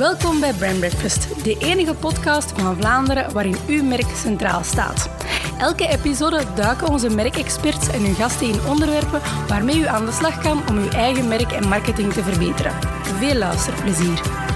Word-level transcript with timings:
Welkom 0.00 0.40
bij 0.40 0.52
Brand 0.52 0.78
Breakfast, 0.78 1.44
de 1.44 1.56
enige 1.58 1.94
podcast 1.94 2.52
van 2.60 2.76
Vlaanderen 2.76 3.32
waarin 3.32 3.56
uw 3.66 3.82
merk 3.82 4.16
centraal 4.16 4.64
staat. 4.64 5.10
Elke 5.58 5.88
episode 5.88 6.44
duiken 6.54 6.88
onze 6.88 7.08
merkexperts 7.08 7.88
en 7.88 8.04
hun 8.04 8.14
gasten 8.14 8.46
in 8.46 8.60
onderwerpen 8.68 9.20
waarmee 9.48 9.78
u 9.78 9.86
aan 9.86 10.06
de 10.06 10.12
slag 10.12 10.42
kan 10.42 10.68
om 10.68 10.78
uw 10.78 10.88
eigen 10.88 11.28
merk 11.28 11.52
en 11.52 11.68
marketing 11.68 12.12
te 12.12 12.22
verbeteren. 12.22 12.72
Veel 13.18 13.34
luisterplezier. 13.34 14.49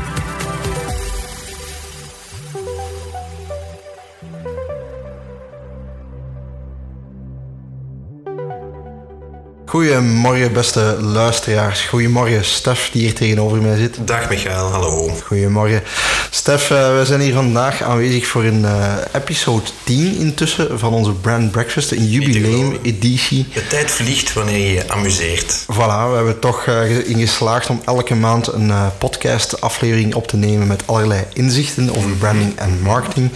Goedemorgen, 9.75 10.53
beste 10.53 10.97
luisteraars. 11.01 11.85
Goedemorgen, 11.85 12.45
Stef, 12.45 12.91
die 12.93 13.03
hier 13.03 13.15
tegenover 13.15 13.63
mij 13.63 13.77
zit. 13.77 13.99
Dag 14.05 14.29
Michael, 14.29 14.71
hallo. 14.71 15.09
Goedemorgen. 15.27 15.83
Stef, 16.31 16.71
uh, 16.71 16.99
we 16.99 17.05
zijn 17.05 17.21
hier 17.21 17.35
vandaag 17.35 17.83
aanwezig 17.83 18.27
voor 18.27 18.45
een 18.45 18.61
uh, 18.61 18.95
episode 19.13 19.65
10 19.85 20.17
intussen 20.17 20.79
van 20.79 20.93
onze 20.93 21.13
Brand 21.13 21.51
Breakfast, 21.51 21.91
een 21.91 22.09
jubileum-editie. 22.09 23.47
De 23.53 23.67
tijd 23.67 23.91
vliegt 23.91 24.33
wanneer 24.33 24.59
je 24.59 24.73
je 24.73 24.89
amuseert. 24.89 25.63
Voilà, 25.63 26.09
we 26.09 26.15
hebben 26.15 26.39
toch 26.39 26.67
uh, 26.67 27.09
in 27.09 27.19
geslaagd 27.19 27.71
om 27.71 27.81
elke 27.85 28.15
maand 28.15 28.53
een 28.53 28.73
podcast-aflevering 28.99 30.15
op 30.15 30.27
te 30.27 30.37
nemen 30.37 30.67
met 30.67 30.87
allerlei 30.87 31.25
inzichten 31.33 31.97
over 31.97 32.11
branding 32.11 32.57
en 32.57 32.81
marketing. 32.83 33.31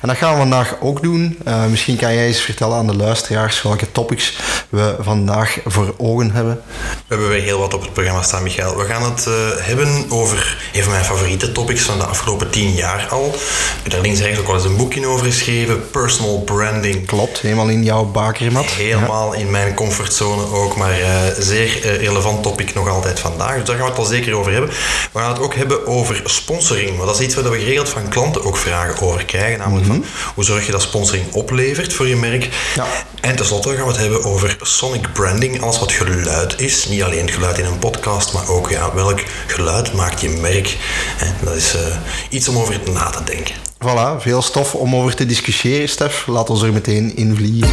En 0.00 0.08
dat 0.08 0.16
gaan 0.16 0.32
we 0.32 0.38
vandaag 0.38 0.76
ook 0.80 1.02
doen. 1.02 1.38
misschien 1.70 1.96
kan 1.96 2.14
jij 2.14 2.26
eens 2.26 2.40
vertellen 2.40 2.76
aan 2.76 2.86
de 2.86 2.96
luisteraars 2.96 3.62
welke 3.62 3.92
topics 3.92 4.38
we 4.68 4.96
vandaag 5.00 5.58
voor 5.64 5.94
ogen 5.96 6.30
hebben. 6.30 6.60
We 6.64 7.02
hebben 7.08 7.28
weer 7.28 7.42
heel 7.42 7.58
wat 7.58 7.74
op 7.74 7.82
het 7.82 7.92
programma 7.92 8.22
staan, 8.22 8.42
Michael. 8.42 8.76
We 8.76 8.84
gaan 8.84 9.02
het 9.02 9.28
hebben 9.58 10.06
over 10.08 10.68
een 10.72 10.82
van 10.82 10.92
mijn 10.92 11.04
favoriete 11.04 11.52
topics 11.52 11.82
van 11.82 11.98
de 11.98 12.04
afgelopen 12.04 12.50
tien 12.50 12.72
jaar 12.74 13.06
al. 13.10 13.26
Ik 13.26 13.80
heb 13.82 13.92
daar 13.92 14.00
links 14.00 14.18
eigenlijk 14.18 14.48
wel 14.48 14.56
eens 14.56 14.66
een 14.70 14.76
boekje 14.76 15.06
over 15.06 15.26
geschreven. 15.26 15.82
Personal 16.02 16.40
branding. 16.40 17.06
Klopt, 17.06 17.38
helemaal 17.38 17.68
in 17.68 17.84
jouw 17.84 18.04
bakermat. 18.04 18.64
Helemaal 18.64 19.32
in 19.32 19.50
mijn 19.50 19.74
comfortzone 19.74 20.52
ook, 20.52 20.76
maar 20.76 21.00
uh, 21.00 21.06
zeer 21.38 21.84
uh, 21.84 21.96
relevant 21.96 22.42
topic 22.42 22.74
nog 22.74 22.88
altijd 22.88 23.20
vandaag. 23.20 23.54
Dus 23.56 23.64
daar 23.64 23.76
gaan 23.76 23.84
we 23.84 23.90
het 23.90 24.00
al 24.00 24.04
zeker 24.04 24.34
over 24.34 24.52
hebben. 24.52 24.70
We 25.12 25.18
gaan 25.18 25.32
het 25.32 25.38
ook 25.38 25.54
hebben 25.54 25.86
over 25.86 26.22
sponsoring. 26.24 26.96
Want 26.96 27.08
dat 27.08 27.18
is 27.18 27.26
iets 27.26 27.34
waar 27.34 27.50
we 27.50 27.58
geregeld 27.58 27.88
van 27.88 28.08
klanten 28.08 28.44
ook 28.44 28.56
vragen 28.56 29.02
over 29.02 29.24
krijgen. 29.24 29.58
Namelijk 29.58 29.86
van, 29.86 30.04
hoe 30.34 30.44
zorg 30.44 30.66
je 30.66 30.72
dat 30.72 30.82
sponsoring 30.82 31.32
oplevert 31.32 31.92
voor 31.92 32.08
je 32.08 32.16
merk? 32.16 32.48
Ja. 32.74 32.86
En 33.20 33.36
tenslotte 33.36 33.74
gaan 33.74 33.86
we 33.86 33.92
het 33.92 34.00
hebben 34.00 34.24
over 34.24 34.56
sonic 34.60 35.12
branding. 35.12 35.62
Alles 35.62 35.78
wat 35.78 35.92
geluid 35.92 36.60
is. 36.60 36.86
Niet 36.88 37.02
alleen 37.02 37.30
geluid 37.30 37.58
in 37.58 37.64
een 37.64 37.78
podcast, 37.78 38.32
maar 38.32 38.48
ook 38.48 38.70
ja, 38.70 38.94
welk 38.94 39.20
geluid 39.46 39.92
maakt 39.92 40.20
je 40.20 40.28
merk. 40.28 40.76
En 41.18 41.34
dat 41.44 41.54
is 41.54 41.74
uh, 41.74 41.80
iets 42.28 42.48
om 42.48 42.56
over 42.56 42.80
na 42.92 43.10
te 43.10 43.24
denken. 43.24 43.54
Voilà, 43.84 44.18
veel 44.18 44.42
stof 44.42 44.74
om 44.74 44.96
over 44.96 45.14
te 45.14 45.26
discussiëren, 45.26 45.88
Stef. 45.88 46.26
Laat 46.26 46.50
ons 46.50 46.62
er 46.62 46.72
meteen 46.72 47.16
in 47.16 47.36
vliegen. 47.36 47.68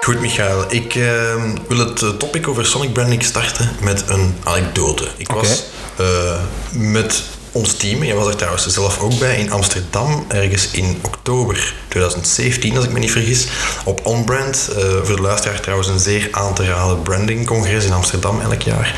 Goed, 0.00 0.20
Michael. 0.20 0.64
Ik 0.68 0.94
uh, 0.94 1.34
wil 1.68 1.78
het 1.78 2.18
topic 2.18 2.48
over 2.48 2.66
sonic 2.66 2.92
branding 2.92 3.22
starten 3.22 3.70
met 3.82 4.04
een 4.08 4.34
anekdote. 4.44 5.08
Ik 5.16 5.30
okay. 5.30 5.42
was 5.42 5.64
uh, 6.00 6.40
met 6.72 7.22
ons 7.52 7.72
team, 7.72 8.04
jij 8.04 8.14
was 8.14 8.26
er 8.26 8.36
trouwens 8.36 8.66
zelf 8.66 9.00
ook 9.00 9.18
bij, 9.18 9.38
in 9.38 9.52
Amsterdam, 9.52 10.24
ergens 10.28 10.70
in 10.70 10.98
oktober 11.02 11.74
2017, 11.88 12.76
als 12.76 12.84
ik 12.84 12.92
me 12.92 12.98
niet 12.98 13.10
vergis, 13.10 13.46
op 13.84 14.00
OnBrand. 14.06 14.70
Uh, 14.70 14.84
voor 15.02 15.16
de 15.16 15.22
luisteraar 15.22 15.60
trouwens 15.60 15.88
een 15.88 15.98
zeer 15.98 16.28
aan 16.30 16.54
te 16.54 16.64
raden 16.64 17.02
brandingcongres 17.02 17.84
in 17.84 17.92
Amsterdam 17.92 18.40
elk 18.40 18.62
jaar. 18.62 18.94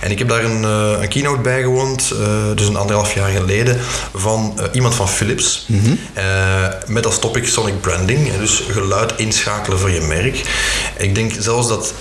En 0.00 0.10
ik 0.10 0.18
heb 0.18 0.28
daar 0.28 0.44
een, 0.44 0.62
uh, 0.62 1.00
een 1.00 1.08
keynote 1.08 1.40
bij 1.40 1.62
gewoond, 1.62 2.12
uh, 2.12 2.28
dus 2.54 2.66
een 2.66 2.76
anderhalf 2.76 3.14
jaar 3.14 3.30
geleden, 3.30 3.78
van 4.14 4.60
iemand 4.72 4.94
van 4.94 5.08
Philips. 5.08 5.66
Mm 5.68 5.80
-hmm. 5.84 5.98
met 6.86 7.06
als 7.06 7.18
topic 7.18 7.46
Sonic 7.46 7.80
Branding, 7.80 8.36
dus 8.38 8.62
geluid 8.70 9.12
inschakelen 9.16 9.78
voor 9.78 9.90
je 9.90 10.00
merk. 10.00 10.42
Ik 10.98 11.14
denk 11.14 11.32
zelfs 11.38 11.68
dat 11.68 11.94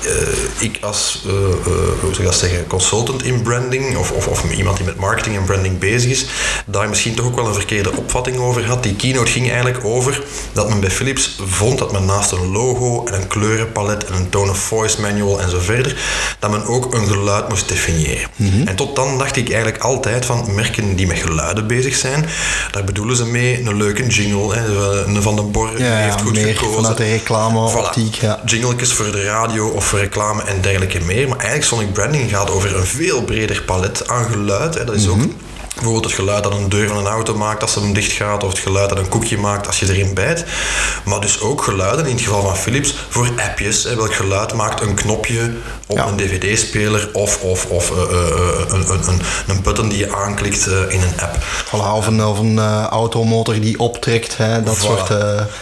ik 0.60 0.78
als, 0.82 1.20
hoe 1.24 1.98
zou 2.00 2.18
ik 2.18 2.24
dat 2.24 2.36
zeggen, 2.36 2.68
consultant 2.68 3.24
in 3.24 3.42
branding, 3.42 3.98
of, 3.98 4.12
of, 4.12 4.28
of 4.28 4.52
iemand 4.52 4.78
die 4.78 4.86
met 4.86 4.96
marketing 4.96 5.36
en 5.36 5.44
branding 5.44 5.80
bezig 5.80 5.91
is, 5.96 6.26
daar 6.66 6.90
misschien 6.90 7.16
toch 7.16 7.26
ook 7.26 7.36
wel 7.36 7.48
een 7.48 7.54
verkeerde 7.54 7.98
opvatting 7.98 8.38
over 8.38 8.66
had. 8.66 8.84
Die 8.84 8.96
keynote 8.96 9.32
ging 9.32 9.50
eigenlijk 9.50 9.86
over 9.86 10.24
dat 10.54 10.70
men 10.70 10.80
bij 10.80 10.92
Philips 10.92 11.40
vond 11.46 11.80
dat 11.80 11.92
men 11.92 12.06
naast 12.06 12.32
een 12.32 12.52
logo 12.52 13.06
en 13.06 13.14
een 13.14 13.28
kleurenpalet 13.28 14.06
en 14.06 14.14
een 14.14 14.30
tone 14.30 14.52
of 14.52 14.58
voice 14.58 15.02
manual 15.02 15.42
en 15.42 15.50
zo 15.50 15.60
verder, 15.60 15.96
dat 16.40 16.52
men 16.52 16.66
ook 16.66 16.94
een 16.94 17.08
geluid 17.08 17.50
moest 17.50 17.68
definiëren. 17.68 18.28
Mm 18.36 18.52
-hmm. 18.52 18.68
En 18.68 18.76
tot 18.76 18.96
dan 18.96 19.18
dacht 19.18 19.36
ik 19.36 19.52
eigenlijk 19.52 19.84
altijd 19.84 20.26
van 20.26 20.56
merken 20.56 20.96
die 20.96 21.08
met 21.08 21.20
geluiden 21.20 21.68
bezig 21.68 21.96
zijn, 21.96 22.26
daar 22.72 22.84
bedoelen 22.84 23.16
ze 23.16 23.26
mee 23.26 23.66
een 23.66 23.78
leuke 23.78 24.08
jingle. 24.08 24.56
Hè. 24.56 24.70
Een 25.06 25.22
Van 25.22 25.36
den 25.36 25.52
Borre 25.52 25.80
ja, 25.80 25.96
heeft 25.96 26.22
goed 26.22 26.34
meer 26.34 26.56
gekozen. 26.56 26.76
vanuit 26.76 26.98
de 26.98 27.04
reclame 27.04 27.72
voilà. 27.72 28.20
ja. 28.20 28.40
Jingletjes 28.46 28.94
voor 28.94 29.12
de 29.12 29.24
radio 29.24 29.68
of 29.68 29.86
voor 29.86 30.00
reclame 30.00 30.44
en 30.44 30.62
dergelijke 30.62 31.00
meer. 31.00 31.28
Maar 31.28 31.38
eigenlijk 31.38 31.68
Sonic 31.68 31.94
Branding 31.94 32.30
gaat 32.30 32.52
over 32.52 32.76
een 32.76 32.86
veel 32.86 33.24
breder 33.24 33.64
palet 33.66 34.08
aan 34.08 34.26
geluid. 34.26 34.74
Hè. 34.74 34.84
Dat 34.84 34.96
is 34.96 35.06
mm 35.06 35.12
-hmm. 35.12 35.22
ook 35.22 35.32
Bijvoorbeeld 35.82 36.12
het 36.12 36.20
geluid 36.22 36.44
dat 36.44 36.54
een 36.54 36.70
deur 36.70 36.88
van 36.88 36.98
een 36.98 37.06
auto 37.06 37.36
maakt 37.36 37.62
als 37.62 37.74
ze 37.74 37.80
hem 37.80 37.94
dicht 37.94 38.12
gaat, 38.12 38.44
of 38.44 38.50
het 38.50 38.60
geluid 38.60 38.90
dat 38.90 38.98
een 38.98 39.08
koekje 39.08 39.38
maakt 39.38 39.68
als 39.68 39.80
je 39.80 39.90
erin 39.90 40.14
bijt. 40.14 40.46
Maar 41.06 41.22
dus 41.22 41.42
ook 41.42 41.64
geluiden, 41.64 42.06
in 42.06 42.12
het 42.12 42.22
geval 42.22 42.42
van 42.42 42.58
Philips, 42.58 42.96
voor 43.10 43.30
appjes. 43.50 43.84
Hè. 43.84 43.96
Welk 43.96 44.14
geluid 44.14 44.54
maakt 44.54 44.82
een 44.82 44.94
knopje 44.94 45.52
op 45.88 45.98
ja. 45.98 46.08
een 46.08 46.18
dvd-speler 46.18 47.10
of, 47.14 47.42
of, 47.42 47.66
of 47.66 47.92
uh, 47.92 47.98
uh, 47.98 48.08
een, 48.68 48.90
een, 48.90 49.22
een 49.48 49.62
button 49.62 49.90
die 49.90 49.98
je 49.98 50.16
aanklikt 50.16 50.68
uh, 50.68 50.74
in 50.74 51.02
een 51.02 51.22
app. 51.22 51.36
Voilà, 51.66 51.96
of 51.96 52.08
een, 52.08 52.26
of 52.26 52.40
een 52.40 52.60
automotor 52.90 53.60
die 53.60 53.80
optrekt, 53.80 54.38
hè. 54.38 54.64
dat 54.64 54.78
voilà. 54.78 54.80
soort 54.80 55.10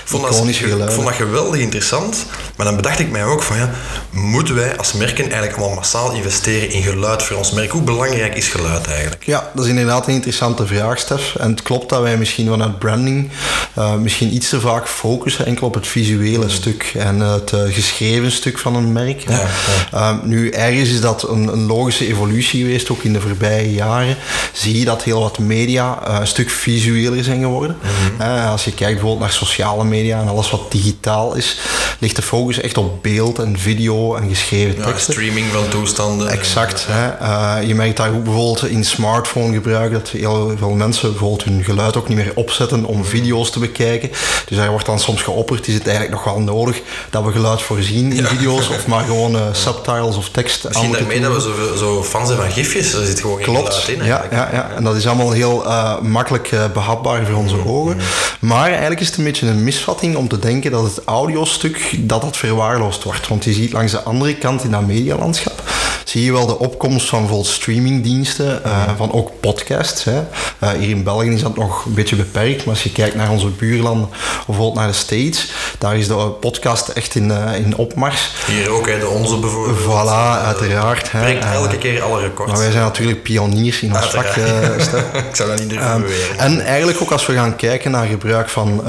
iconische 0.06 0.63
geluiden. 0.63 0.88
Ik 0.88 0.94
vond 0.94 1.07
dat 1.07 1.16
geweldig 1.16 1.59
interessant, 1.59 2.25
maar 2.56 2.66
dan 2.66 2.75
bedacht 2.75 3.00
ik 3.00 3.12
mij 3.12 3.24
ook 3.24 3.44
van 3.44 3.57
ja, 3.57 3.69
moeten 4.12 4.56
wij 4.56 4.78
als 4.78 4.94
merken 4.94 5.24
eigenlijk 5.24 5.56
allemaal 5.57 5.75
massaal 5.75 6.12
investeren 6.12 6.69
in 6.72 6.84
geluid 6.84 7.24
voor 7.24 7.38
ons 7.38 7.51
merk? 7.51 7.72
Hoe 7.72 7.81
belangrijk 7.81 8.36
is 8.36 8.47
geluid 8.47 8.88
eigenlijk? 8.88 9.24
Ja, 9.24 9.51
dat 9.53 9.63
is 9.63 9.69
inderdaad 9.69 10.07
een 10.09 10.15
interessante 10.15 10.67
vraag, 10.67 10.99
Stef. 10.99 11.35
En 11.35 11.49
het 11.49 11.61
klopt 11.61 11.89
dat 11.89 12.01
wij 12.01 12.17
misschien 12.17 12.47
vanuit 12.47 12.79
branding 12.79 13.29
uh, 13.77 13.95
misschien 13.95 14.33
iets 14.33 14.49
te 14.49 14.59
vaak 14.59 14.87
focussen 14.87 15.45
enkel 15.45 15.67
op 15.67 15.73
het 15.73 15.87
visuele 15.87 16.49
stuk 16.49 16.91
en 16.95 17.19
het 17.19 17.51
uh, 17.51 17.61
geschreven 17.67 18.31
stuk 18.31 18.57
van 18.57 18.75
een 18.75 18.91
merk. 18.91 19.29
Ja, 19.29 19.47
ja. 19.91 20.11
Uh, 20.13 20.23
nu, 20.23 20.49
ergens 20.49 20.89
is 20.89 21.01
dat 21.01 21.29
een, 21.29 21.47
een, 21.47 21.65
logische 21.65 22.07
evolutie 22.07 22.63
geweest, 22.63 22.89
ook 22.89 23.03
in 23.03 23.13
de 23.13 23.21
voorbije 23.21 23.73
jaren. 23.73 24.15
Zie 24.53 24.79
je 24.79 24.85
dat 24.85 25.03
heel 25.03 25.19
wat 25.19 25.37
media 25.37 26.19
een 26.19 26.27
stuk 26.27 26.49
visueler 26.49 27.23
zijn 27.23 27.41
geworden. 27.41 27.77
Mm 27.81 27.89
-hmm. 28.17 28.47
als 28.47 28.63
je 28.63 28.73
kijkt 28.73 28.93
bijvoorbeeld 28.93 29.19
naar 29.19 29.31
sociale 29.31 29.83
media 29.83 30.21
en 30.21 30.27
alles 30.27 30.51
wat 30.51 30.71
digitaal 30.71 31.35
is, 31.35 31.59
ligt 31.99 32.15
de 32.15 32.21
focus 32.21 32.59
echt 32.59 32.77
op 32.77 33.03
beeld 33.03 33.39
en 33.39 33.59
video 33.59 34.15
en 34.15 34.29
geschreven 34.29 34.77
ja, 34.77 34.85
teksten. 34.85 35.13
streaming 35.13 35.45
van 35.51 35.67
toestanden. 35.67 36.29
Exact. 36.29 36.85
Hè. 36.89 37.57
je 37.59 37.75
merkt 37.75 37.97
daar 37.97 38.13
ook 38.13 38.23
bijvoorbeeld 38.23 38.65
in 38.65 38.85
smartphone 38.85 39.53
gebruik 39.53 39.91
dat 39.99 40.09
heel 40.09 40.53
veel 40.57 40.69
mensen 40.69 41.09
bijvoorbeeld 41.09 41.43
hun 41.43 41.63
geluid 41.63 41.97
ook 41.97 42.07
niet 42.07 42.17
meer 42.17 42.31
opzetten 42.35 42.85
om 42.85 43.05
video's 43.05 43.51
te 43.51 43.59
bekijken. 43.59 44.09
Dus 44.45 44.57
daar 44.57 44.69
wordt 44.69 44.85
dan 44.85 44.99
soms 44.99 45.21
geopperd, 45.21 45.67
is 45.67 45.73
het 45.73 45.87
eigenlijk 45.87 46.15
nog 46.15 46.23
wel 46.23 46.39
nodig 46.39 46.81
dat 47.09 47.23
we 47.23 47.31
geluid 47.31 47.61
voorzien 47.61 48.11
in 48.11 48.23
ja. 48.23 48.27
video's 48.27 48.69
of 48.69 48.88
maar 48.88 49.03
gewoon 49.03 49.35
uh, 49.35 49.41
subtitles 49.51 50.15
of 50.15 50.29
tekst 50.29 50.63
Misschien 50.63 50.91
daarmee 50.91 51.21
dat 51.21 51.33
we 51.33 51.41
zo, 51.41 51.75
zo 51.75 52.03
fan 52.03 52.27
zijn 52.27 52.38
van 52.39 52.51
gifjes, 52.51 52.93
er 52.93 53.05
zit 53.05 53.19
gewoon 53.19 53.38
geen 53.38 53.53
Klopt. 53.53 53.73
geluid 53.73 54.00
in. 54.00 54.06
Ja, 54.06 54.25
ja, 54.31 54.50
ja, 54.51 54.71
en 54.75 54.83
dat 54.83 54.95
is 54.95 55.07
allemaal 55.07 55.31
heel 55.31 55.65
uh, 55.65 56.00
makkelijk 56.00 56.51
uh, 56.51 56.63
behapbaar 56.74 57.25
voor 57.25 57.35
onze 57.35 57.65
ogen. 57.65 57.97
Maar 58.39 58.69
eigenlijk 58.69 59.01
is 59.01 59.07
het 59.07 59.18
een 59.18 59.24
beetje 59.24 59.47
een 59.47 59.63
misvatting 59.63 60.15
om 60.15 60.27
te 60.27 60.39
denken 60.39 60.71
dat 60.71 60.83
het 60.83 61.01
audiostuk 61.06 61.95
dat 61.97 62.21
dat 62.21 62.38
verwaarloosd 62.38 63.03
wordt. 63.03 63.27
Want 63.27 63.44
je 63.44 63.53
ziet 63.53 63.71
langs 63.71 63.91
de 63.91 64.03
andere 64.03 64.35
kant 64.35 64.63
in 64.63 64.71
dat 64.71 64.85
medialandschap 64.88 65.63
zie 66.09 66.23
je 66.23 66.31
wel 66.31 66.45
de 66.45 66.59
opkomst 66.59 67.07
van 67.07 67.19
bijvoorbeeld 67.19 67.53
streamingdiensten, 67.53 68.61
van 68.97 69.11
ook 69.11 69.31
podcasts. 69.39 70.03
Hè. 70.03 70.19
Uh, 70.63 70.69
hier 70.69 70.89
in 70.89 71.03
België 71.03 71.29
is 71.29 71.41
dat 71.41 71.56
nog 71.56 71.85
een 71.85 71.94
beetje 71.94 72.15
beperkt, 72.15 72.57
maar 72.57 72.73
als 72.73 72.83
je 72.83 72.91
kijkt 72.91 73.15
naar 73.15 73.29
onze 73.29 73.47
buurlanden, 73.47 74.09
bijvoorbeeld 74.45 74.75
naar 74.75 74.88
de 74.88 74.94
States, 74.94 75.51
daar 75.77 75.97
is 75.97 76.07
de 76.07 76.15
podcast 76.15 76.88
echt 76.88 77.15
in, 77.15 77.29
uh, 77.29 77.59
in 77.65 77.77
opmars. 77.77 78.31
Hier 78.45 78.69
ook, 78.69 78.88
hè, 78.88 79.00
de 79.00 79.07
onze 79.07 79.38
bijvoorbeeld. 79.38 79.79
Voilà, 79.79 80.45
uiteraard. 80.45 81.11
Hè. 81.11 81.19
Breekt 81.19 81.45
elke 81.45 81.77
keer 81.77 82.01
alle 82.01 82.21
records. 82.21 82.51
Maar 82.51 82.62
wij 82.62 82.71
zijn 82.71 82.83
natuurlijk 82.83 83.23
pioniers 83.23 83.81
in 83.81 83.95
ons 83.95 84.05
vak. 84.05 84.25
Ik 85.29 85.35
zou 85.35 85.50
dat 85.50 85.59
niet 85.59 85.69
durven 85.69 85.91
um, 85.91 86.01
beweren. 86.01 86.38
En 86.38 86.62
eigenlijk 86.65 87.01
ook 87.01 87.12
als 87.12 87.25
we 87.25 87.33
gaan 87.33 87.55
kijken 87.55 87.91
naar 87.91 88.05
gebruik 88.05 88.50
van 88.50 88.83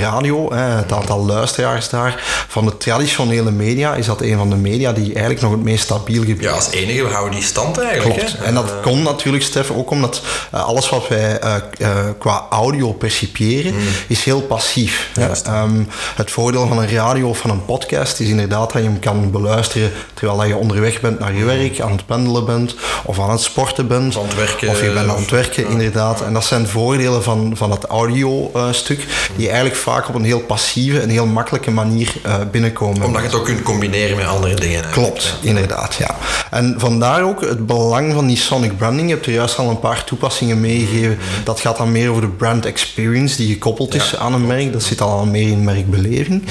radio, 0.00 0.52
hè, 0.52 0.60
het 0.60 0.92
aantal 0.92 1.24
luisteraars 1.24 1.88
daar, 1.88 2.44
van 2.48 2.64
de 2.64 2.76
traditionele 2.76 3.50
media, 3.50 3.94
is 3.94 4.06
dat 4.06 4.20
een 4.20 4.36
van 4.36 4.50
de 4.50 4.56
media 4.56 4.92
die 4.92 5.04
eigenlijk 5.04 5.40
nog 5.40 5.50
het 5.50 5.62
meest 5.62 5.84
stabiel 5.84 6.24
gebruikt. 6.24 6.65
Als 6.66 6.74
enige, 6.74 7.02
we 7.02 7.12
houden 7.12 7.34
die 7.34 7.48
stand 7.48 7.78
eigenlijk. 7.78 8.18
Klopt. 8.18 8.38
Hè? 8.38 8.44
En 8.44 8.54
dat 8.54 8.72
komt 8.82 9.02
natuurlijk, 9.02 9.44
Stef, 9.44 9.70
ook 9.70 9.90
omdat 9.90 10.22
uh, 10.54 10.64
alles 10.64 10.88
wat 10.88 11.08
wij 11.08 11.40
uh, 11.78 11.88
qua 12.18 12.46
audio 12.50 12.92
percipiëren 12.92 13.74
mm. 13.74 13.80
is 14.06 14.24
heel 14.24 14.40
passief. 14.40 15.10
Ja, 15.14 15.62
um, 15.62 15.88
het 16.14 16.30
voordeel 16.30 16.66
van 16.66 16.78
een 16.78 16.88
radio 16.88 17.28
of 17.28 17.38
van 17.38 17.50
een 17.50 17.64
podcast 17.64 18.20
is 18.20 18.28
inderdaad 18.28 18.72
dat 18.72 18.82
je 18.82 18.88
hem 18.88 18.98
kan 18.98 19.30
beluisteren 19.30 19.92
terwijl 20.14 20.44
je 20.44 20.56
onderweg 20.56 21.00
bent 21.00 21.18
naar 21.18 21.34
je 21.34 21.44
werk, 21.44 21.80
aan 21.80 21.92
het 21.92 22.06
pendelen 22.06 22.44
bent 22.44 22.74
of 23.04 23.20
aan 23.20 23.30
het 23.30 23.40
sporten 23.40 23.86
bent. 23.86 24.16
Of 24.16 24.34
je 24.80 24.92
bent 24.92 25.08
aan 25.08 25.16
het 25.16 25.30
werken, 25.30 25.68
inderdaad. 25.68 26.22
En 26.22 26.32
dat 26.32 26.44
zijn 26.44 26.66
voordelen 26.66 27.22
van, 27.22 27.52
van 27.54 27.70
het 27.70 27.84
audio-stuk, 27.84 29.06
die 29.36 29.46
eigenlijk 29.46 29.76
vaak 29.76 30.08
op 30.08 30.14
een 30.14 30.24
heel 30.24 30.40
passieve 30.40 31.00
en 31.00 31.08
heel 31.08 31.26
makkelijke 31.26 31.70
manier 31.70 32.12
eh, 32.22 32.34
binnenkomen. 32.50 33.02
Omdat 33.02 33.20
je 33.20 33.26
het 33.26 33.36
ook 33.36 33.44
kunt 33.44 33.62
combineren 33.62 34.16
met 34.16 34.26
andere 34.26 34.54
dingen. 34.54 34.82
eigenlijk. 34.82 35.14
Klopt, 35.14 35.38
inderdaad, 35.40 35.94
ja. 35.94 36.16
En 36.56 36.74
vandaar 36.78 37.22
ook 37.22 37.40
het 37.40 37.66
belang 37.66 38.12
van 38.12 38.26
die 38.26 38.36
sonic 38.36 38.76
branding. 38.76 39.08
Je 39.08 39.14
hebt 39.14 39.26
er 39.26 39.32
juist 39.32 39.58
al 39.58 39.70
een 39.70 39.80
paar 39.80 40.04
toepassingen 40.04 40.60
meegegeven. 40.60 41.18
Dat 41.44 41.60
gaat 41.60 41.76
dan 41.76 41.92
meer 41.92 42.10
over 42.10 42.22
de 42.22 42.28
brand 42.28 42.66
experience 42.66 43.36
die 43.36 43.52
gekoppeld 43.52 43.94
is 43.94 44.10
Ja, 44.10 44.18
aan 44.18 44.34
een 44.34 44.46
merk. 44.46 44.72
Dat 44.72 44.82
zit 44.82 45.00
al 45.00 45.26
meer 45.26 45.48
in 45.48 45.64
merkbeleving. 45.64 46.44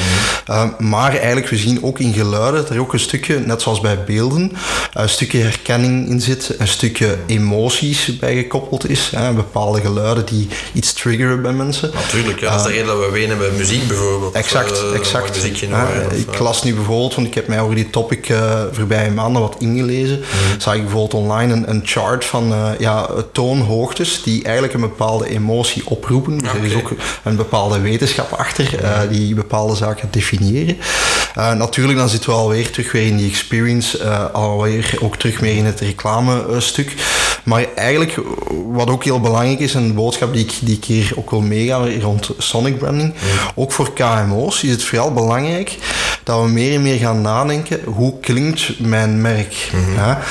Uh, 0.50 0.63
maar 0.80 1.12
eigenlijk, 1.16 1.50
we 1.50 1.57
zien 1.57 1.84
ook 1.84 2.00
in 2.00 2.13
geluiden 2.13 2.62
dat 2.62 2.69
er 2.69 2.80
ook 2.80 2.94
een 2.94 3.00
stukje, 3.00 3.40
net 3.40 3.62
zoals 3.62 3.80
bij 3.80 4.04
beelden, 4.04 4.52
een 4.94 5.10
stukje 5.10 5.40
herkenning 5.40 6.10
in 6.10 6.22
zit, 6.22 6.56
een 6.57 6.68
stukje 6.68 7.18
emoties 7.25 8.19
bij 8.19 8.36
gekoppeld 8.36 8.90
is. 8.90 9.12
Hè. 9.16 9.34
Bepaalde 9.34 9.81
geluiden 9.81 10.25
die 10.25 10.48
iets 10.74 10.94
triggeren 10.94 11.42
bij 11.42 11.54
mensen. 11.54 11.92
Natuurlijk, 11.94 12.40
ja, 12.40 12.50
dat 12.50 12.60
is 12.60 12.66
de 12.66 12.72
reden 12.72 12.88
dat 12.88 13.00
we 13.00 13.12
wenen 13.12 13.38
bij 13.38 13.52
muziek 13.57 13.88
bijvoorbeeld. 13.88 14.34
Exact, 14.36 14.72
eh, 14.72 14.96
exact. 14.96 15.28
mooi 15.28 15.42
muziekje 15.42 15.68
Ja, 15.68 15.86
horen, 15.86 16.06
of, 16.06 16.13
ik 16.13 16.40
las 16.40 16.63
nu 16.63 16.74
bijvoorbeeld, 16.74 17.16
want 17.16 17.28
ik 17.28 17.34
heb 17.34 17.48
mij 17.48 17.62
over 17.62 17.75
die 17.75 17.90
topic 17.90 18.30
uh, 18.30 18.63
voorbije 18.72 19.12
maanden 19.12 19.42
wat 19.42 19.56
ingelezen, 19.60 19.94
Mhm. 20.03 20.59
zag 20.59 20.75
ik 20.75 20.81
bijvoorbeeld 20.81 21.24
online 21.24 21.53
een, 21.53 21.69
een 21.69 21.81
chart 21.83 22.25
van 22.25 22.51
uh, 22.51 22.69
ja, 22.80 23.09
toonhoogtes 23.31 24.24
die 24.24 24.44
eigenlijk 24.44 24.74
een 24.74 24.81
bepaalde 24.81 25.30
emotie 25.30 25.88
oproepen. 25.88 26.38
Dus 26.38 26.50
Okay. 26.50 26.59
er 26.59 26.65
is 26.65 26.75
ook 26.75 26.94
een 27.24 27.36
bepaalde 27.36 27.80
wetenschap 27.80 28.31
achter 28.31 28.83
uh, 28.83 29.00
die 29.09 29.36
bepaalde 29.36 29.75
zaken 29.75 30.07
definiëren. 30.12 30.77
Uh, 31.38 31.53
natuurlijk, 31.53 31.97
dan 31.97 32.09
zitten 32.09 32.30
we 32.30 32.36
alweer 32.36 32.71
terug 32.71 32.92
weer 32.92 33.07
in 33.07 33.18
die 33.18 33.30
experience, 33.30 34.09
alweer 34.31 34.97
ook 35.01 35.18
terug 35.18 35.42
meer 35.42 35.57
in 35.57 35.65
het 35.65 35.80
reclame-stuk. 35.80 36.94
Maar 37.44 37.65
eigenlijk, 37.75 38.19
wat 38.71 38.89
ook 38.89 39.03
heel 39.03 39.19
belangrijk 39.19 39.59
is, 39.59 39.75
en 39.75 39.88
de 39.88 39.94
boodschap 39.94 40.33
die 40.33 40.44
ik, 40.44 40.53
die 40.62 40.75
ik 40.75 40.86
hier 40.86 41.12
ook 41.15 41.30
wil 41.30 41.42
meegaan 41.42 42.00
rond 42.01 42.30
sonic 42.38 42.77
branding, 42.77 43.13
ook 43.56 43.71
voor 43.71 43.94
KMO's 43.94 44.63
is 44.63 44.71
het 44.71 44.83
vooral 44.83 45.13
belangrijk 45.13 45.77
dat 46.25 46.42
we 46.42 46.50
meer 46.50 46.74
en 46.74 46.81
meer 46.81 46.98
gaan 46.98 47.22
nadenken, 47.22 47.80
hoe 47.83 48.19
klinkt 48.19 48.80
mijn 48.80 49.22
merk? 49.22 49.72
Ja? 49.95 50.22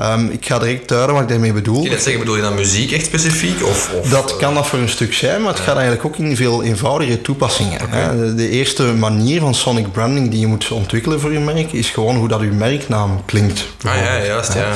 Um, 0.00 0.30
ik 0.30 0.46
ga 0.46 0.58
direct 0.58 0.88
duiden 0.88 1.14
wat 1.14 1.22
ik 1.22 1.28
daarmee 1.28 1.52
bedoel. 1.52 1.82
Kun 1.82 1.90
je 1.90 1.98
zeggen, 1.98 2.18
bedoel 2.18 2.36
je 2.36 2.42
dan 2.42 2.54
muziek 2.54 2.92
echt 2.92 3.04
specifiek? 3.04 3.66
Of, 3.66 3.90
of, 4.00 4.08
dat 4.08 4.36
kan 4.36 4.54
dat 4.54 4.66
voor 4.66 4.78
een 4.78 4.88
stuk 4.88 5.14
zijn, 5.14 5.42
maar 5.42 5.52
het 5.52 5.62
gaat 5.62 5.76
eigenlijk 5.76 6.06
ook 6.06 6.16
in 6.16 6.36
veel 6.36 6.62
eenvoudigere 6.62 7.20
toepassingen. 7.20 7.82
Okay. 7.82 8.16
De, 8.16 8.34
de, 8.34 8.48
eerste 8.48 8.82
manier 8.82 9.40
van 9.40 9.54
sonic 9.54 9.92
branding 9.92 10.30
die 10.30 10.40
je 10.40 10.46
moet 10.46 10.70
ontwikkelen 10.70 11.20
voor 11.20 11.32
je 11.32 11.38
merk, 11.38 11.72
is 11.72 11.90
gewoon 11.90 12.16
hoe 12.16 12.28
dat 12.28 12.40
je 12.40 12.46
merknaam 12.46 13.24
klinkt. 13.24 13.66
Ah 13.84 13.94
ja, 13.94 14.24
juist, 14.24 14.54
ja. 14.54 14.68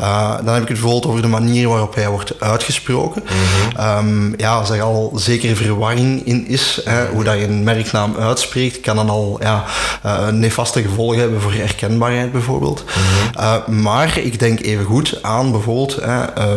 Uh, 0.00 0.36
dan 0.44 0.54
heb 0.54 0.62
ik 0.62 0.68
het 0.68 0.80
bijvoorbeeld 0.80 1.06
over 1.06 1.22
de 1.22 1.28
manier 1.28 1.68
waarop 1.68 1.94
hij 1.94 2.08
wordt 2.08 2.40
uitgesproken. 2.40 3.22
Mm 3.22 3.28
-hmm. 3.76 4.08
um, 4.08 4.34
ja, 4.36 4.54
als 4.54 4.70
er 4.70 4.82
al 4.82 5.12
zekere 5.14 5.56
verwarring 5.56 6.26
in 6.26 6.46
is, 6.46 6.80
hè, 6.84 7.06
hoe 7.06 7.24
dat 7.24 7.38
je 7.38 7.44
een 7.44 7.64
merknaam 7.64 8.16
uitspreekt, 8.16 8.80
kan 8.80 8.96
dan 8.96 9.10
al 9.10 9.38
ja, 9.40 9.64
uh, 10.06 10.19
nefaste 10.28 10.82
gevolgen 10.82 11.18
hebben 11.18 11.40
voor 11.40 11.52
herkenbaarheid 11.52 12.32
bijvoorbeeld. 12.32 12.84
Mm 12.84 13.02
-hmm. 13.02 13.44
uh, 13.44 13.82
maar 13.82 14.18
ik 14.18 14.38
denk 14.38 14.60
even 14.60 14.84
goed 14.84 15.18
aan 15.22 15.50
bijvoorbeeld 15.50 15.98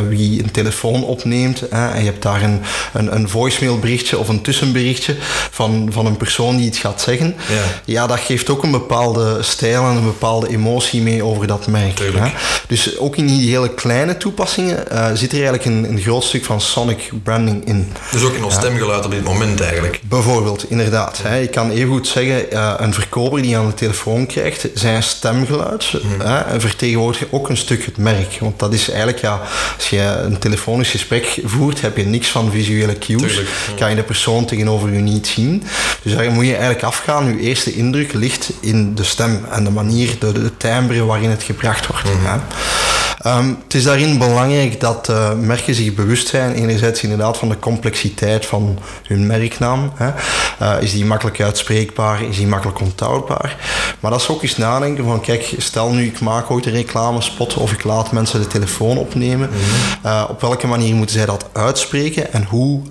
wie 0.08 0.44
een 0.44 0.52
telefoon 0.52 1.04
opneemt 1.04 1.68
en 1.68 2.00
je 2.00 2.06
hebt 2.06 2.22
daar 2.22 2.42
een, 2.42 2.62
een, 2.94 3.16
een 3.16 3.30
voicemail 3.30 3.80
berichtje 3.80 4.18
of 4.18 4.28
een 4.28 4.42
tussenberichtje 4.42 5.16
van, 5.52 5.88
van 5.92 6.06
een 6.06 6.18
persoon 6.18 6.58
die 6.58 6.66
iets 6.66 6.80
gaat 6.80 7.02
zeggen. 7.02 7.36
Ja. 7.50 7.64
ja, 7.86 8.08
dat 8.08 8.20
geeft 8.20 8.50
ook 8.50 8.64
een 8.64 8.72
bepaalde 8.72 9.44
stijl 9.44 9.84
en 9.84 9.96
een 9.96 10.04
bepaalde 10.04 10.50
emotie 10.50 11.02
mee 11.02 11.24
over 11.24 11.48
dat 11.48 11.68
merk. 11.68 12.00
Hè? 12.00 12.32
Dus 12.68 12.98
ook 13.00 13.16
in 13.16 13.28
die 13.28 13.50
hele 13.50 13.74
kleine 13.74 14.18
toepassingen 14.18 14.86
uh, 14.92 15.08
zit 15.14 15.32
er 15.32 15.44
eigenlijk 15.44 15.66
een, 15.66 15.90
een, 15.90 16.00
groot 16.00 16.24
stuk 16.24 16.46
van 16.46 16.62
sonic 16.62 17.12
branding 17.24 17.66
in. 17.66 17.92
Dus 18.12 18.24
ook 18.24 18.34
in 18.34 18.44
ons 18.44 18.54
ja. 18.54 18.60
stemgeluid 18.60 19.06
op 19.06 19.12
dit 19.12 19.24
moment 19.24 19.62
eigenlijk. 19.62 20.02
Bijvoorbeeld, 20.04 20.70
inderdaad. 20.70 21.20
Hè? 21.24 21.36
Je 21.36 21.48
kan 21.48 21.70
even 21.70 21.90
goed 21.90 22.08
zeggen, 22.08 22.54
uh, 22.54 22.74
een 22.78 22.94
verkoper 22.94 23.42
die 23.42 23.53
aan 23.56 23.68
de 23.68 23.74
telefoon 23.74 24.26
krijgt, 24.26 24.68
zijn 24.74 25.04
stemgeluid 25.04 25.92
Hmm. 25.92 26.14
mm. 26.14 26.22
hè, 26.22 26.60
vertegenwoordigt 26.60 27.26
ook 27.30 27.50
een 27.50 27.58
stuk 27.58 27.86
het 27.86 27.98
merk. 27.98 28.38
Want 28.40 28.60
dat 28.60 28.74
is 28.74 28.90
eigenlijk, 28.90 29.20
ja, 29.20 29.42
als 29.76 29.90
je 29.90 30.00
een 30.24 30.38
telefonisch 30.38 30.90
gesprek 30.90 31.40
voert, 31.44 31.82
heb 31.82 31.98
je 31.98 32.06
niks 32.06 32.28
van 32.28 32.52
visuele 32.52 32.98
cues. 32.98 33.22
Tuurlijk, 33.22 33.50
ja. 33.68 33.74
Kan 33.76 33.90
je 33.90 33.96
de 33.96 34.04
persoon 34.04 34.46
tegenover 34.46 34.94
je 34.94 35.00
niet 35.00 35.28
zien. 35.28 35.64
Dus 36.02 36.16
daar 36.16 36.32
moet 36.32 36.46
je 36.46 36.52
eigenlijk 36.52 36.84
afgaan. 36.84 37.26
Je 37.28 37.40
eerste 37.40 37.76
indruk 37.76 38.14
ligt 38.14 38.52
in 38.60 38.96
de 38.96 39.04
stem 39.04 39.46
en 39.52 39.64
de 39.64 39.70
manier, 39.70 40.10
de, 40.20 40.32
de 40.32 40.58
timbre 40.58 41.06
waarin 41.06 41.30
het 41.30 41.44
gebracht 41.44 41.88
wordt. 41.88 42.04
Mhm. 42.04 42.34
Mm. 42.34 42.42
Um, 43.28 43.58
het 43.64 43.74
is 43.74 43.84
daarin 43.84 44.18
belangrijk 44.18 44.80
dat 44.80 45.10
uh, 45.10 45.34
merken 45.34 45.76
zich 45.76 45.94
bewust 45.94 46.28
zijn, 46.28 46.54
enerzijds 46.54 47.04
inderdaad 47.04 47.38
van 47.38 47.50
de 47.50 47.60
complexiteit 47.60 48.46
van 48.46 48.80
hun 49.08 49.28
merknaam. 49.28 49.92
Hè. 49.96 50.12
Uh, 50.62 50.82
is 50.82 50.92
die 50.92 51.06
makkelijk 51.06 51.42
uitspreekbaar? 51.42 52.24
Is 52.24 52.38
die 52.38 52.48
makkelijk 52.48 52.80
onthoudbaar? 52.80 53.58
Maar 54.00 54.12
dat 54.12 54.22
is 54.22 54.30
ook 54.30 54.44
eens 54.44 54.58
nadenken 54.58 55.04
van, 55.04 55.22
kijk, 55.22 55.56
stel 55.58 55.92
nu 55.92 56.06
ik 56.06 56.20
maak 56.20 56.52
ooit 56.52 56.66
een 56.66 56.72
reclamespot 56.72 57.54
of 57.54 57.72
ik 57.72 57.84
laat 57.84 58.12
mensen 58.12 58.42
de 58.42 58.48
telefoon 58.48 58.98
opnemen. 58.98 59.50
Mm 59.50 59.56
-hmm. 59.56 60.12
uh, 60.12 60.26
op 60.30 60.42
welke 60.42 60.68
manier 60.68 60.96
moeten 60.96 61.16
zij 61.16 61.26
dat 61.26 61.46
uitspreken 61.52 62.34
en 62.34 62.44
hoe, 62.44 62.82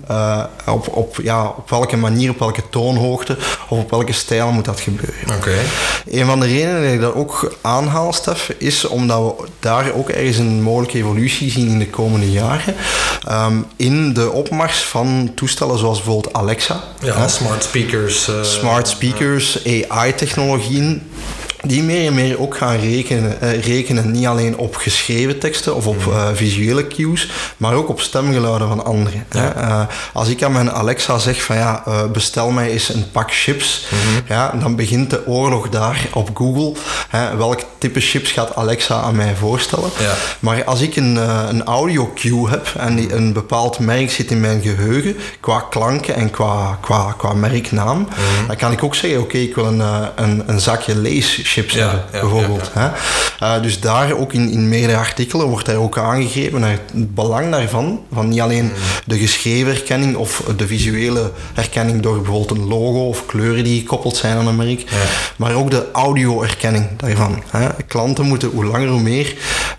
op, 0.65 0.87
op, 0.87 1.19
ja, 1.23 1.45
op 1.45 1.69
welke 1.69 1.97
manier, 1.97 2.29
op 2.29 2.39
welke 2.39 2.69
toonhoogte 2.69 3.37
of 3.69 3.77
op 3.77 3.89
welke 3.89 4.13
stijl 4.13 4.51
moet 4.51 4.65
dat 4.65 4.79
gebeuren? 4.79 5.37
Okay. 5.37 5.59
Een 6.09 6.25
van 6.25 6.39
de 6.39 6.45
redenen 6.45 6.83
dat 6.83 6.93
ik 6.93 7.01
dat 7.01 7.13
ook 7.15 7.55
aanhaal, 7.61 8.13
Stef, 8.13 8.53
is 8.57 8.85
omdat 8.85 9.35
we 9.37 9.47
daar 9.59 9.93
ook 9.93 10.09
ergens 10.23 10.47
een 10.47 10.61
mogelijke 10.61 10.97
evolutie 10.97 11.51
zien 11.51 11.67
in 11.67 11.79
de 11.79 11.89
komende 11.89 12.31
jaren. 12.31 12.75
Um, 13.31 13.65
in 13.75 14.13
de 14.13 14.31
opmars 14.31 14.83
van 14.83 15.31
toestellen 15.35 15.77
zoals 15.77 15.97
bijvoorbeeld 15.97 16.33
Alexa. 16.33 16.83
Ja, 17.01 17.17
hè? 17.17 17.27
smart 17.27 17.63
speakers. 17.63 18.29
Uh, 18.29 18.43
smart 18.43 18.87
speakers, 18.87 19.65
AI-technologieën 19.87 21.01
die 21.65 21.83
meer 21.83 22.07
en 22.07 22.13
meer 22.13 22.39
ook 22.39 22.57
gaan 22.57 22.79
rekenen, 22.79 23.37
uh, 23.43 23.63
rekenen 23.63 24.11
niet 24.11 24.25
alleen 24.25 24.57
op 24.57 24.75
geschreven 24.75 25.39
teksten 25.39 25.75
of 25.75 25.87
op 25.87 26.05
uh, 26.07 26.27
visuele 26.33 26.87
cues, 26.87 27.31
maar 27.57 27.73
ook 27.73 27.89
op 27.89 28.01
stemgeluiden 28.01 28.67
van 28.67 28.85
anderen. 28.85 29.25
Ja. 29.31 29.55
Uh, 29.57 29.81
als 30.13 30.27
ik 30.27 30.43
aan 30.43 30.51
mijn 30.51 30.71
Alexa 30.71 31.17
zeg 31.17 31.43
van 31.43 31.55
ja, 31.55 31.83
bestel 32.11 32.49
mij 32.49 32.71
eens 32.71 32.93
een 32.93 33.11
pak 33.11 33.33
chips, 33.33 33.87
mm 33.89 33.99
-hmm. 33.99 34.21
ja, 34.27 34.51
dan 34.59 34.75
begint 34.75 35.09
de 35.09 35.27
oorlog 35.27 35.69
daar 35.69 36.07
op 36.13 36.29
Google. 36.33 36.73
Hè, 37.09 37.35
welk 37.35 37.59
type 37.77 37.99
chips 37.99 38.31
gaat 38.31 38.55
Alexa 38.55 39.01
aan 39.01 39.15
mij 39.15 39.35
voorstellen? 39.35 39.89
Ja. 39.99 40.13
Maar 40.39 40.63
als 40.63 40.81
ik 40.81 40.95
een, 40.95 41.15
een 41.49 41.63
audio 41.63 42.11
cue 42.15 42.49
heb 42.49 42.73
en 42.77 42.95
die, 42.95 43.13
een 43.13 43.33
bepaald 43.33 43.79
merk 43.79 44.11
zit 44.11 44.31
in 44.31 44.39
mijn 44.39 44.61
geheugen, 44.61 45.15
qua 45.39 45.59
klanken 45.69 46.15
en 46.15 46.29
qua, 46.29 46.77
qua, 46.81 47.13
qua 47.17 47.33
merknaam, 47.33 47.97
mm 47.97 48.07
-hmm. 48.09 48.47
dan 48.47 48.55
kan 48.55 48.71
ik 48.71 48.83
ook 48.83 48.95
zeggen, 48.95 49.19
oké, 49.19 49.27
okay, 49.27 49.41
ik 49.41 49.55
wil 49.55 49.65
een, 49.65 49.83
een, 50.15 50.43
een 50.45 50.59
zakje 50.59 50.95
lees 50.95 51.52
chips 51.53 51.73
ja, 51.73 51.79
hebben, 51.79 52.05
bijvoorbeeld. 52.11 52.71
ja, 52.75 52.93
uh, 53.43 53.61
dus 53.61 53.79
daar 53.79 54.13
ook 54.13 54.33
in, 54.33 54.49
in 54.49 54.69
meerdere 54.69 54.97
artikelen 54.97 55.47
wordt 55.47 55.65
daar 55.65 55.75
ook 55.75 55.97
aangegeven 55.97 56.59
naar 56.59 56.71
het 56.71 57.13
belang 57.15 57.51
daarvan, 57.51 58.01
van 58.13 58.29
niet 58.29 58.41
alleen 58.41 58.71
de 59.05 59.17
geschreven 59.17 59.73
herkenning 59.73 60.15
of 60.15 60.43
de 60.57 60.67
visuele 60.67 61.31
herkenning 61.53 62.01
door 62.01 62.21
bijvoorbeeld 62.21 62.51
een 62.59 62.67
logo 62.67 63.07
of 63.07 63.25
kleuren 63.25 63.63
die 63.63 63.79
gekoppeld 63.79 64.15
zijn 64.15 64.37
aan 64.37 64.47
een 64.47 64.55
merk, 64.55 64.83
maar 65.35 65.53
ook 65.53 65.71
de 65.71 65.85
audio-herkenning 65.91 66.87
daarvan. 66.97 67.43
Hè. 67.49 67.67
Klanten 67.87 68.25
moeten 68.25 68.49
hoe 68.49 68.65
langer 68.65 68.87
hoe 68.87 69.01
meer 69.01 69.35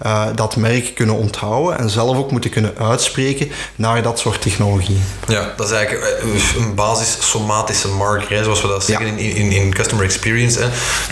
uh, 0.06 0.26
dat 0.34 0.56
merk 0.56 0.94
kunnen 0.94 1.16
onthouden 1.16 1.78
en 1.78 1.90
zelf 1.90 2.16
ook 2.16 2.30
moeten 2.30 2.50
kunnen 2.50 2.74
uitspreken 2.78 3.50
naar 3.76 4.02
dat 4.02 4.18
soort 4.18 4.40
technologie. 4.40 4.98
Ja, 5.28 5.52
dat 5.56 5.66
is 5.66 5.72
eigenlijk 5.72 6.06
eh, 6.06 6.56
een 6.56 6.74
basis 6.74 7.16
somatische 7.20 7.88
marker, 7.88 8.36
hè, 8.36 8.44
zoals 8.44 8.62
we 8.62 8.68
dat 8.68 8.84
zeggen 8.84 9.06
in, 9.06 9.18
in, 9.18 9.52
in 9.52 9.74
customer 9.74 10.04
experience. 10.04 10.60
Hè. 10.60 10.68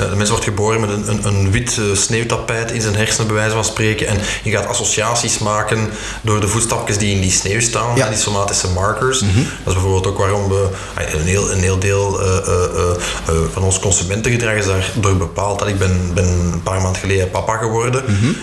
De 0.08 0.16
mens 0.16 0.30
wordt 0.30 0.44
geboren 0.52 0.80
met 0.80 0.90
een, 0.90 1.08
een, 1.08 1.26
een 1.26 1.50
wit 1.50 1.76
uh, 1.76 1.96
sneeuwtapijt 1.96 2.70
in 2.70 2.80
zijn 2.80 2.94
hersenen, 2.94 3.26
bij 3.26 3.36
wijze 3.36 3.54
van 3.54 3.64
spreken. 3.64 4.06
En 4.06 4.18
je 4.42 4.50
gaat 4.50 4.66
associaties 4.66 5.38
maken 5.38 5.90
door 6.22 6.40
de 6.40 6.48
voetstapjes 6.48 6.98
die 6.98 7.14
in 7.14 7.20
die 7.20 7.30
sneeuw 7.30 7.60
staan, 7.60 7.96
ja. 7.96 8.08
die 8.08 8.18
somatische 8.18 8.68
markers. 8.68 9.20
Mm 9.20 9.30
-hmm. 9.30 9.42
Dat 9.64 9.66
is 9.66 9.72
bijvoorbeeld 9.72 10.06
ook 10.06 10.18
waarom 10.18 10.48
we 10.48 10.68
een 11.12 11.26
heel, 11.26 11.52
een 11.52 11.60
heel 11.60 11.78
deel 11.78 12.20
uh, 12.22 12.26
uh, 12.26 13.34
van 13.52 13.62
ons 13.62 13.78
consumentengedrag 13.78 14.54
is 14.54 14.66
daardoor 14.66 15.16
bepaald. 15.16 15.58
Dat 15.58 15.68
ik 15.68 15.78
ben, 15.78 16.10
ben 16.14 16.24
een 16.24 16.62
paar 16.62 16.80
maanden 16.80 17.00
geleden 17.00 17.30
papa 17.30 17.56
geworden. 17.56 18.02
Mm 18.06 18.16
-hmm. 18.16 18.36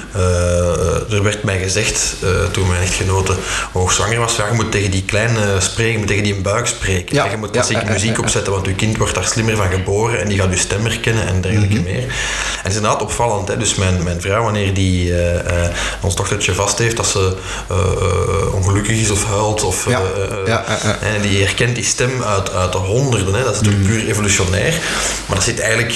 er 1.10 1.24
werd 1.24 1.44
mij 1.44 1.60
gezegd, 1.60 2.16
toen 2.52 2.68
mijn 2.68 2.82
echtgenote 2.82 3.34
hoogzwanger 3.72 4.20
was, 4.20 4.36
ja, 4.36 4.48
je 4.48 4.54
moet 4.54 4.72
tegen 4.72 4.92
die 4.92 5.04
kleine 5.04 5.60
spreken, 5.60 5.92
je 5.92 5.98
moet 5.98 6.08
tegen 6.08 6.24
die 6.24 6.36
buik 6.36 6.68
spreken. 6.68 7.16
Ja. 7.16 7.26
Je 7.26 7.38
moet 7.38 7.52
klassieke 7.52 7.86
ja, 7.86 7.92
muziek 7.92 8.20
opzetten, 8.20 8.54
want 8.54 8.66
je 8.66 8.74
kind 8.74 8.98
wordt 8.98 9.16
daar 9.16 9.28
slimmer 9.28 9.56
van 9.56 9.70
geboren 9.70 10.22
en 10.22 10.28
die 10.28 10.40
gaat 10.40 10.50
je 10.50 10.58
stem 10.58 10.86
herkennen 10.86 11.28
en 11.28 11.42
dergelijke 11.42 11.76
Mhm. 11.76 11.84
meer. 11.84 11.99
En 12.04 12.66
het 12.66 12.72
is 12.72 12.76
inderdaad 12.76 13.02
opvallend. 13.02 13.48
Hè? 13.48 13.58
Dus 13.58 13.76
mijn, 13.76 14.04
mijn 14.04 14.22
vrouw, 14.22 14.44
wanneer 14.44 14.74
die 14.74 15.10
uh, 15.10 15.34
uh, 15.34 15.42
ons 16.02 16.16
dochtertje 16.16 16.54
vast 16.54 16.78
heeft, 16.78 16.98
dat 16.98 17.08
ze 17.08 17.36
uh, 17.72 18.54
ongelukkig 18.54 18.98
is 18.98 19.10
of 19.12 19.26
huilt, 19.26 19.64
of, 19.64 19.90
ja. 19.90 20.02
Ja, 20.46 20.64
en 21.02 21.22
die 21.22 21.44
herkent 21.44 21.76
die 21.76 21.84
stem 21.84 22.24
uit, 22.24 22.54
uit 22.54 22.72
de 22.72 22.78
honderden. 22.78 23.34
Hè? 23.34 23.44
Dat 23.44 23.54
is 23.54 23.62
natuurlijk 23.62 23.88
mm. 23.88 23.96
puur 23.96 24.08
evolutionair. 24.08 24.74
Maar 25.26 25.36
dat 25.36 25.46
zit 25.46 25.60
eigenlijk, 25.60 25.92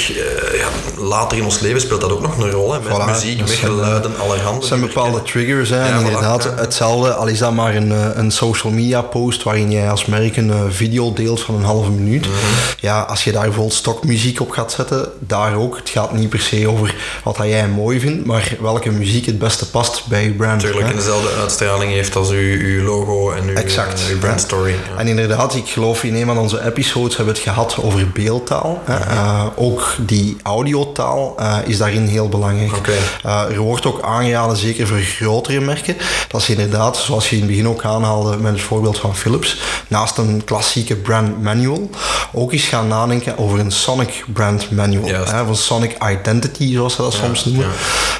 ja, 0.58 0.68
later 1.04 1.38
in 1.38 1.44
ons 1.44 1.60
leven 1.60 1.82
speelt 1.82 2.02
dat 2.02 2.12
ook 2.12 2.22
nog 2.22 2.38
een 2.38 2.52
rol. 2.52 2.74
Hè? 2.74 2.80
Met 2.80 2.94
voilà, 2.94 3.06
muziek, 3.06 3.40
met 3.40 3.50
geluiden, 3.52 4.12
allerhande. 4.20 4.62
Er 4.62 4.68
zijn 4.68 4.82
bepaalde 4.82 5.22
triggers. 5.22 5.70
Hè? 5.70 5.82
en 5.82 6.06
inderdaad, 6.06 6.44
hetzelfde, 6.56 7.14
al 7.14 7.28
is 7.28 7.40
dat 7.40 7.54
maar 7.54 7.76
een, 7.76 8.20
een 8.20 8.32
social 8.32 8.74
media 8.74 9.02
post 9.02 9.44
waarin 9.44 9.72
jij 9.72 9.90
als 9.90 10.06
merk 10.06 10.38
een 10.38 10.72
video 10.72 11.14
deelt 11.14 11.42
van 11.42 11.56
een 11.56 11.64
halve 11.64 11.90
minuut. 11.90 12.26
Mm 12.26 12.32
-hmm. 12.32 12.42
Ja, 12.80 13.02
als 13.02 13.24
je 13.24 13.32
daar 13.32 13.44
bijvoorbeeld 13.44 13.74
stokmuziek 13.74 14.42
op 14.42 14.52
gaat 14.52 14.72
zetten, 14.72 15.12
daar 15.20 15.56
ook. 15.56 15.78
Het 15.78 15.90
gaat 15.94 16.14
niet 16.14 16.30
per 16.30 16.40
se 16.40 16.70
over 16.70 16.96
wat 17.24 17.38
jij 17.38 17.68
mooi 17.68 18.00
vindt, 18.00 18.26
maar 18.26 18.56
welke 18.60 18.92
muziek 18.92 19.26
het 19.26 19.40
beste 19.40 19.70
past 19.70 20.08
bij 20.08 20.24
je 20.24 20.32
brand. 20.32 20.62
Natuurlijk, 20.62 20.90
en 20.90 20.96
dezelfde 20.96 21.30
uitstraling 21.42 21.92
heeft 21.92 22.16
als 22.16 22.30
uw, 22.30 22.60
uw 22.60 22.84
logo 22.84 23.32
en 23.32 23.48
uw, 23.48 23.56
exact, 23.56 24.02
uh, 24.02 24.14
uw 24.14 24.20
brandstory. 24.20 24.72
Ja. 24.72 25.00
En 25.00 25.08
inderdaad, 25.08 25.56
ik 25.56 25.68
geloof 25.68 26.04
in 26.04 26.16
een 26.16 26.26
van 26.26 26.38
onze 26.38 26.66
episodes 26.66 27.16
hebben 27.16 27.34
we 27.34 27.40
het 27.40 27.50
gehad 27.50 27.78
over 27.82 28.10
beeldtaal. 28.10 28.82
Hè. 28.86 29.14
Uh, 29.14 29.46
ook 29.56 29.96
die 30.00 30.38
audiotaal 30.44 31.36
uh, 31.40 31.58
is 31.66 31.78
daarin 31.78 32.06
heel 32.06 32.30
belangrijk. 32.30 32.76
Okay. 32.78 33.48
er 33.52 33.60
wordt 33.60 33.86
ook 33.86 34.02
aangeraden, 34.02 34.58
zeker 34.58 34.88
voor 34.88 34.98
grotere 34.98 35.60
merken, 35.60 35.96
dat 36.28 36.42
ze 36.42 36.52
inderdaad, 36.52 36.98
zoals 36.98 37.30
je 37.30 37.36
in 37.36 37.42
het 37.42 37.52
begin 37.52 37.68
ook 37.68 37.84
aanhaalde 37.84 38.38
met 38.38 38.52
het 38.52 38.62
voorbeeld 38.62 38.98
van 38.98 39.16
Philips, 39.16 39.58
naast 39.88 40.18
een 40.18 40.44
klassieke 40.44 40.96
brand 40.96 41.42
manual, 41.42 41.90
ook 42.32 42.52
eens 42.52 42.64
gaan 42.64 42.88
nadenken 42.88 43.38
over 43.38 43.60
een 43.60 43.72
Sonic 43.72 44.24
brand 44.34 44.72
manual. 44.72 45.26
Hè, 45.26 45.46
Sonic 45.74 45.98
identity, 46.12 46.74
zoals 46.74 46.96
ze 46.96 47.02
dat 47.02 47.14
soms 47.14 47.46
noemen. 47.46 47.68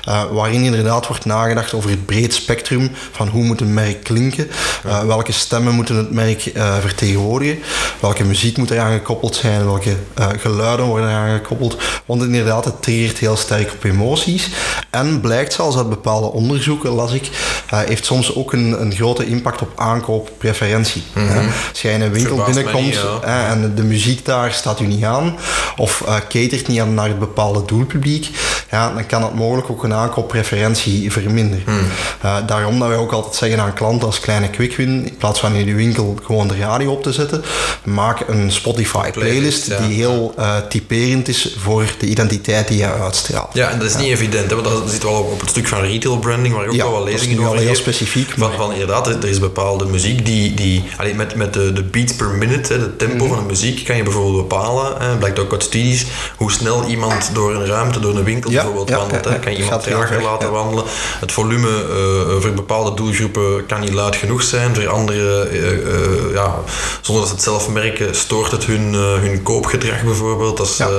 Uh, 0.10 0.24
waarin 0.32 0.64
inderdaad 0.64 1.08
wordt 1.08 1.26
nagedacht 1.26 1.74
over 1.74 1.90
het 1.90 2.06
breed 2.06 2.34
spectrum 2.34 2.92
van 3.12 3.28
hoe 3.28 3.44
moet 3.44 3.62
een 3.62 3.74
merk 3.74 4.04
klinken, 4.04 4.48
uh, 4.86 5.04
welke 5.04 5.32
stemmen 5.32 5.74
moeten 5.74 5.96
het 5.96 6.12
merk 6.12 6.46
uh, 6.46 6.78
vertegenwoordigen, 6.78 7.60
welke 8.00 8.24
muziek 8.24 8.58
moet 8.58 8.72
eraan 8.72 8.92
gekoppeld 8.92 9.36
zijn, 9.36 9.66
welke 9.66 9.96
geluiden 10.40 10.86
worden 10.86 11.10
eraan 11.10 11.38
gekoppeld. 11.38 11.78
Want 12.06 12.22
inderdaad, 12.24 12.66
het 12.66 12.82
triggert 12.82 13.18
heel 13.18 13.36
sterk 13.36 13.72
op 13.72 13.84
emoties. 13.84 14.50
En 14.90 15.20
blijkt 15.22 15.54
zelfs 15.54 15.78
uit 15.78 15.90
bepaalde 15.90 16.28
onderzoeken, 16.32 16.90
las 16.90 17.14
ik, 17.14 17.30
heeft 17.68 18.06
soms 18.06 18.36
ook 18.36 18.54
een, 18.54 18.82
een 18.82 18.94
grote 18.94 19.26
impact 19.26 19.62
op 19.62 19.72
aankooppreferentie. 19.76 21.04
Mm 21.14 21.28
-hmm. 21.28 21.50
Als 21.70 21.82
jij 21.82 21.94
in 21.94 22.02
een 22.02 22.12
winkel 22.12 22.44
binnenkomt 22.46 22.86
niet, 22.86 23.00
en 23.24 23.76
de 23.76 23.84
muziek 23.84 24.26
daar 24.26 24.52
staat 24.52 24.80
u 24.80 24.86
niet 24.86 25.04
aan, 25.04 25.38
of 25.78 26.04
catert 26.30 26.68
niet 26.68 26.80
aan 26.80 26.94
naar 26.94 27.08
het 27.08 27.20
bepaalde 27.20 27.43
doelpubliek, 27.52 28.30
ja, 28.72 28.94
dan 28.94 29.06
kan 29.06 29.22
dat 29.22 29.34
mogelijk 29.34 29.70
ook 29.70 29.84
een 29.84 29.94
aankooppreferentie 29.94 31.12
verminderen. 31.12 31.64
Hmm. 31.66 31.88
Uh, 32.26 32.38
daarom 32.48 32.80
dat 32.80 32.88
wij 32.88 32.98
ook 32.98 33.12
altijd 33.12 33.36
zeggen 33.36 33.60
aan 33.60 33.74
klanten 33.74 34.08
als 34.08 34.20
kleine 34.20 34.50
quick 34.50 34.76
win, 34.76 35.06
in 35.06 35.18
plaats 35.18 35.40
van 35.40 35.54
in 35.54 35.66
de 35.66 35.76
winkel 35.76 36.18
gewoon 36.24 36.48
de 36.48 36.56
radio 36.56 36.92
op 36.92 37.04
te 37.04 37.12
zetten, 37.12 37.44
maak 37.84 38.24
een 38.28 38.52
Spotify 38.52 39.12
playlist, 39.12 39.78
die 39.78 39.96
heel 39.96 40.34
uh, 40.40 40.56
typerend 40.70 41.28
is 41.28 41.56
voor 41.58 41.86
de 42.00 42.06
identiteit 42.06 42.68
die 42.68 42.78
je 42.78 42.92
uitstraalt. 42.92 43.54
Ja, 43.54 43.70
en 43.70 43.80
dat 43.80 43.88
is 43.88 43.96
niet 43.96 44.10
evident, 44.10 44.50
hè, 44.50 44.56
want 44.56 44.68
dat 44.68 44.92
zit 44.92 45.04
wel 45.04 45.14
op, 45.14 45.40
het 45.40 45.50
stuk 45.50 45.68
van 45.68 45.80
retail 45.80 46.18
branding, 46.18 46.56
waar 46.56 46.68
ook 46.68 46.76
wel 46.76 46.92
wat 46.92 47.04
lezingen 47.04 47.48
over 47.48 47.58
heel 47.58 47.76
specifiek. 47.76 48.34
Van, 48.38 48.52
van 48.52 48.72
inderdaad, 48.72 49.08
er 49.08 49.26
is 49.26 49.40
bepaalde 49.40 49.86
muziek 49.86 50.26
die, 50.26 50.54
die 50.54 50.84
allee, 50.98 51.16
met, 51.16 51.36
met 51.36 51.54
de, 51.54 51.74
de 51.74 51.84
beats 51.84 52.14
per 52.14 52.30
minute, 52.30 52.74
hè, 52.74 52.80
de 52.80 52.96
tempo 52.96 53.24
mm. 53.24 53.30
van 53.30 53.40
de 53.40 53.46
muziek, 53.46 53.86
kan 53.86 53.96
je 53.96 54.04
bijvoorbeeld 54.04 54.48
bepalen. 54.50 55.02
Hè, 55.02 55.18
blijkt 55.18 55.40
ook 55.40 55.52
uit 55.52 55.64
studies 55.64 56.06
hoe 56.38 56.52
snel 56.52 56.86
iemand 56.86 57.33
door 57.34 57.56
een 57.56 57.66
ruimte, 57.66 58.00
door 58.00 58.16
een 58.18 58.24
winkel 58.24 58.52
bijvoorbeeld 58.52 58.90
wandelt. 58.90 59.26
Hè. 59.26 59.40
Kan 59.40 59.52
je 59.52 59.64
iemand 59.64 59.84
trager 59.84 60.22
laten 60.22 60.52
wandelen. 60.52 60.84
Het 61.20 61.32
volume 61.32 61.68
uh, 61.68 62.42
voor 62.42 62.52
bepaalde 62.52 62.94
doelgroepen 62.94 63.66
kan 63.66 63.80
niet 63.80 63.94
luid 63.94 64.16
genoeg 64.16 64.44
zijn. 64.44 64.76
Voor 64.76 64.88
anderen, 64.88 65.56
uh, 65.56 65.72
uh, 65.72 66.34
ja, 66.34 66.56
zonder 67.02 67.24
dat 67.24 67.28
ze 67.28 67.36
het 67.36 67.44
zelf 67.44 67.70
merken, 67.70 68.16
stoort 68.16 68.52
het 68.52 68.66
hun, 68.66 68.94
hun 68.94 69.44
koopgedrag 69.44 70.04
bijvoorbeeld. 70.04 70.58
Dat 70.58 70.68
is, 70.68 70.78
ja. 70.78 70.90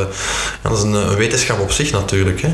dat 0.63 0.77
is 0.77 0.83
een, 0.83 0.93
een, 0.93 1.17
wetenschap 1.17 1.61
op 1.61 1.71
zich 1.71 1.93
natuurlijk. 1.93 2.43
Hè. 2.43 2.53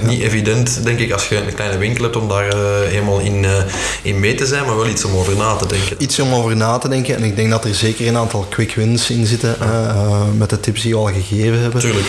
Niet 0.00 0.20
evident, 0.20 0.84
denk 0.84 0.98
ik, 0.98 1.12
als 1.12 1.28
je 1.28 1.36
een 1.36 1.54
kleine 1.54 1.78
winkel 1.78 2.02
hebt 2.02 2.16
om 2.16 2.28
daar 2.28 2.56
helemaal 2.86 3.18
in, 3.18 3.46
in 4.02 4.20
mee 4.20 4.34
te 4.34 4.46
zijn, 4.46 4.64
maar 4.64 4.76
wel 4.76 4.88
iets 4.88 5.04
om 5.04 5.16
over 5.16 5.36
na 5.36 5.54
te 5.54 5.66
denken. 5.66 6.02
Iets 6.02 6.18
om 6.18 6.34
over 6.34 6.56
na 6.56 6.78
te 6.78 6.88
denken. 6.88 7.16
En 7.16 7.22
ik 7.22 7.36
denk 7.36 7.50
dat 7.50 7.64
er 7.64 7.74
zeker 7.74 8.06
een 8.06 8.16
aantal 8.16 8.46
quick 8.50 8.74
wins 8.74 9.10
in 9.10 9.26
zitten 9.26 9.56
met 10.36 10.50
de 10.50 10.60
tips 10.60 10.82
die 10.82 10.92
we 10.92 10.98
al 10.98 11.06
gegeven 11.06 11.60
hebben. 11.60 11.80
Tuurlijk. 11.80 12.06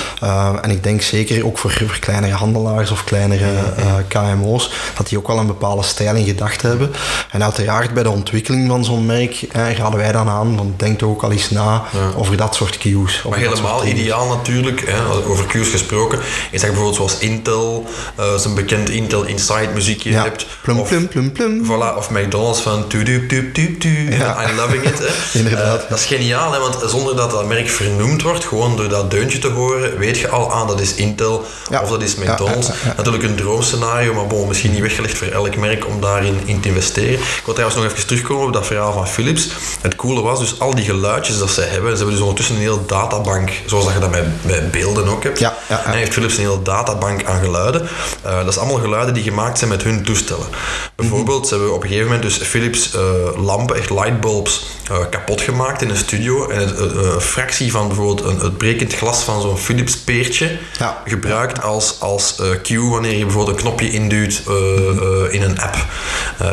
en 0.61 0.71
ik 0.71 0.83
denk 0.85 1.01
zeker 1.01 1.45
ook 1.45 1.57
voor, 1.57 1.71
voor 1.71 1.99
kleinere 1.99 2.33
handelaars 2.33 2.91
of 2.91 3.03
kleinere 3.03 3.43
uh, 3.43 3.97
eh, 3.97 4.05
KMO's, 4.07 4.71
dat 4.97 5.07
die 5.09 5.17
ook 5.17 5.27
wel 5.27 5.37
een 5.37 5.47
bepaalde 5.47 5.83
stijl 5.83 6.15
in 6.15 6.25
gedachten 6.25 6.69
hebben. 6.69 6.91
En 7.31 7.43
uiteraard 7.43 7.93
bij 7.93 8.03
de 8.03 8.09
ontwikkeling 8.09 8.67
van 8.69 8.85
zo'n 8.85 9.05
merk 9.05 9.41
eh, 9.41 9.77
raden 9.77 9.99
wij 9.99 10.11
dan 10.11 10.29
aan, 10.29 10.55
want 10.55 10.79
denk 10.79 11.03
ook 11.03 11.23
al 11.23 11.31
eens 11.31 11.49
na 11.49 11.83
over 12.15 12.37
dat 12.37 12.55
soort 12.55 12.77
cues. 12.77 13.23
Maar 13.29 13.39
helemaal 13.39 13.85
ideaal 13.85 14.27
natuurlijk, 14.27 14.83
hè, 14.89 15.29
over 15.29 15.45
cues 15.45 15.69
gesproken, 15.69 16.19
is 16.51 16.61
dat 16.61 16.69
bijvoorbeeld 16.69 16.95
zoals 16.95 17.17
Intel, 17.17 17.85
uh, 18.19 18.35
zijn 18.35 18.53
bekend 18.53 18.89
Intel 18.89 19.23
Inside 19.23 19.69
muziekje 19.73 20.09
ja. 20.09 20.23
hebt. 20.23 20.45
Plum, 20.61 20.79
of, 20.79 20.87
plum, 20.87 21.07
plum, 21.07 21.31
plum. 21.31 21.65
Voilà, 21.65 21.97
of 21.97 22.09
McDonald's 22.09 22.61
van 22.61 22.87
tu 22.87 23.03
tu 23.03 23.27
tu 23.27 23.51
tu 23.51 23.77
tu 23.77 24.15
ja. 24.17 24.37
I'm 24.43 24.55
loving 24.55 24.83
it. 24.83 24.99
Hè. 24.99 25.07
Inderdaad. 25.39 25.83
Uh, 25.83 25.89
dat 25.89 25.99
is 25.99 26.05
geniaal, 26.05 26.51
hè, 26.51 26.59
want 26.59 26.77
zonder 26.85 27.15
dat 27.15 27.31
dat 27.31 27.45
merk 27.45 27.69
vernoemd 27.69 28.21
wordt, 28.21 28.45
gewoon 28.45 28.75
door 28.77 28.89
dat 28.89 29.11
deuntje 29.11 29.39
te 29.39 29.47
horen, 29.47 29.97
weet 29.97 30.17
je 30.17 30.29
al 30.29 30.53
aan 30.53 30.67
dat 30.67 30.74
is 30.79 30.93
Intel 30.93 31.45
ja. 31.69 31.81
of 31.81 31.89
dat 31.89 32.01
is 32.01 32.15
McDonald's. 32.15 32.69
Natuurlijk 32.97 33.23
een 33.23 33.35
droomscenario, 33.35 34.13
maar 34.13 34.27
bon, 34.27 34.47
misschien 34.47 34.71
niet 34.71 34.81
weggelegd 34.81 35.17
voor 35.17 35.27
elk 35.27 35.55
merk 35.55 35.87
om 35.87 36.01
daarin 36.01 36.39
in 36.45 36.59
te 36.59 36.67
investeren. 36.67 37.13
Ik 37.13 37.41
wil 37.45 37.53
trouwens 37.53 37.81
nog 37.81 37.91
even 37.91 38.07
terugkomen 38.07 38.47
op 38.47 38.53
dat 38.53 38.65
verhaal 38.65 38.93
van 38.93 39.07
Philips. 39.07 39.49
Het 39.81 39.95
coole 39.95 40.21
was 40.21 40.39
dus 40.39 40.59
al 40.59 40.75
die 40.75 40.85
geluidjes 40.85 41.37
dat 41.37 41.49
ze 41.49 41.61
hebben. 41.61 41.91
Ze 41.91 41.97
hebben 41.97 42.13
dus 42.13 42.19
ondertussen 42.19 42.55
een 42.55 42.61
hele 42.61 42.85
databank, 42.87 43.51
zoals 43.65 43.85
dat 43.85 43.93
je 43.93 43.99
dat 43.99 44.11
met, 44.11 44.45
met 44.45 44.71
beelden 44.71 45.07
ook 45.07 45.23
hebt. 45.23 45.39
Ja, 45.39 45.57
ja, 45.69 45.85
En 45.85 45.91
heeft 45.91 46.13
Philips 46.13 46.37
een 46.37 46.43
hele 46.43 46.61
databank 46.61 47.23
aan 47.23 47.39
geluiden. 47.39 47.81
Uh, 48.25 48.37
dat 48.37 48.47
is 48.47 48.57
allemaal 48.57 48.79
geluiden 48.79 49.13
die 49.13 49.23
gemaakt 49.23 49.57
zijn 49.57 49.69
met 49.69 49.83
hun 49.83 50.03
toestellen. 50.03 50.47
Bijvoorbeeld, 50.95 51.47
ze 51.47 51.53
hebben 51.53 51.73
op 51.73 51.81
een 51.81 51.87
gegeven 51.87 52.11
moment 52.11 52.23
dus 52.23 52.47
Philips 52.47 52.95
uh, 52.95 53.01
lampen, 53.45 53.75
echt 53.75 53.89
lightbulbs, 53.89 54.65
uh, 54.91 54.97
kapot 55.09 55.41
gemaakt 55.41 55.81
in 55.81 55.89
een 55.89 55.97
studio. 55.97 56.49
En 56.49 56.81
een 56.81 57.21
fractie 57.21 57.71
van 57.71 57.87
bijvoorbeeld 57.87 58.23
een, 58.23 58.39
het 58.39 58.57
brekend 58.57 58.93
glas 58.93 59.23
van 59.23 59.41
zo'n 59.41 59.57
Philips 59.57 59.97
peertje 59.97 60.57
gebruikt 61.05 61.61
als, 61.61 61.99
als 61.99 62.41
cue 62.63 62.89
wanneer 62.89 63.17
je 63.17 63.23
bijvoorbeeld 63.23 63.57
een 63.57 63.63
knopje 63.63 63.91
induwt 63.91 64.41
uh, 64.47 64.55
uh, 64.55 65.33
in 65.33 65.41
een 65.41 65.59
app 65.59 65.75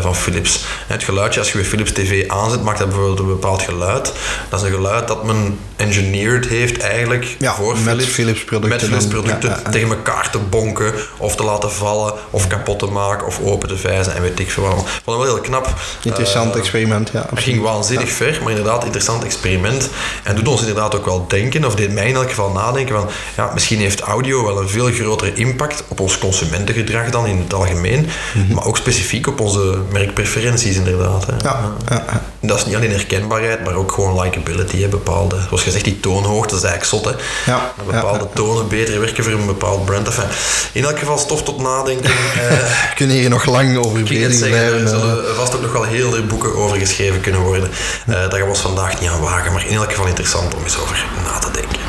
van 0.01 0.17
Philips. 0.17 0.65
Het 0.87 1.05
geluidje, 1.05 1.41
als 1.41 1.53
je 1.53 1.59
weer 1.59 1.67
Philips 1.67 1.93
TV 1.93 2.29
aanzet, 2.29 2.63
maakt 2.63 2.79
dat 2.79 2.89
bijvoorbeeld 2.89 3.19
een 3.19 3.27
bepaald 3.27 3.63
geluid. 3.63 4.13
Dat 4.49 4.61
is 4.61 4.67
een 4.67 4.75
geluid 4.75 5.09
dat 5.09 5.25
men 5.25 5.59
engineered 5.77 6.47
heeft 6.47 6.79
eigenlijk 6.79 7.37
ja, 7.39 7.55
voor 7.55 7.73
met 7.73 7.83
Philips, 7.85 8.13
Philips 8.13 8.45
producten, 8.45 8.71
met 8.71 8.89
Philips 8.89 9.07
producten 9.07 9.51
ja, 9.51 9.71
tegen 9.71 9.89
elkaar 9.89 10.31
te 10.31 10.39
bonken 10.39 10.95
of 11.17 11.37
te 11.37 11.45
laten 11.45 11.73
vallen 11.73 12.15
of 12.31 12.47
kapot 12.47 12.79
te 12.79 12.87
maken 12.87 13.27
of 13.27 13.41
open 13.41 13.69
te 13.69 13.77
vijzen 13.77 14.15
en 14.15 14.23
weet 14.23 14.39
ik 14.39 14.51
veel 14.51 14.63
wat. 14.63 14.73
Ik 14.73 14.79
vond 14.79 14.91
het 15.05 15.05
wel 15.05 15.25
heel 15.25 15.41
knap. 15.41 15.75
Interessant 16.03 16.57
experiment, 16.57 17.11
ja. 17.13 17.27
Het 17.31 17.39
ging 17.39 17.63
waanzinnig 17.63 18.11
ver, 18.11 18.39
maar 18.43 18.51
inderdaad 18.51 18.85
interessant 18.85 19.25
experiment 19.25 19.89
en 20.23 20.35
doet 20.35 20.49
ons 20.49 20.61
inderdaad 20.61 20.95
ook 20.95 21.05
wel 21.05 21.27
denken, 21.29 21.65
of 21.65 21.75
deed 21.75 21.93
mij 21.93 22.09
in 22.09 22.15
elk 22.15 22.29
geval 22.29 22.51
nadenken 22.51 22.95
van 22.95 23.09
ja, 23.37 23.51
misschien 23.55 23.79
heeft 23.79 24.02
audio 24.03 24.45
wel 24.45 24.61
een 24.61 24.69
veel 24.69 24.91
grotere 24.93 25.35
impact 25.35 25.85
op 25.89 26.01
ons 26.01 26.19
consumentengedrag 26.19 27.11
dan 27.11 27.27
in 27.27 27.39
het 27.39 27.55
algemeen, 27.55 28.09
mhm. 28.35 28.55
maar 28.55 28.67
ook 28.67 28.77
specifiek 28.77 29.27
op 29.27 29.41
onze 29.41 29.79
merkpreferenties 29.91 30.77
inderdaad. 30.77 31.27
Hè. 31.27 31.33
Ja, 31.43 31.73
ja, 31.89 32.05
ja. 32.07 32.23
Dat 32.41 32.59
is 32.59 32.67
niet 32.67 32.75
alleen 32.75 32.91
herkenbaarheid, 32.91 33.65
maar 33.65 33.75
ook 33.75 33.93
gewoon 33.93 34.21
likability, 34.21 34.81
hè, 34.81 34.89
bepaalde, 34.89 35.37
zoals 35.47 35.63
gezegd, 35.63 35.85
die 35.85 36.01
toonhoogte 36.01 36.55
is 36.55 36.63
eigenlijk 36.63 37.05
zot. 37.05 37.15
Hè. 37.15 37.53
Ja, 37.53 37.73
bepaalde 37.87 38.29
tonen 38.35 38.69
beter 38.69 39.01
werken 39.01 39.25
voor 39.25 39.33
een 39.33 39.47
bepaald 39.47 39.85
brand. 39.85 40.07
Enfin, 40.07 40.25
in 40.73 40.85
elk 40.85 40.99
geval 40.99 41.19
stof 41.19 41.43
tot 41.43 41.63
nadenken. 41.63 42.11
uh, 42.51 42.95
kunnen 42.95 43.17
hier 43.17 43.31
nog 43.31 43.45
lang 43.45 43.77
over 43.77 44.03
bezig 44.03 44.49
blijven. 44.49 44.81
Er 44.81 44.89
zullen 44.89 45.35
vast 45.35 45.55
ook 45.55 45.63
nog 45.63 45.73
wel 45.73 45.85
heel 45.85 46.11
veel 46.11 46.27
boeken 46.27 46.55
over 46.55 46.77
geschreven 46.77 47.21
kunnen 47.21 47.41
worden. 47.41 47.69
Uh, 48.09 48.15
daar 48.15 48.31
gaan 48.31 48.41
we 48.41 48.49
ons 48.49 48.61
vandaag 48.61 49.01
niet 49.01 49.11
aan 49.11 49.21
wagen, 49.21 49.53
maar 49.53 49.67
in 49.67 49.77
elk 49.77 49.91
geval 49.91 50.07
interessant 50.07 50.55
om 50.55 50.63
eens 50.63 50.79
over 50.79 51.05
na 51.25 51.39
te 51.39 51.51
denken. 51.51 51.82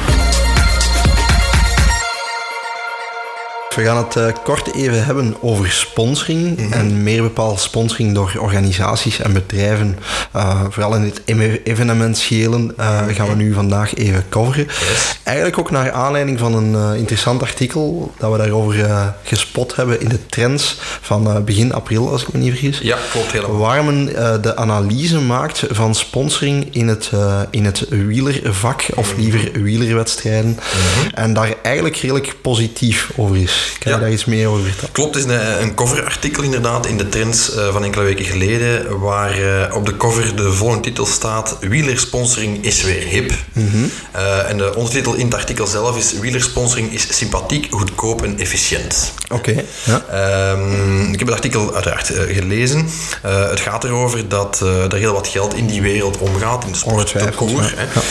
We 3.76 3.84
gaan 3.84 3.98
het 3.98 4.16
uh, 4.16 4.28
kort 4.44 4.74
even 4.74 5.06
hebben 5.06 5.36
over 5.42 5.72
sponsoring 5.72 6.42
mm 6.42 6.66
-hmm. 6.66 6.74
en 6.74 7.04
meer 7.04 7.22
bepaald 7.22 7.60
sponsoring 7.60 8.14
door 8.14 8.34
organisaties 8.40 9.20
en 9.20 9.34
bedrijven. 9.34 10.00
Uh, 10.36 10.62
vooral 10.70 10.96
in 10.96 11.02
het 11.02 11.22
evenementiëlen 11.64 12.74
uh, 12.80 13.02
gaan 13.08 13.28
we 13.28 13.36
nu 13.36 13.54
vandaag 13.54 13.96
even 13.96 14.26
coveren. 14.30 14.66
Yes. 14.66 15.20
Eigenlijk 15.24 15.58
ook 15.58 15.72
naar 15.72 15.92
aanleiding 15.92 16.40
van 16.40 16.54
een 16.54 16.98
interessant 16.98 17.42
artikel 17.42 18.14
dat 18.18 18.32
we 18.32 18.38
daarover 18.38 19.14
gespot 19.24 19.76
hebben 19.76 20.02
in 20.02 20.10
de 20.10 20.26
trends 20.26 20.78
van 21.02 21.44
begin 21.46 21.74
april, 21.74 22.10
als 22.10 22.22
ik 22.22 22.34
me 22.34 22.40
niet 22.40 22.50
vergis. 22.50 22.80
Ja, 22.80 22.98
klopt 23.12 23.32
helemaal. 23.32 23.58
Waar 23.58 23.84
men 23.84 24.06
de 24.42 24.56
analyse 24.56 25.20
maakt 25.20 25.64
van 25.70 25.96
sponsoring 25.96 26.68
in 26.72 26.88
het, 26.88 27.12
in 27.50 27.66
het 27.66 27.86
wielervak, 27.90 28.86
of 28.96 29.16
liever 29.18 29.52
wielerwedstrijden. 29.62 30.50
Mm 30.50 30.58
-hmm. 30.58 31.10
En 31.14 31.34
daar 31.34 31.54
eigenlijk 31.62 31.96
redelijk 31.96 32.36
positief 32.42 33.12
over 33.16 33.38
is. 33.38 33.63
Kan 33.80 33.92
ja. 33.92 33.98
je 33.98 34.04
daar 34.04 34.14
iets 34.14 34.26
meer 34.26 34.48
over 34.48 34.64
vertellen? 34.64 34.92
Klopt, 34.92 35.16
het 35.16 35.26
is 35.26 35.32
een, 35.32 35.62
een 35.62 35.74
coverartikel 35.74 36.44
inderdaad 36.44 36.86
in 36.86 36.98
de 36.98 37.10
Trends 37.10 37.56
uh, 37.56 37.72
van 37.72 37.84
enkele 37.84 38.04
weken 38.04 38.26
geleden, 38.26 39.00
waar 39.00 39.40
uh, 39.40 39.76
op 39.76 39.86
de 39.86 39.98
cover 39.98 40.36
de 40.36 40.52
volgende 40.52 40.84
titel 40.84 41.06
staat 41.06 41.58
Wielersponsoring 41.60 42.64
is 42.66 42.84
weer 42.84 43.04
hip. 43.04 43.34
Mm 43.54 43.70
-hmm. 43.72 43.92
uh, 44.16 44.50
en 44.50 44.58
de 44.58 44.76
ondertitel 44.76 45.14
in 45.14 45.26
het 45.26 45.34
artikel 45.34 45.68
zelf 45.68 45.98
is 45.98 46.14
Wielersponsoring 46.20 46.92
is 46.92 47.18
sympathiek, 47.18 47.68
goedkoop 47.70 48.24
en 48.24 48.40
efficiënt. 48.40 49.14
Oké. 49.30 49.50
Okay. 49.50 49.66
Ja. 49.84 50.52
Um, 50.52 51.14
ik 51.14 51.20
heb 51.20 51.28
het 51.28 51.36
artikel 51.36 51.74
uiteraard 51.74 52.12
gelezen. 52.28 52.90
het 53.22 53.60
gaat 53.60 53.84
erover 53.84 54.28
dat 54.28 54.60
er 54.60 54.94
heel 54.94 55.14
wat 55.14 55.28
geld 55.28 55.54
in 55.54 55.68
die 55.68 55.82
wereld 55.82 56.18
omgaat, 56.18 56.66
in 56.66 56.72
de 56.72 56.78
sport, 56.78 57.12
de 57.12 57.32
koer. 57.36 57.74
Ja. 57.76 58.02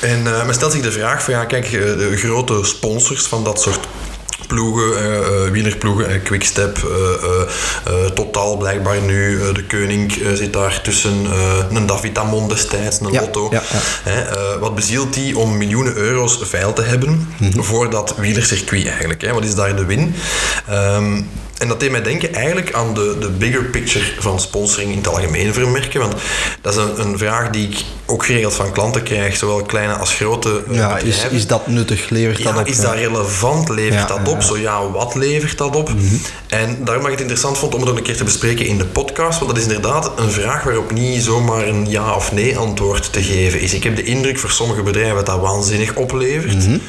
En 0.00 0.22
men 0.22 0.54
stelt 0.54 0.72
zich 0.72 0.82
de 0.82 0.92
vraag 0.92 1.22
van 1.22 1.34
ja, 1.34 1.44
kijk, 1.44 1.70
de 1.70 2.16
grote 2.16 2.58
sponsors 2.62 3.26
van 3.26 3.44
dat 3.44 3.60
soort 3.60 3.88
ploegen, 4.46 5.02
uh, 5.02 5.50
wielerploegen, 5.50 6.10
uh, 6.10 6.22
Quickstep, 6.22 6.86
Totaal 8.14 8.56
blijkbaar 8.56 9.00
nu, 9.00 9.52
de 9.52 9.64
Koning 9.64 10.12
zit 10.34 10.52
daar 10.52 10.80
tussen, 10.82 11.26
een 11.70 11.86
David 11.86 12.18
Amon 12.18 12.48
destijds, 12.48 13.00
een 13.00 13.12
Lotto. 13.12 13.48
Ja, 13.50 13.62
ja. 14.04 14.58
wat 14.58 14.74
bezielt 14.74 15.14
die 15.14 15.38
om 15.38 15.56
miljoenen 15.56 15.96
euro's 15.96 16.38
veil 16.42 16.72
te 16.72 16.82
hebben 16.82 17.10
mm 17.10 17.50
-hmm. 17.50 17.64
voor 17.64 17.90
dat 17.90 18.14
wielercircuit 18.16 18.86
eigenlijk? 18.86 19.20
Hè? 19.20 19.32
Wat 19.32 19.44
is 19.44 19.54
daar 19.54 19.76
de 19.76 19.84
win? 19.84 20.14
Um, 20.70 21.28
en 21.58 21.68
dat 21.68 21.80
deed 21.80 21.90
mij 21.90 22.02
denken 22.02 22.34
eigenlijk 22.34 22.72
aan 22.72 22.94
de, 22.94 23.16
de 23.20 23.30
bigger 23.30 23.64
picture 23.64 24.04
van 24.18 24.40
sponsoring 24.40 24.90
in 24.90 24.96
het 24.96 25.08
algemeen 25.08 25.54
voor 25.54 25.68
merken. 25.68 26.00
Want 26.00 26.14
dat 26.60 26.72
is 26.72 26.82
een, 26.82 27.00
een 27.00 27.18
vraag 27.18 27.50
die 27.50 27.68
ik 27.68 27.84
ook 28.06 28.24
geregeld 28.24 28.54
van 28.54 28.72
klanten 28.72 29.02
krijg, 29.02 29.36
zowel 29.36 29.62
kleine 29.62 29.92
als 29.92 30.14
grote 30.14 30.62
uh, 30.68 30.76
ja, 30.76 30.98
is, 30.98 31.26
is 31.30 31.46
dat 31.46 31.66
nuttig? 31.66 32.08
Levert 32.08 32.38
ja, 32.38 32.52
dat 32.52 32.60
op? 32.60 32.66
Is 32.66 32.80
dat 32.80 32.94
relevant? 32.94 33.68
Levert 33.68 34.08
dat 34.08 34.28
op? 34.28 34.42
Zo 34.42 34.58
ja, 34.58 34.90
wat 34.90 35.14
levert 35.14 35.58
dat 35.58 35.76
op? 35.76 35.88
Mm 35.88 36.20
En 36.46 36.84
daarom 36.84 37.04
ik 37.04 37.10
het 37.10 37.20
interessant 37.20 37.58
vond 37.58 37.74
om 37.74 37.80
het 37.80 37.90
ook 37.90 37.96
een 37.96 38.02
keer 38.02 38.16
te 38.16 38.24
bespreken 38.24 38.66
in 38.66 38.78
de 38.78 38.86
podcast. 38.86 39.38
Want 39.38 39.50
dat 39.50 39.60
is 39.60 39.66
inderdaad 39.66 40.10
een 40.16 40.30
vraag 40.30 40.62
waarop 40.62 40.92
niet 40.92 41.22
zomaar 41.22 41.66
een 41.66 41.90
ja 41.90 42.14
of 42.14 42.32
nee 42.32 42.56
antwoord 42.56 43.12
te 43.12 43.22
geven 43.22 43.60
is. 43.60 43.74
Ik 43.74 43.84
heb 43.84 43.96
de 43.96 44.02
indruk 44.02 44.38
voor 44.38 44.50
sommige 44.50 44.82
bedrijven 44.82 45.16
dat 45.16 45.26
dat 45.26 45.40
waanzinnig 45.40 45.94
oplevert. 45.94 46.66
Mm 46.66 46.80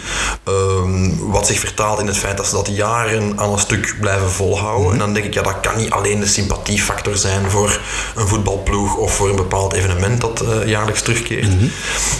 um, 0.47 1.17
wat 1.31 1.47
zich 1.47 1.59
vertaalt 1.59 1.99
in 1.99 2.07
het 2.07 2.17
feit 2.17 2.37
dat 2.37 2.47
ze 2.47 2.55
dat 2.55 2.69
jaren 2.71 3.39
aan 3.39 3.51
een 3.51 3.59
stuk 3.59 3.95
blijven 3.99 4.29
volgen 4.29 4.58
volhouden. 4.59 4.91
En 4.93 4.99
dan 4.99 5.13
denk 5.13 5.25
ik, 5.25 5.33
ja, 5.33 5.41
dat 5.41 5.59
kan 5.59 5.77
niet 5.77 5.89
alleen 5.89 6.19
de 6.19 6.27
sympathiefactor 6.27 7.17
zijn 7.17 7.49
voor 7.49 7.79
een 8.15 8.27
voetbalploeg 8.27 8.95
of 8.95 9.13
voor 9.13 9.29
een 9.29 9.35
bepaald 9.35 9.73
evenement 9.73 10.21
dat 10.21 10.43
uh, 10.43 10.67
jaarlijks 10.67 11.01
terugkeert. 11.01 11.47
Mm 11.47 11.59
-hmm. 11.59 11.71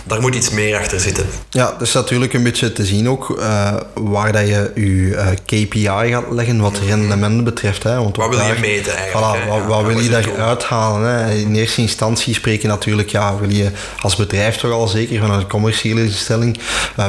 Daar 0.06 0.22
moet 0.22 0.36
iets 0.36 0.50
meer 0.50 0.78
achter 0.78 1.00
zitten. 1.00 1.26
Ja, 1.50 1.76
dus 1.80 1.94
natuurlijk 1.94 2.34
een 2.34 2.44
beetje 2.44 2.74
te 2.74 2.86
zien 2.86 3.10
ook 3.10 3.30
uh, 3.30 3.74
waar 3.94 4.32
dat 4.32 4.48
je 4.48 4.72
je 4.76 4.82
uh, 4.82 5.28
KPI 5.46 6.10
gaat 6.12 6.32
leggen 6.32 6.60
wat 6.60 6.80
rendementen 6.88 7.44
betreft. 7.44 7.84
Hè. 7.84 7.96
Want 7.96 8.18
wat 8.18 8.30
wil 8.30 8.46
je 8.46 8.60
meten 8.60 8.96
eigenlijk? 8.96 9.38
Voilà, 9.38 9.48
wat, 9.48 9.66
wat, 9.66 9.86
wil 9.86 10.00
je 10.00 10.10
daar 10.10 10.40
uithalen? 10.40 11.10
Hè? 11.10 11.34
In 11.34 11.56
eerste 11.56 11.82
instantie 11.82 12.34
spreken 12.34 12.70
natuurlijk, 12.70 13.10
ja, 13.10 13.38
wil 13.38 13.50
je 13.50 13.72
als 14.02 14.16
bedrijf 14.16 14.58
toch 14.58 14.72
al 14.72 14.88
zeker 14.88 15.20
vanuit 15.20 15.42
een 15.42 15.48
commerciële 15.48 16.04
instelling 16.04 16.60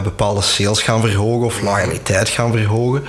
bepaalde 0.03 0.43
sales 0.43 0.83
gaan 0.83 1.01
verhogen 1.01 1.47
of 1.47 1.63
loyaliteit 1.63 2.29
gaan 2.29 2.53
verhogen. 2.53 3.05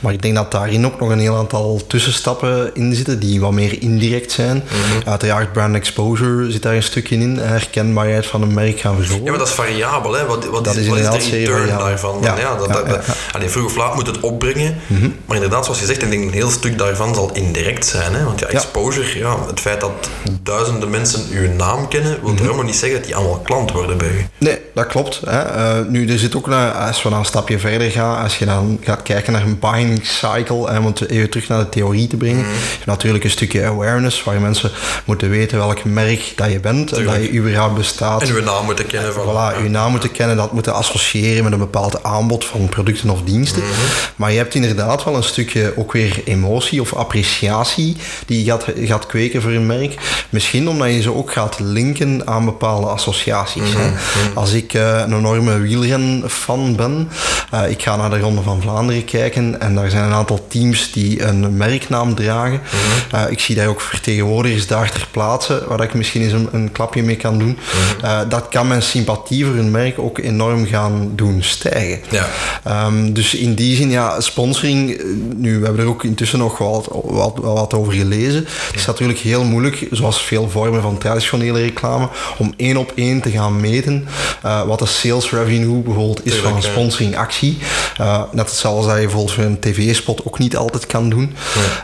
Maar 0.00 0.12
ik 0.12 0.22
denk 0.22 0.34
dat 0.34 0.52
daarin 0.52 0.86
ook 0.86 1.00
nog 1.00 1.10
een 1.10 1.18
heel 1.18 1.36
aantal 1.36 1.65
tussenstappen 1.86 2.70
in 2.74 2.94
zitten 2.94 3.18
die 3.18 3.40
wat 3.40 3.52
meer 3.52 3.82
indirect 3.82 4.32
zijn. 4.32 4.56
Mhm. 4.56 5.08
Uiteraard 5.08 5.52
brand 5.52 5.74
exposure 5.74 6.50
zit 6.50 6.62
daar 6.62 6.74
een 6.74 6.82
stukje 6.82 7.16
in. 7.16 7.36
Herkenbaarheid 7.36 8.26
van 8.26 8.42
een 8.42 8.54
merk 8.54 8.80
gaan 8.80 8.96
verhogen. 8.96 9.24
Ja, 9.24 9.30
maar 9.30 9.38
dat 9.38 9.48
is 9.48 9.54
variabel. 9.54 10.12
Hè? 10.12 10.26
Wat, 10.26 10.46
wat 10.46 10.64
dat 10.64 10.76
is, 10.76 10.88
wat 10.88 11.16
is 11.16 11.30
de 11.30 11.36
return 11.36 11.68
daarvan? 11.68 12.18
Ja. 12.22 12.38
ja, 12.38 12.56
dat, 12.56 13.04
Allee, 13.32 13.48
vroeg 13.48 13.64
of 13.64 13.76
laat 13.76 13.94
moet 13.94 14.06
het 14.06 14.20
opbrengen. 14.20 14.76
Mhm. 14.86 15.10
Maar 15.26 15.36
inderdaad, 15.36 15.64
zoals 15.64 15.80
je 15.80 15.86
zegt, 15.86 16.02
ik 16.02 16.10
denk 16.10 16.24
een 16.24 16.32
heel 16.32 16.50
stuk 16.50 16.78
daarvan 16.78 17.14
zal 17.14 17.30
indirect 17.32 17.86
zijn. 17.86 18.14
Hè? 18.14 18.24
Want 18.24 18.40
ja, 18.40 18.46
exposure, 18.46 19.18
ja. 19.18 19.36
het 19.46 19.60
feit 19.60 19.80
dat 19.80 20.10
duizenden 20.42 20.90
mensen 20.90 21.22
uw 21.30 21.52
naam 21.52 21.88
kennen, 21.88 22.18
wil 22.20 22.30
-hmm. 22.30 22.38
helemaal 22.38 22.64
niet 22.64 22.76
zeggen 22.76 22.98
dat 22.98 23.06
die 23.06 23.16
allemaal 23.16 23.38
klant 23.38 23.72
worden 23.72 23.98
bij 23.98 24.08
u. 24.08 24.26
Nee, 24.38 24.58
dat 24.74 24.86
klopt. 24.86 25.20
Hè. 25.24 25.56
Uh, 25.56 25.86
nu, 25.88 26.08
er 26.08 26.18
zit 26.18 26.36
ook, 26.36 26.46
een, 26.46 26.72
als 26.72 27.02
we 27.02 27.08
dan 27.08 27.18
een 27.18 27.24
stapje 27.24 27.58
verder 27.58 27.90
gaan, 27.90 28.22
als 28.22 28.38
je 28.38 28.44
dan 28.44 28.78
gaat 28.82 29.02
kijken 29.02 29.32
naar 29.32 29.42
een 29.42 29.58
buying 29.58 30.06
cycle, 30.06 30.70
hè, 30.70 30.82
want 30.82 31.10
even 31.10 31.30
terug 31.30 31.48
naar 31.48 31.55
de 31.58 31.68
theorie 31.68 32.06
te 32.06 32.16
brengen. 32.16 32.44
Mm. 32.44 32.52
Natuurlijk 32.86 33.24
een 33.24 33.30
stukje 33.30 33.64
awareness, 33.64 34.24
waar 34.24 34.40
mensen 34.40 34.70
moeten 35.04 35.30
weten 35.30 35.58
welk 35.58 35.84
merk 35.84 36.32
dat 36.36 36.52
je 36.52 36.60
bent 36.60 36.92
en 36.92 37.04
dat 37.04 37.14
je 37.14 37.32
überhaupt 37.32 37.74
bestaat. 37.74 38.22
En 38.22 38.34
uw 38.34 38.42
naam 38.42 38.64
moeten 38.64 38.86
kennen. 38.86 39.12
Van, 39.12 39.24
voilà, 39.24 39.60
uw 39.62 39.68
naam 39.68 39.90
moeten 39.90 40.12
kennen, 40.12 40.36
dat 40.36 40.52
moeten 40.52 40.74
associëren 40.74 41.44
met 41.44 41.52
een 41.52 41.58
bepaald 41.58 42.02
aanbod 42.02 42.44
van 42.44 42.68
producten 42.68 43.10
of 43.10 43.22
diensten. 43.22 43.62
Mm 43.62 43.68
-hmm. 43.68 44.14
Maar 44.16 44.30
je 44.30 44.36
hebt 44.36 44.54
inderdaad 44.54 45.04
wel 45.04 45.16
een 45.16 45.22
stukje 45.22 45.72
ook 45.76 45.92
weer 45.92 46.20
emotie 46.24 46.80
of 46.80 46.94
appreciatie 46.94 47.96
die 48.26 48.44
je 48.44 48.50
gaat, 48.50 48.64
gaat 48.74 49.06
kweken 49.06 49.42
voor 49.42 49.50
een 49.50 49.66
merk. 49.66 49.94
Misschien 50.30 50.68
omdat 50.68 50.88
je 50.88 51.00
ze 51.00 51.14
ook 51.14 51.32
gaat 51.32 51.58
linken 51.58 52.26
aan 52.26 52.44
bepaalde 52.44 52.86
associaties. 52.86 53.72
Mm 53.72 53.80
-hmm. 53.80 53.94
Als 54.34 54.52
ik 54.52 54.74
uh, 54.74 54.98
een 54.98 55.14
enorme 55.14 55.58
wielren-fan 55.58 56.76
ben, 56.76 57.08
uh, 57.54 57.70
ik 57.70 57.82
ga 57.82 57.96
naar 57.96 58.10
de 58.10 58.20
Ronde 58.20 58.42
van 58.42 58.60
Vlaanderen 58.60 59.04
kijken 59.04 59.60
en 59.60 59.74
daar 59.74 59.90
zijn 59.90 60.04
een 60.04 60.12
aantal 60.12 60.46
teams 60.48 60.92
die 60.92 61.22
een 61.22 61.45
merknaam 61.50 62.14
dragen. 62.14 62.60
Mm-hmm. 62.62 63.26
uh, 63.26 63.32
ik 63.32 63.40
zie 63.40 63.54
daar 63.54 63.66
ook 63.66 63.80
vertegenwoordigers 63.80 64.66
daar 64.66 64.90
ter 64.90 65.08
plaatse, 65.10 65.64
waar 65.68 65.82
ik 65.82 65.94
misschien 65.94 66.22
eens 66.22 66.32
een, 66.32 66.48
een 66.52 66.72
klapje 66.72 67.02
mee 67.02 67.16
kan 67.16 67.38
doen. 67.38 67.58
Mm-hmm. 67.58 68.04
Uh, 68.04 68.30
dat 68.30 68.48
kan 68.48 68.68
mijn 68.68 68.82
sympathie 68.82 69.44
voor 69.44 69.54
een 69.54 69.70
merk 69.70 69.98
ook 69.98 70.18
enorm 70.18 70.66
gaan 70.66 71.10
doen 71.14 71.42
stijgen. 71.42 72.00
Ja. 72.10 72.86
Um, 72.86 73.12
dus 73.12 73.34
in 73.34 73.54
die 73.54 73.76
zin, 73.76 73.90
ja, 73.90 74.20
sponsoring, 74.20 74.90
eh, 74.90 75.04
nu, 75.34 75.58
we 75.58 75.64
hebben 75.64 75.84
er 75.84 75.90
ook 75.90 76.04
intussen 76.04 76.38
nog 76.38 76.58
wat, 76.58 76.88
wat, 77.04 77.38
wat 77.42 77.74
over 77.74 77.92
gelezen. 77.92 78.46
Het 78.66 78.76
is 78.76 78.86
natuurlijk 78.86 79.18
heel 79.18 79.44
moeilijk, 79.44 79.86
zoals 79.90 80.22
veel 80.22 80.48
vormen 80.48 80.82
van 80.82 80.98
traditionele 80.98 81.60
reclame, 81.60 82.08
om 82.38 82.54
één 82.56 82.76
op 82.76 82.92
één 82.94 83.20
te 83.20 83.30
gaan 83.30 83.60
meten 83.60 84.06
uh, 84.44 84.62
wat 84.62 84.78
de 84.78 84.86
sales 84.86 85.30
revenue 85.30 85.82
bijvoorbeeld 85.82 86.26
is 86.26 86.32
Tuurlijk, 86.32 86.44
van 86.44 86.56
een 86.56 86.62
sponsoringactie. 86.62 87.58
Uh, 88.00 88.22
net 88.32 88.48
hetzelfde 88.48 88.88
dat 88.88 88.96
je 88.96 89.02
bijvoorbeeld 89.02 89.34
voor 89.34 89.44
een 89.44 89.60
tv-spot 89.60 90.20
ook 90.24 90.38
niet 90.38 90.56
altijd 90.56 90.86
kan 90.86 91.08
doen. 91.08 91.34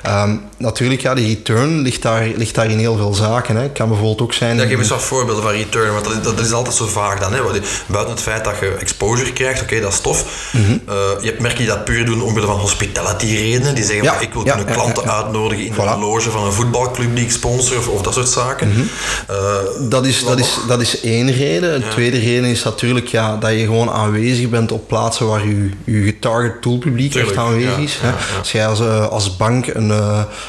Ja. 0.05 0.38
Natuurlijk, 0.62 1.01
ja, 1.01 1.14
die 1.14 1.27
return 1.27 1.81
ligt 1.81 2.03
daar, 2.03 2.27
ligt 2.37 2.55
daar 2.55 2.70
in 2.70 2.79
heel 2.79 2.96
veel 2.96 3.14
zaken. 3.14 3.57
Hè. 3.57 3.70
kan 3.70 3.88
bijvoorbeeld 3.88 4.22
ook 4.22 4.33
zijn... 4.33 4.57
Ja, 4.57 4.66
geef 4.66 4.79
eens 4.79 4.88
wat 4.88 5.03
voorbeelden 5.03 5.42
van 5.42 5.53
return, 5.53 5.92
want 5.92 6.05
dat 6.05 6.12
is, 6.14 6.22
dat 6.22 6.40
is 6.40 6.53
altijd 6.53 6.75
zo 6.75 6.87
vaag 6.87 7.18
dan. 7.18 7.33
Hè. 7.33 7.40
Buiten 7.87 8.14
het 8.14 8.22
feit 8.22 8.44
dat 8.44 8.55
je 8.61 8.77
exposure 8.81 9.33
krijgt, 9.33 9.62
oké, 9.62 9.70
okay, 9.70 9.81
dat 9.81 9.92
is 9.92 10.01
tof. 10.01 10.51
Mm 10.53 10.64
-hmm. 10.64 10.81
uh, 10.88 10.94
je 11.20 11.27
hebt 11.27 11.40
merken 11.40 11.59
die 11.59 11.66
dat 11.66 11.85
puur 11.85 12.05
doen 12.05 12.22
omwille 12.22 12.46
van 12.46 12.59
hospitality 12.59 13.27
redenen. 13.27 13.75
Die 13.75 13.85
zeggen, 13.85 14.05
ja, 14.05 14.20
ik 14.20 14.33
wil 14.33 14.44
ja, 14.44 14.55
kunnen 14.55 14.75
klanten 14.75 15.11
uitnodigen 15.11 15.64
in 15.64 15.72
voilà. 15.72 15.77
de 15.77 15.98
loge 16.01 16.31
van 16.31 16.44
een 16.44 16.53
voetbalclub 16.53 17.14
die 17.14 17.25
ik 17.25 17.31
sponsor 17.31 17.79
of, 17.79 17.88
of 17.88 18.03
dat 18.03 18.14
soort 18.14 18.29
zaken. 18.29 18.68
Mm 18.68 18.75
-hmm. 18.75 18.88
uh, 19.31 19.90
dat, 19.90 20.07
is, 20.07 20.25
dat, 20.25 20.38
is, 20.38 20.59
dat 20.68 20.81
is 20.81 21.01
één 21.01 21.33
reden. 21.33 21.75
Een 21.75 21.88
tweede 21.90 22.18
reden 22.18 22.51
is 22.51 22.62
natuurlijk 22.62 23.07
ja, 23.07 23.37
dat 23.37 23.51
je 23.51 23.64
gewoon 23.64 23.90
aanwezig 23.90 24.48
bent 24.48 24.72
op 24.72 24.88
plaatsen 24.88 25.27
waar 25.27 25.46
je, 25.46 25.70
je 25.85 26.03
getarget 26.03 26.62
doelpubliek 26.62 27.14
echt 27.14 27.37
aanwezig 27.37 27.79
is. 27.79 27.98
Als 28.38 28.53
jij 28.53 28.66
als, 28.66 28.81
uh, 28.81 29.09
als 29.09 29.37
bank 29.37 29.66
een, 29.66 29.92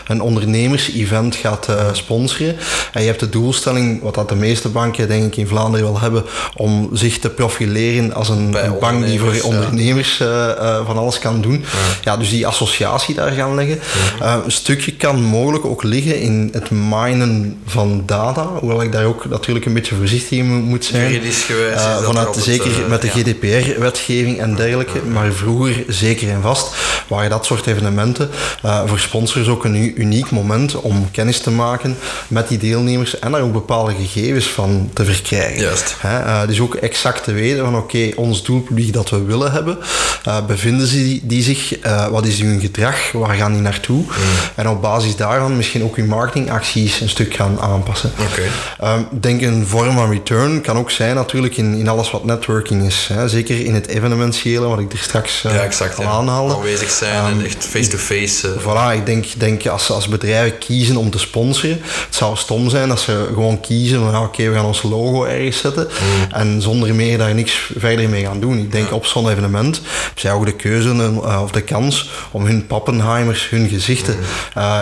een 0.07 0.21
ondernemers-event 0.21 1.35
gaat 1.35 1.67
uh, 1.69 1.75
sponsoren 1.91 2.55
en 2.91 3.01
je 3.01 3.07
hebt 3.07 3.19
de 3.19 3.29
doelstelling, 3.29 4.01
wat 4.01 4.15
dat 4.15 4.29
de 4.29 4.35
meeste 4.35 4.69
banken 4.69 5.07
denk 5.07 5.25
ik 5.25 5.37
in 5.37 5.47
Vlaanderen 5.47 5.85
wel 5.85 5.99
hebben, 5.99 6.23
om 6.55 6.89
zich 6.93 7.19
te 7.19 7.29
profileren 7.29 8.13
als 8.13 8.29
een, 8.29 8.55
bank 8.79 9.05
die 9.05 9.19
voor 9.19 9.41
ondernemers 9.43 10.17
ja. 10.17 10.83
van 10.85 10.97
alles 10.97 11.19
kan 11.19 11.41
doen. 11.41 11.65
Ja. 11.71 12.11
ja. 12.11 12.17
dus 12.17 12.29
die 12.29 12.47
associatie 12.47 13.15
daar 13.15 13.31
gaan 13.31 13.55
leggen. 13.55 13.79
Een 14.19 14.51
stukje 14.51 14.92
kan 15.03 15.21
mogelijk 15.21 15.65
ook 15.65 15.83
liggen 15.83 16.19
in 16.19 16.49
het 16.53 16.71
minen 16.71 17.57
van 17.65 18.03
data, 18.05 18.45
hoewel 18.59 18.81
ik 18.81 18.91
daar 18.91 19.05
ook 19.05 19.25
natuurlijk 19.25 19.65
een 19.65 19.73
beetje 19.73 19.95
voorzichtig 19.95 20.37
in 20.37 20.45
moet 20.45 20.85
zijn. 20.85 21.11
Juridisch 21.11 21.43
gewijs. 21.43 21.81
Uh, 21.81 21.97
is 21.99 22.05
vanuit, 22.05 22.35
zeker 22.35 22.71
uh, 22.79 22.87
met 22.87 23.01
de 23.01 23.07
ja. 23.07 23.13
GDPR-wetgeving 23.13 24.39
en 24.39 24.55
dergelijke, 24.55 25.01
maar 25.01 25.31
vroeger 25.31 25.83
zeker 25.87 26.29
en 26.29 26.41
vast 26.41 26.75
waren 27.07 27.29
dat 27.29 27.45
soort 27.45 27.67
evenementen 27.67 28.29
uh, 28.65 28.81
voor 28.85 28.99
sponsors 28.99 29.47
ook 29.47 29.65
een 29.65 30.01
uniek 30.01 30.31
moment 30.31 30.75
om 30.75 31.11
kennis 31.11 31.39
te 31.39 31.51
maken 31.51 31.97
met 32.27 32.47
die 32.47 32.57
deelnemers 32.57 33.19
en 33.19 33.31
daar 33.31 33.41
ook 33.41 33.53
bepaalde 33.53 33.93
gegevens 33.93 34.47
van 34.47 34.89
te 34.93 35.05
verkrijgen. 35.05 35.61
Juist. 35.61 35.95
Hè, 35.99 36.47
dus 36.47 36.59
ook 36.59 36.75
exact 36.75 37.23
te 37.23 37.31
weten 37.31 37.63
van 37.63 37.75
oké, 37.75 37.97
okay, 37.97 38.13
ons 38.15 38.43
doelpubliek 38.43 38.93
dat 38.93 39.09
we 39.09 39.23
willen 39.23 39.51
hebben, 39.51 39.77
bevinden 40.47 40.87
ze 40.87 40.95
die, 40.95 41.21
die 41.23 41.43
zich, 41.43 41.75
wat 42.09 42.25
is 42.25 42.39
hun 42.39 42.59
gedrag, 42.59 43.11
waar 43.11 43.35
gaan 43.35 43.53
die 43.53 43.61
naartoe? 43.61 44.01
Mm. 44.01 44.11
En 44.55 44.69
op 44.69 44.81
basis 44.81 44.92
daarvan 45.17 45.57
misschien 45.57 45.83
ook 45.83 45.95
uw 45.95 46.05
marketingacties 46.05 47.01
een 47.01 47.09
stuk 47.09 47.33
gaan 47.33 47.59
aanpassen. 47.59 48.11
Okay. 48.31 48.95
Um, 48.95 49.07
denk 49.11 49.41
een 49.41 49.67
vorm 49.67 49.95
van 49.95 50.09
return 50.09 50.61
kan 50.61 50.77
ook 50.77 50.91
zijn 50.91 51.15
natuurlijk 51.15 51.57
in, 51.57 51.73
in 51.73 51.87
alles 51.87 52.11
wat 52.11 52.25
networking 52.25 52.85
is. 52.85 53.09
Hè. 53.13 53.27
Zeker 53.27 53.65
in 53.65 53.73
het 53.73 53.87
evenementiële, 53.87 54.67
wat 54.67 54.79
ik 54.79 54.91
er 54.91 54.97
straks 54.97 55.43
uh, 55.43 55.53
ja, 55.53 55.59
exact, 55.59 55.97
al 55.97 56.03
ja. 56.03 56.09
aanhaalde. 56.09 56.53
Aanwezig 56.53 56.89
zijn 56.89 57.25
um, 57.25 57.39
en 57.39 57.45
echt 57.45 57.65
face-to-face. 57.65 58.47
-face, 58.47 58.47
uh. 58.47 58.61
Voilà, 58.61 58.97
ik 58.97 59.05
denk, 59.05 59.25
denk 59.37 59.65
als, 59.67 59.91
als 59.91 60.07
bedrijven 60.07 60.57
kiezen 60.57 60.97
om 60.97 61.09
te 61.09 61.19
sponsoren, 61.19 61.81
het 61.81 62.15
zou 62.15 62.37
stom 62.37 62.69
zijn 62.69 62.91
als 62.91 63.03
ze 63.03 63.25
gewoon 63.33 63.59
kiezen 63.59 63.99
van 63.99 64.07
oké, 64.07 64.17
okay, 64.17 64.49
we 64.49 64.55
gaan 64.55 64.65
ons 64.65 64.81
logo 64.81 65.23
ergens 65.23 65.57
zetten 65.57 65.87
mm. 65.87 66.31
en 66.31 66.61
zonder 66.61 66.95
meer 66.95 67.17
daar 67.17 67.35
niks 67.35 67.71
verder 67.77 68.09
mee 68.09 68.23
gaan 68.23 68.39
doen. 68.39 68.57
Ik 68.57 68.71
denk 68.71 68.89
ja. 68.89 68.95
op 68.95 69.05
zo'n 69.05 69.29
evenement 69.29 69.75
hebben 69.75 70.21
zij 70.21 70.31
ook 70.31 70.45
de 70.45 70.53
keuze 70.53 70.89
uh, 70.93 71.41
of 71.43 71.51
de 71.51 71.61
kans 71.61 72.09
om 72.31 72.45
hun 72.45 72.67
Pappenheimers, 72.67 73.49
hun 73.49 73.69
gezichten 73.69 74.15
uh, 74.57 74.79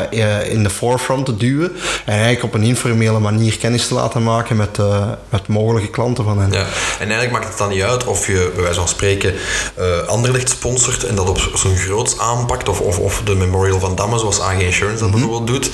in 0.50 0.64
de 0.64 0.70
forefront 0.70 1.26
te 1.26 1.38
duwen 1.38 1.72
en 2.06 2.14
eigenlijk 2.14 2.44
op 2.44 2.54
een 2.54 2.64
informele 2.64 3.20
manier 3.20 3.58
kennis 3.58 3.88
te 3.88 3.94
laten 3.94 4.24
maken 4.24 4.56
met, 4.56 4.78
uh, 4.80 5.08
met 5.30 5.48
mogelijke 5.48 5.90
klanten 5.90 6.24
van 6.24 6.40
hen. 6.40 6.52
Ja. 6.52 6.60
En 7.00 7.10
eigenlijk 7.10 7.32
maakt 7.32 7.48
het 7.48 7.58
dan 7.58 7.70
niet 7.70 7.82
uit 7.82 8.04
of 8.06 8.28
je 8.28 8.52
bij 8.54 8.64
wijze 8.64 8.80
van 8.80 8.88
spreken 8.88 9.34
uh, 9.80 10.08
Anderlecht 10.08 10.50
sponsort 10.50 11.04
en 11.04 11.16
dat 11.16 11.30
op 11.30 11.40
zo'n 11.56 11.78
groots 11.78 12.20
aanpakt 12.20 12.70
of, 12.70 12.80
of, 12.80 13.00
of 13.00 13.22
de 13.26 13.36
Memorial 13.36 13.80
van 13.80 13.96
Damme 13.96 14.20
zoals 14.20 14.40
AG 14.42 14.60
Insurance 14.60 15.00
dat 15.00 15.10
Mhm. 15.10 15.20
bijvoorbeeld 15.20 15.48
doet. 15.48 15.70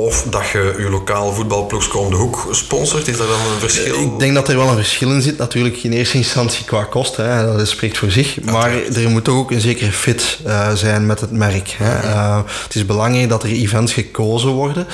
Of 0.00 0.22
dat 0.22 0.48
je 0.48 0.74
je 0.78 0.90
lokale 0.90 1.32
voetbalploegje 1.32 1.98
om 1.98 2.10
de 2.10 2.16
hoek 2.16 2.48
sponsort, 2.50 3.08
is 3.08 3.16
dat 3.16 3.28
dan 3.28 3.52
een 3.52 3.60
verschil? 3.60 4.02
Ik 4.02 4.18
denk 4.18 4.34
dat 4.34 4.48
er 4.48 4.56
wel 4.56 4.68
een 4.68 4.76
verschil 4.76 5.10
in 5.10 5.22
zit, 5.22 5.38
natuurlijk 5.38 5.82
in 5.82 5.92
eerste 5.92 6.16
instantie 6.16 6.64
qua 6.64 6.84
kosten, 6.84 7.32
hè, 7.32 7.56
dat 7.56 7.68
spreekt 7.68 7.98
voor 7.98 8.10
zich. 8.10 8.34
Ja, 8.44 8.52
maar 8.52 8.72
er 8.72 9.10
moet 9.10 9.24
toch 9.24 9.36
ook 9.36 9.50
een 9.50 9.60
zekere 9.60 9.92
fit 9.92 10.38
uh, 10.46 10.72
zijn 10.72 11.06
met 11.06 11.20
het 11.20 11.30
merk. 11.30 11.74
Hè. 11.78 12.08
Uh, 12.08 12.38
het 12.62 12.74
is 12.74 12.86
belangrijk 12.86 13.28
dat 13.28 13.42
er 13.42 13.48
events 13.48 13.92
gekozen 13.92 14.50
worden 14.50 14.86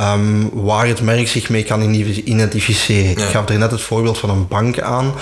um, 0.00 0.50
waar 0.52 0.86
het 0.86 1.02
merk 1.02 1.28
zich 1.28 1.48
mee 1.48 1.62
kan 1.62 1.94
identificeren. 2.24 3.18
Ja. 3.18 3.24
Ik 3.24 3.30
gaf 3.30 3.48
er 3.48 3.58
net 3.58 3.70
het 3.70 3.80
voorbeeld 3.80 4.18
van 4.18 4.30
een 4.30 4.48
bank 4.48 4.80
aan. 4.80 5.12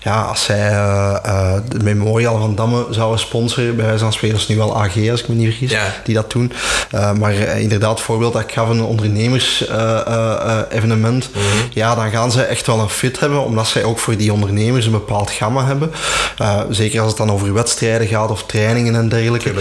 Ja, 0.00 0.22
als 0.22 0.44
zij 0.44 0.70
uh, 0.70 1.54
de 1.68 1.82
Memorial 1.82 2.38
van 2.38 2.54
Damme 2.54 2.86
zouden 2.90 3.20
sponsoren, 3.20 3.76
bij 3.76 3.84
wijze 3.84 4.02
van 4.02 4.12
spreken, 4.12 4.36
is 4.36 4.48
nu 4.48 4.56
wel 4.56 4.76
AG 4.76 5.10
als 5.10 5.20
ik 5.20 5.28
me 5.28 5.34
niet 5.34 5.48
vergis, 5.48 5.76
die 6.04 6.14
dat 6.14 6.30
doen. 6.30 6.52
maar 7.18 7.34
inderdaad, 7.34 7.90
het 7.90 8.00
voorbeeld 8.00 8.32
dat 8.32 8.42
ik 8.42 8.52
gaf, 8.52 8.68
een 8.68 8.91
ondernemers 8.92 9.64
evenement, 10.70 11.28
Mhm. 11.32 11.42
ja, 11.70 11.94
dan 11.94 12.10
gaan 12.10 12.32
ze 12.32 12.42
echt 12.42 12.66
wel 12.66 12.78
een 12.78 12.88
fit 12.88 13.20
hebben, 13.20 13.44
omdat 13.44 13.66
zij 13.66 13.84
ook 13.84 13.98
voor 13.98 14.16
die 14.16 14.32
ondernemers 14.32 14.86
een 14.86 14.92
bepaald 14.92 15.30
gamma 15.30 15.66
hebben. 15.66 15.92
Zeker 16.70 17.00
als 17.00 17.08
het 17.08 17.16
dan 17.16 17.30
over 17.30 17.54
wedstrijden 17.54 18.06
gaat 18.06 18.30
of 18.30 18.44
trainingen 18.46 18.94
en 18.94 19.08
dergelijke. 19.08 19.52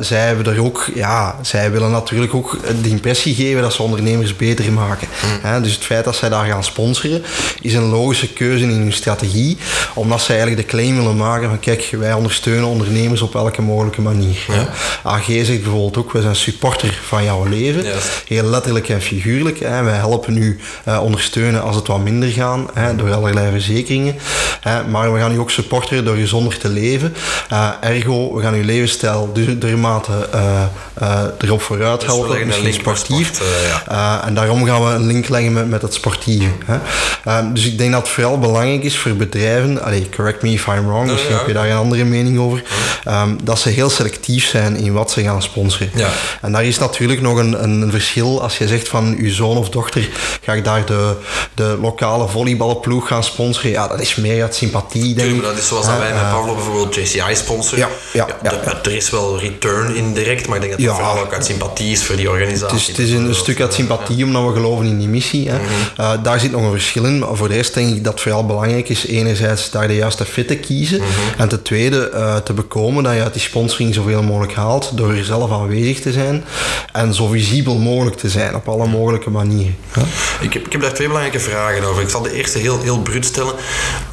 Zij 0.00 0.26
hebben 0.26 0.46
er 0.54 0.64
ook, 0.64 0.90
ja, 0.94 1.36
zij 1.42 1.70
willen 1.70 1.90
natuurlijk 1.90 2.34
ook 2.34 2.58
de 2.82 2.88
impressie 2.88 3.34
geven 3.34 3.62
dat 3.62 3.72
ze 3.72 3.82
ondernemers 3.82 4.36
beter 4.36 4.72
maken. 4.72 5.08
Mhm. 5.22 5.46
Hè? 5.52 5.60
Dus 5.60 5.74
het 5.74 5.84
feit 5.84 6.04
dat 6.04 6.16
zij 6.16 6.28
daar 6.28 6.46
gaan 6.46 6.64
sponsoren, 6.64 7.22
is 7.60 7.74
een 7.74 7.88
logische 7.88 8.32
keuze 8.32 8.64
in 8.64 8.70
hun 8.70 8.92
strategie, 8.92 9.56
omdat 9.94 10.20
zij 10.20 10.36
eigenlijk 10.38 10.68
de 10.68 10.76
claim 10.76 10.96
willen 10.96 11.16
maken 11.16 11.48
van 11.48 11.60
kijk, 11.60 11.88
wij 11.98 12.12
ondersteunen 12.12 12.68
ondernemers 12.68 13.22
op 13.22 13.34
elke 13.34 13.62
mogelijke 13.62 14.00
manier. 14.00 14.38
Ja. 14.48 14.68
AG 15.04 15.24
zegt 15.26 15.62
bijvoorbeeld 15.62 15.96
ook, 15.98 16.12
wij 16.12 16.22
zijn 16.22 16.36
supporter 16.36 16.98
van 17.06 17.24
jouw 17.24 17.44
leven, 17.44 17.84
heel 18.26 18.44
letterlijk 18.50 18.88
en 18.88 19.02
figuurlijk. 19.02 19.60
Hè? 19.60 19.82
Wij 19.82 19.94
helpen 19.94 20.36
u 20.36 20.60
uh, 20.88 21.02
ondersteunen 21.02 21.62
als 21.62 21.76
het 21.76 21.86
wat 21.86 22.00
minder 22.00 22.28
gaat, 22.28 22.58
hè, 22.74 22.96
door 22.96 23.14
allerlei 23.14 23.50
verzekeringen. 23.50 24.16
Hè, 24.60 24.84
maar 24.84 25.12
we 25.12 25.18
gaan 25.18 25.32
u 25.32 25.38
ook 25.38 25.50
supporteren 25.50 26.04
door 26.04 26.16
gezonder 26.16 26.58
te 26.58 26.68
leven. 26.68 27.14
Uh, 27.52 27.68
ergo, 27.80 28.34
we 28.34 28.42
gaan 28.42 28.54
uw 28.54 28.64
levensstijl 28.64 29.32
dermate 29.58 30.28
uh, 30.34 31.24
erop 31.38 31.62
vooruit 31.62 32.00
dus 32.00 32.08
helpen, 32.08 32.46
misschien 32.46 32.72
sportief. 32.72 33.34
Sport, 33.34 33.50
ja. 33.86 34.24
en 34.26 34.34
daarom 34.34 34.64
gaan 34.64 34.84
we 34.84 34.90
een 34.90 35.06
link 35.06 35.28
leggen 35.28 35.52
met, 35.52 35.68
met 35.68 35.82
het 35.82 35.94
sportieve. 35.94 36.48
Hè. 36.64 37.52
dus 37.52 37.66
ik 37.66 37.78
denk 37.78 37.92
dat 37.92 38.00
het 38.00 38.10
vooral 38.10 38.38
belangrijk 38.38 38.82
is 38.82 38.98
voor 38.98 39.12
bedrijven, 39.12 39.82
allee, 39.82 40.08
correct 40.16 40.42
me 40.42 40.50
if 40.50 40.66
I'm 40.66 40.86
wrong, 40.86 41.10
misschien 41.10 41.32
ja. 41.32 41.38
heb 41.38 41.46
je 41.46 41.52
daar 41.52 41.70
een 41.70 41.76
andere 41.76 42.04
mening 42.04 42.38
over, 42.38 42.62
um, 43.08 43.38
dat 43.44 43.58
ze 43.58 43.68
heel 43.68 43.90
selectief 43.90 44.46
zijn 44.46 44.76
in 44.76 44.92
wat 44.92 45.10
ze 45.10 45.22
gaan 45.22 45.42
sponsoren. 45.42 45.90
Ja. 45.94 46.08
En 46.40 46.52
daar 46.52 46.64
is 46.64 46.78
natuurlijk 46.78 47.20
nog 47.20 47.38
een, 47.38 47.62
een 47.62 47.90
verschil 47.90 48.29
als 48.38 48.58
je 48.58 48.68
zegt 48.68 48.88
van 48.88 49.14
uw 49.18 49.30
zoon 49.30 49.56
of 49.56 49.68
dochter 49.68 50.08
ga 50.42 50.52
ik 50.52 50.64
daar 50.64 50.86
de, 50.86 51.14
de 51.54 51.78
lokale 51.80 52.28
volleybalploeg 52.28 53.06
gaan 53.06 53.24
sponsoren. 53.24 53.70
Ja, 53.70 53.88
dat 53.88 54.00
is 54.00 54.14
meer 54.14 54.42
uit 54.42 54.54
sympathie, 54.54 55.14
denk 55.14 55.34
ik. 55.34 55.42
dat 55.42 55.58
is 55.58 55.68
zoals 55.68 55.86
uh, 55.86 55.98
wij 55.98 56.12
met 56.12 56.22
Pavlo 56.22 56.54
bijvoorbeeld 56.54 56.94
JCI 56.94 57.34
sponsoren. 57.34 57.78
Ja, 57.78 57.88
ja, 58.12 58.26
ja, 58.42 58.80
er 58.82 58.92
is 58.92 59.10
wel 59.10 59.38
return 59.38 59.94
indirect, 59.94 60.46
maar 60.46 60.56
ik 60.56 60.62
denk 60.62 60.76
dat 60.76 60.86
het 60.86 60.96
vooral 60.96 61.18
ook 61.18 61.32
uit 61.32 61.44
sympathie 61.44 61.92
is 61.92 62.04
voor 62.04 62.16
die 62.16 62.30
organisatie. 62.30 62.76
Het 62.76 62.80
is, 62.80 62.86
het 62.86 62.98
is 62.98 63.10
een, 63.10 63.24
een 63.24 63.34
stuk 63.34 63.60
uit 63.60 63.74
sympathie, 63.74 64.24
omdat 64.24 64.46
we 64.46 64.52
geloven 64.52 64.86
in 64.86 64.98
die 64.98 65.08
missie. 65.08 65.48
Hè. 65.48 65.58
Mm 65.58 65.64
-hmm. 65.64 66.04
uh, 66.04 66.12
daar 66.22 66.40
zit 66.40 66.50
nog 66.50 66.62
een 66.62 66.70
verschil 66.70 67.04
in, 67.04 67.18
maar 67.18 67.36
voor 67.36 67.48
de 67.48 67.54
rest 67.54 67.74
denk 67.74 67.94
ik 67.94 68.04
dat 68.04 68.12
het 68.12 68.22
vooral 68.22 68.46
belangrijk 68.46 68.88
is, 68.88 69.06
enerzijds 69.06 69.70
daar 69.70 69.88
de 69.88 69.94
juiste 69.94 70.24
fit 70.24 70.48
te 70.48 70.56
kiezen, 70.56 70.98
mm 70.98 71.04
-hmm. 71.04 71.40
en 71.40 71.48
ten 71.48 71.62
tweede 71.62 72.10
uh, 72.14 72.36
te 72.36 72.52
bekomen 72.52 73.04
dat 73.04 73.14
je 73.14 73.22
uit 73.22 73.32
die 73.32 73.42
sponsoring 73.42 73.94
zoveel 73.94 74.22
mogelijk 74.22 74.54
haalt, 74.54 74.90
door 74.94 75.12
er 75.12 75.24
zelf 75.24 75.50
aanwezig 75.50 76.00
te 76.00 76.12
zijn 76.12 76.44
en 76.92 77.14
zo 77.14 77.26
visibel 77.26 77.78
mogelijk 77.78 78.16
te 78.20 78.28
zijn, 78.28 78.54
op 78.54 78.68
alle 78.68 78.86
mogelijke 78.86 79.30
manieren. 79.30 79.76
Hè. 79.90 80.02
Ik 80.40 80.52
heb, 80.52 80.66
ik 80.66 80.72
heb 80.72 80.80
daar 80.80 80.94
twee 80.94 81.06
belangrijke 81.06 81.44
vragen 81.44 81.84
over. 81.84 82.02
Ik 82.02 82.08
zal 82.08 82.22
de 82.22 82.32
eerste 82.32 82.58
heel, 82.58 82.80
heel 82.80 83.02
bruut 83.02 83.24
stellen. 83.24 83.54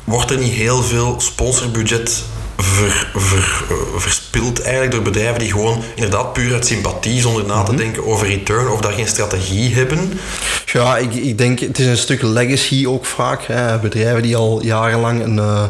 Wordt 0.04 0.32
er 0.32 0.38
niet 0.38 0.54
heel 0.54 0.84
veel 0.84 1.15
sponsorbudget 1.20 2.24
ver, 2.58 3.10
ver, 3.15 3.63
uh, 3.72 3.78
verspild 3.96 4.62
eigenlijk 4.62 4.91
door 4.91 5.02
bedrijven 5.02 5.39
die 5.39 5.52
gewoon 5.52 5.84
inderdaad 5.96 6.34
puur 6.34 6.54
uit 6.54 6.65
sympathie, 6.65 7.22
zonder 7.22 7.46
na 7.46 7.63
te 7.63 7.76
denken 7.76 8.06
over 8.06 8.28
return 8.28 8.70
of 8.70 8.82
daar 8.82 8.91
geen 8.91 9.08
strategie 9.08 9.76
hebben? 9.76 10.20
Ja, 10.65 10.98
ik, 10.98 11.13
ik 11.13 11.38
denk 11.38 11.60
het 11.60 11.80
is 11.80 11.86
een 11.86 11.98
stuk 11.98 12.22
legacy 12.22 12.86
ook 12.88 13.06
vaak. 13.06 13.43
Hè. 13.46 13.78
Bedrijven 13.78 14.22
die 14.22 14.36
al 14.36 14.63
jarenlang 14.63 15.24
een, 15.24 15.36
uh, 15.36 15.63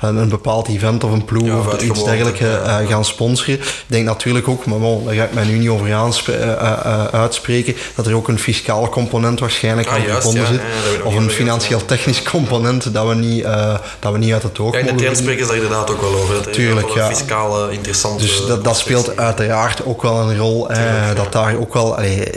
een, 0.00 0.16
een, 0.16 0.28
bepaald 0.28 0.68
event 0.68 1.04
of 1.04 1.12
een 1.12 1.24
ploeg 1.24 1.46
ja, 1.46 1.58
of 1.58 1.82
iets 1.82 2.04
dergelijks 2.04 2.40
uh, 2.40 2.76
gaan 2.88 3.04
sponsoren. 3.04 3.54
Ik 3.54 3.84
denk 3.86 4.04
natuurlijk 4.04 4.48
ook, 4.48 4.66
maar 4.66 4.78
bon, 4.78 5.04
daar 5.04 5.14
ga 5.14 5.24
ik 5.24 5.34
mij 5.34 5.44
nu 5.44 5.58
niet 5.58 5.68
over 5.68 5.94
uitspreken, 7.10 7.76
dat 7.94 8.06
er 8.06 8.14
ook 8.14 8.28
een 8.28 8.38
fiscaal 8.38 8.88
component 8.88 9.40
waarschijnlijk 9.40 9.88
ah, 9.88 9.94
aan 9.94 10.02
verbonden 10.02 10.42
ja, 10.42 10.48
zit. 10.48 10.60
ja, 10.98 11.04
of 11.04 11.14
een 11.14 11.30
financieel-technisch 11.30 12.22
component 12.22 12.94
dat 12.94 13.06
we, 13.06 13.14
niet, 13.14 13.44
dat 13.98 14.12
we 14.12 14.18
niet 14.18 14.32
uit 14.32 14.42
het 14.42 14.58
oog 14.58 14.72
ja, 14.72 14.78
in 14.78 14.86
de 14.86 14.92
mogen 14.92 15.16
spreken 15.16 15.46
ze 15.46 15.46
daar 15.46 15.62
inderdaad 15.62 15.90
ook 15.90 16.00
wel 16.00 16.14
over. 16.14 16.29
Dat 16.30 16.46
er 16.46 16.52
Tuurlijk, 16.52 16.94
wel 16.94 17.04
een 17.04 17.16
fiscale 17.16 17.72
interessante... 17.72 18.22
Dus 18.22 18.46
dat, 18.46 18.64
dat 18.64 18.76
speelt 18.76 19.16
uiteraard 19.16 19.84
ook 19.84 20.02
wel 20.02 20.30
een 20.30 20.38
rol. 20.38 20.66
Tuurlijk, 20.66 20.88
eh, 20.88 21.06
ja. 21.06 21.14
dat 21.14 21.32
daar 21.32 21.56
ook 21.56 21.74
wel, 21.74 21.96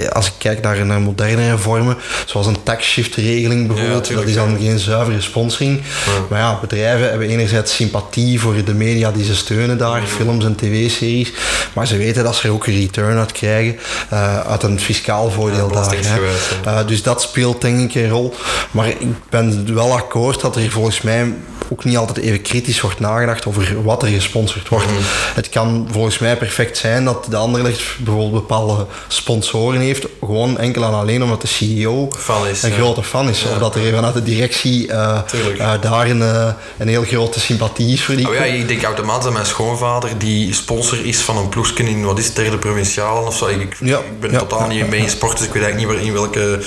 als 0.10 0.27
ik 0.27 0.34
kijk 0.38 0.62
naar, 0.62 0.86
naar 0.86 1.01
modernere 1.01 1.58
vormen, 1.58 1.97
zoals 2.25 2.47
een 2.47 2.63
tax 2.63 2.86
shift 2.86 3.15
regeling 3.15 3.67
bijvoorbeeld, 3.67 4.13
dat 4.13 4.23
is 4.23 4.34
dan 4.34 4.51
ja. 4.51 4.58
geen 4.58 4.79
zuivere 4.79 5.21
sponsoring. 5.21 5.82
Maar 6.29 6.39
ja, 6.39 6.58
bedrijven 6.62 7.10
hebben 7.10 7.27
enerzijds 7.27 7.75
sympathie 7.75 8.39
voor 8.39 8.63
de 8.63 8.73
media 8.73 9.12
die 9.12 9.25
ze 9.25 9.36
steunen 9.36 9.77
daar, 9.77 10.01
films 10.01 10.45
en 10.45 10.56
tv-series, 10.56 11.34
maar 11.73 11.88
ze 11.88 11.97
weten 11.97 12.23
dat 12.23 12.36
ze 12.36 12.47
er 12.47 12.53
ook 12.53 12.67
een 12.67 12.79
return 12.79 13.17
uit 13.17 13.32
krijgen, 13.32 13.79
uh, 14.13 14.39
uit 14.39 14.63
een 14.63 14.79
fiscaal 14.79 15.32
voordeel 15.32 15.71
daar. 15.71 15.95
Hè. 16.01 16.19
Uh, 16.65 16.88
dus 16.88 17.03
dat 17.03 17.21
speelt 17.21 17.62
denk 17.62 17.79
ik 17.79 17.95
een 17.95 18.10
rol. 18.10 18.34
Maar 18.71 18.88
ik 18.88 19.29
ben 19.29 19.75
wel 19.75 19.93
akkoord 19.93 20.41
dat 20.41 20.56
er 20.56 20.71
volgens 20.71 21.01
mij 21.01 21.34
ook 21.73 21.83
niet 21.83 21.97
altijd 21.97 22.17
even 22.17 22.41
kritisch 22.41 22.81
wordt 22.81 22.99
nagedacht 22.99 23.45
over 23.45 23.83
wat 23.83 24.03
er 24.03 24.07
gesponsord 24.07 24.69
wordt. 24.69 24.91
Mm. 24.91 24.97
Het 25.33 25.49
kan 25.49 25.88
volgens 25.91 26.19
mij 26.19 26.38
perfect 26.38 26.77
zijn 26.77 27.05
dat 27.05 27.25
de 27.29 27.36
Anderlecht 27.36 27.81
bijvoorbeeld 27.97 28.47
bepaalde 28.47 28.86
sponsoren 29.07 29.79
heeft, 29.79 30.05
gewoon 30.19 30.57
enkel 30.57 30.83
en 30.83 30.93
alleen 30.93 31.23
omdat 31.23 31.41
de 31.41 31.47
CEO 31.47 32.12
fan 32.17 32.47
is, 32.47 32.63
een 32.63 32.69
ja. 32.69 32.75
grote 32.75 33.03
fan 33.03 33.29
is. 33.29 33.41
Ja. 33.41 33.49
Of 33.49 33.57
dat 33.57 33.75
er 33.75 33.93
vanuit 33.93 34.13
de 34.13 34.23
directie 34.23 34.88
uh, 34.88 35.19
uh, 35.57 35.73
daar 35.81 36.09
een, 36.09 36.19
uh, 36.19 36.47
een 36.77 36.88
heel 36.88 37.03
grote 37.03 37.39
sympathie 37.39 37.93
is 37.93 38.03
voor 38.03 38.15
die 38.15 38.27
oh, 38.27 38.36
ja, 38.36 38.43
Ik 38.43 38.67
denk 38.67 38.83
automatisch 38.83 39.27
aan 39.27 39.33
mijn 39.33 39.45
schoonvader 39.45 40.09
die 40.17 40.53
sponsor 40.53 41.05
is 41.05 41.21
van 41.21 41.38
een 41.38 41.49
ploegje 41.49 41.83
in, 41.83 42.05
wat 42.05 42.19
is 42.19 42.25
het, 42.25 42.36
derde 42.36 42.57
provinciaal 42.57 43.25
of 43.25 43.38
zo. 43.38 43.47
Ik, 43.47 43.62
ik, 43.62 43.75
ja. 43.79 43.97
ik 43.97 44.19
ben 44.19 44.38
totaal 44.38 44.67
niet 44.67 44.89
mee 44.89 44.99
in 44.99 45.09
sport, 45.09 45.38
dus 45.38 45.47
ik 45.47 45.53
weet 45.53 45.63
eigenlijk 45.63 45.93
niet 45.93 46.07
in 46.07 46.13
welke 46.13 46.59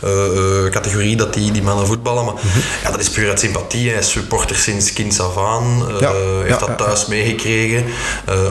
-hmm. 0.00 0.70
categorie 0.70 1.16
dat 1.16 1.34
die, 1.34 1.52
die 1.52 1.62
mannen 1.62 1.86
voetballen. 1.86 2.24
Maar 2.24 2.34
-hmm. 2.34 2.62
ja, 2.82 2.90
dat 2.90 3.00
is 3.00 3.10
puur 3.10 3.28
uit 3.28 3.40
sympathie. 3.40 3.94
Is 3.94 4.10
supporter 4.10 4.53
sinds 4.56 4.92
kind 4.92 5.20
af 5.20 5.38
aan. 5.38 5.82
Ja, 6.00 6.12
heeft 6.44 6.60
dat 6.60 6.78
thuis 6.78 7.06
meegekregen. 7.06 7.84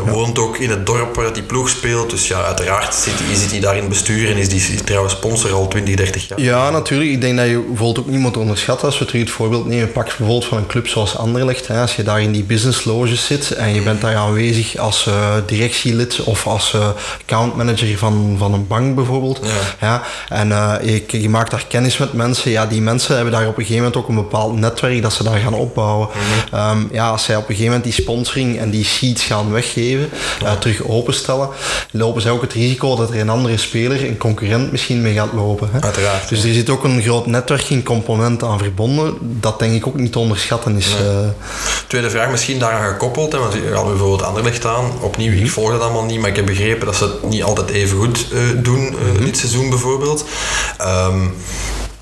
Woont 0.06 0.40
ook 0.40 0.58
in 0.58 0.70
het 0.70 0.86
dorp 0.86 1.16
waar 1.16 1.34
die 1.34 1.44
ploeg 1.44 1.70
speelt. 1.70 2.10
Dus 2.10 2.28
ja, 2.28 2.44
uiteraard 2.44 2.96
zit, 2.96 3.14
zit 3.34 3.52
hij 3.52 3.60
daar 3.60 3.74
in 3.74 3.80
het 3.80 3.90
bestuur 3.90 4.30
en 4.30 4.38
is 4.38 4.50
die 4.50 4.84
trouwens 4.84 5.14
sponsor 5.14 5.54
al 5.54 5.68
20, 5.68 5.96
30 5.96 6.28
jaar. 6.28 6.42
Ja, 6.42 6.70
natuurlijk. 6.70 7.12
Ik 7.12 7.22
denk 7.22 7.38
dat 7.38 7.48
je 7.48 7.60
bijvoorbeeld 7.68 8.00
ook 8.06 8.12
niemand 8.12 8.38
onderschat 8.38 8.84
als 8.84 9.00
we 9.00 9.06
terug 9.06 9.22
het 9.22 9.32
voorbeeld 9.32 9.68
nemen. 9.68 9.92
Pak 9.92 10.06
bijvoorbeeld 10.06 10.46
van 10.46 10.58
een 10.58 10.68
club 10.68 10.88
zoals 10.88 11.18
Anderlecht. 11.18 11.68
Hè. 11.68 11.82
Als 11.82 11.96
je 11.96 12.04
daar 12.04 12.22
in 12.22 12.32
die 12.32 12.44
business 12.44 12.84
loges 12.84 13.26
zit 13.26 13.52
en 13.52 13.74
je 13.74 13.82
bent 13.82 14.02
daar 14.02 14.16
aanwezig 14.16 14.78
als 14.78 15.06
uh, 15.08 15.36
directielid 15.46 16.24
of 16.24 16.48
als 16.48 16.74
uh, 16.74 16.88
accountmanager 17.22 17.98
van, 17.98 18.36
van 18.38 18.54
een 18.54 18.68
bank 18.68 18.96
bijvoorbeeld. 18.96 19.40
Ja. 19.44 19.52
ja 19.80 20.04
en 20.30 20.48
uh, 20.50 20.76
je, 20.84 21.22
je, 21.22 21.30
maakt 21.30 21.52
daar 21.52 21.66
kennis 21.68 21.98
met 21.98 22.14
mensen. 22.14 22.52
Ja, 22.52 22.66
die 22.66 22.82
mensen 22.82 23.16
hebben 23.16 23.34
daar 23.34 23.48
op 23.48 23.58
een 23.58 23.66
gegeven 23.66 23.84
moment 23.84 23.96
ook 23.96 24.08
een 24.08 24.16
bepaald 24.16 24.56
netwerk 24.56 25.02
dat 25.02 25.14
ze 25.14 25.24
daar 25.24 25.38
gaan 25.38 25.54
opbouwen. 25.54 25.83
Mm 25.84 26.08
-hmm. 26.52 26.70
um, 26.70 26.90
ja, 26.92 27.10
als 27.10 27.24
zij 27.24 27.36
op 27.36 27.42
een 27.42 27.48
gegeven 27.48 27.66
moment 27.66 27.84
die 27.84 28.04
sponsoring 28.04 28.60
en 28.60 28.70
die 28.70 28.86
sheets 28.86 29.24
gaan 29.24 29.52
weggeven, 29.52 30.10
ja. 30.40 30.56
terug 30.56 30.84
openstellen, 30.84 31.50
lopen 31.92 32.22
zij 32.22 32.32
ook 32.32 32.42
het 32.42 32.54
risico 32.54 32.96
dat 32.96 33.10
er 33.10 33.20
een 33.20 33.30
andere 33.30 33.58
speler, 33.58 34.08
een 34.08 34.18
concurrent 34.18 34.72
misschien 34.72 35.02
mee 35.02 35.14
gaat 35.14 35.34
lopen. 35.34 35.70
Hè. 35.72 35.82
Uiteraard. 35.82 36.30
Dus 36.30 36.44
er 36.44 36.54
zit 36.54 36.70
ook 36.70 36.84
een 36.84 37.02
groot 37.02 37.26
netwerking 37.26 37.84
component 37.84 38.44
aan 38.44 38.60
verbonden, 38.60 39.18
dat 39.22 39.60
denk 39.60 39.74
ik 39.74 39.88
ook 39.88 39.96
niet 39.96 40.12
te 40.12 40.20
onderschatten 40.20 40.78
is. 40.78 40.88
Nee. 40.88 41.32
Tweede 41.88 42.10
vraag 42.10 42.32
misschien 42.32 42.60
daaraan 42.60 42.92
gekoppeld, 42.92 43.32
hè, 43.32 43.38
want 43.38 43.54
je 43.54 43.72
had 43.74 43.88
bijvoorbeeld 43.88 44.24
Anderlecht 44.24 44.66
aan. 44.66 44.92
Opnieuw, 45.02 45.32
ik 45.32 45.50
volg 45.50 45.72
dat 45.72 45.82
allemaal 45.82 46.06
niet, 46.06 46.20
maar 46.20 46.30
ik 46.30 46.36
heb 46.36 46.46
begrepen 46.46 46.86
dat 46.86 46.96
ze 46.96 47.04
het 47.04 47.30
niet 47.30 47.44
altijd 47.44 47.70
even 47.70 47.98
goed 47.98 48.28
uh, 48.34 48.40
doen 48.64 48.96
-hmm. 48.96 49.26
dit 49.26 49.38
seizoen 49.38 49.70
bijvoorbeeld. 49.70 50.26
Um, 50.82 51.34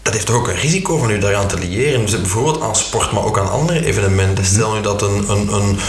dat 0.02 0.14
heeft 0.14 0.26
toch 0.26 0.36
ook 0.36 0.48
een 0.48 0.60
risico 0.60 0.98
van 0.98 1.10
u 1.10 1.20
daaraan 1.20 1.48
te 1.48 1.58
liëren. 1.58 2.02
Dus 2.02 2.22
bijvoorbeeld 2.22 2.62
aan 2.62 2.76
sport, 2.76 3.12
maar 3.12 3.24
ook 3.24 3.40
aan 3.40 3.52
andere 3.52 3.86
evenementen. 3.86 4.46
Stel 4.46 4.74
nu 4.74 4.82
dat 4.82 5.02
een, 5.02 5.30
een, 5.30 5.54
een, 5.54 5.80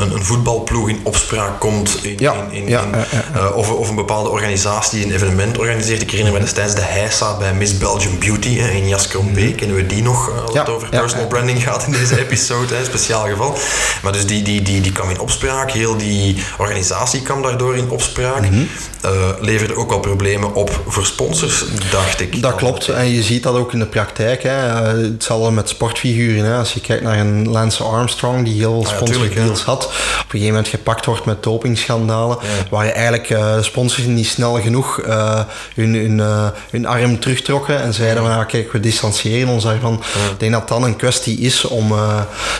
een, 0.00 0.12
een 0.14 0.24
voetbalploeg 0.24 0.88
in 0.88 1.00
opspraak 1.02 1.60
komt, 1.60 1.98
in, 2.04 2.14
ja, 2.18 2.34
in, 2.50 2.52
in, 2.52 2.68
ja, 2.68 2.82
in 2.82 2.90
ja, 3.34 3.48
of, 3.48 3.70
of 3.70 3.88
een 3.88 3.94
bepaalde 3.94 4.28
organisatie 4.28 4.98
die 4.98 5.08
een 5.08 5.14
evenement 5.14 5.58
organiseert. 5.58 6.02
Ik 6.02 6.10
herinner 6.10 6.34
me 6.34 6.40
destijds 6.40 6.74
de 6.74 6.80
Heisa 6.80 7.36
bij 7.36 7.54
Miss 7.54 7.78
Belgium 7.78 8.18
Beauty 8.18 8.56
hè, 8.58 8.70
in 8.70 8.88
Jaskrombeek. 8.88 9.56
Kennen 9.56 9.76
we 9.76 9.86
die 9.86 10.02
nog, 10.02 10.42
als 10.46 10.58
het 10.58 10.68
over 10.68 10.88
personal 10.88 11.26
branding 11.26 11.62
gaat 11.62 11.86
in 11.86 11.92
deze 11.92 12.20
episode, 12.24 12.74
hè, 12.74 12.84
speciaal 12.84 13.28
geval. 13.28 13.58
Maar 14.02 14.12
dus 14.12 14.26
die, 14.26 14.42
die, 14.42 14.62
die, 14.62 14.80
die 14.80 14.92
kwam 14.92 15.10
in 15.10 15.20
opspraak, 15.20 15.70
heel 15.70 15.96
die 15.96 16.42
organisatie 16.58 17.22
kwam 17.22 17.42
daardoor 17.42 17.76
in 17.76 17.90
opspraak. 17.90 18.40
Mm 18.40 18.48
-hmm. 18.48 18.68
uh, 19.04 19.10
leverde 19.40 19.76
ook 19.76 19.90
wel 19.90 20.00
problemen 20.00 20.54
op 20.54 20.82
voor 20.86 21.06
sponsors, 21.06 21.64
dacht 21.90 22.20
ik. 22.20 22.42
Dat 22.42 22.54
klopt. 22.54 22.88
En 22.88 23.11
je 23.14 23.22
ziet 23.22 23.42
dat 23.42 23.54
ook 23.54 23.72
in 23.72 23.78
de 23.78 23.86
praktijk. 23.86 24.42
Hè. 24.42 24.50
Hetzelfde 24.50 25.50
met 25.50 25.68
sportfiguren. 25.68 26.44
Hè. 26.44 26.56
Als 26.56 26.72
je 26.72 26.80
kijkt 26.80 27.02
naar 27.02 27.18
een 27.18 27.48
Lance 27.48 27.82
Armstrong, 27.82 28.44
die 28.44 28.54
heel 28.54 28.82
veel 28.82 28.96
sponsordeals 28.96 29.58
ja, 29.58 29.64
had, 29.64 29.84
op 29.84 29.90
een 29.90 30.24
gegeven 30.28 30.48
moment 30.48 30.68
gepakt 30.68 31.04
wordt 31.04 31.24
met 31.24 31.42
dopingschandalen, 31.42 32.38
ja. 32.40 32.48
waar 32.70 32.84
je 32.84 32.92
eigenlijk 32.92 33.30
uh, 33.30 33.62
sponsors 33.62 34.06
niet 34.06 34.26
snel 34.26 34.60
genoeg 34.60 35.02
uh, 35.06 35.40
hun, 35.74 35.94
hun, 35.94 36.18
uh, 36.18 36.46
hun 36.70 36.86
arm 36.86 37.20
terugtrokken 37.20 37.82
en 37.82 37.94
zeiden 37.94 38.22
van, 38.22 38.32
ja, 38.32 38.44
kijk, 38.44 38.72
we 38.72 38.80
distancieren 38.80 39.48
ons 39.48 39.64
daarvan. 39.64 40.02
Ik 40.32 40.40
denk 40.40 40.52
dat 40.52 40.68
dat 40.68 40.82
een 40.82 40.96
kwestie 40.96 41.38
is 41.38 41.64
om, 41.64 41.94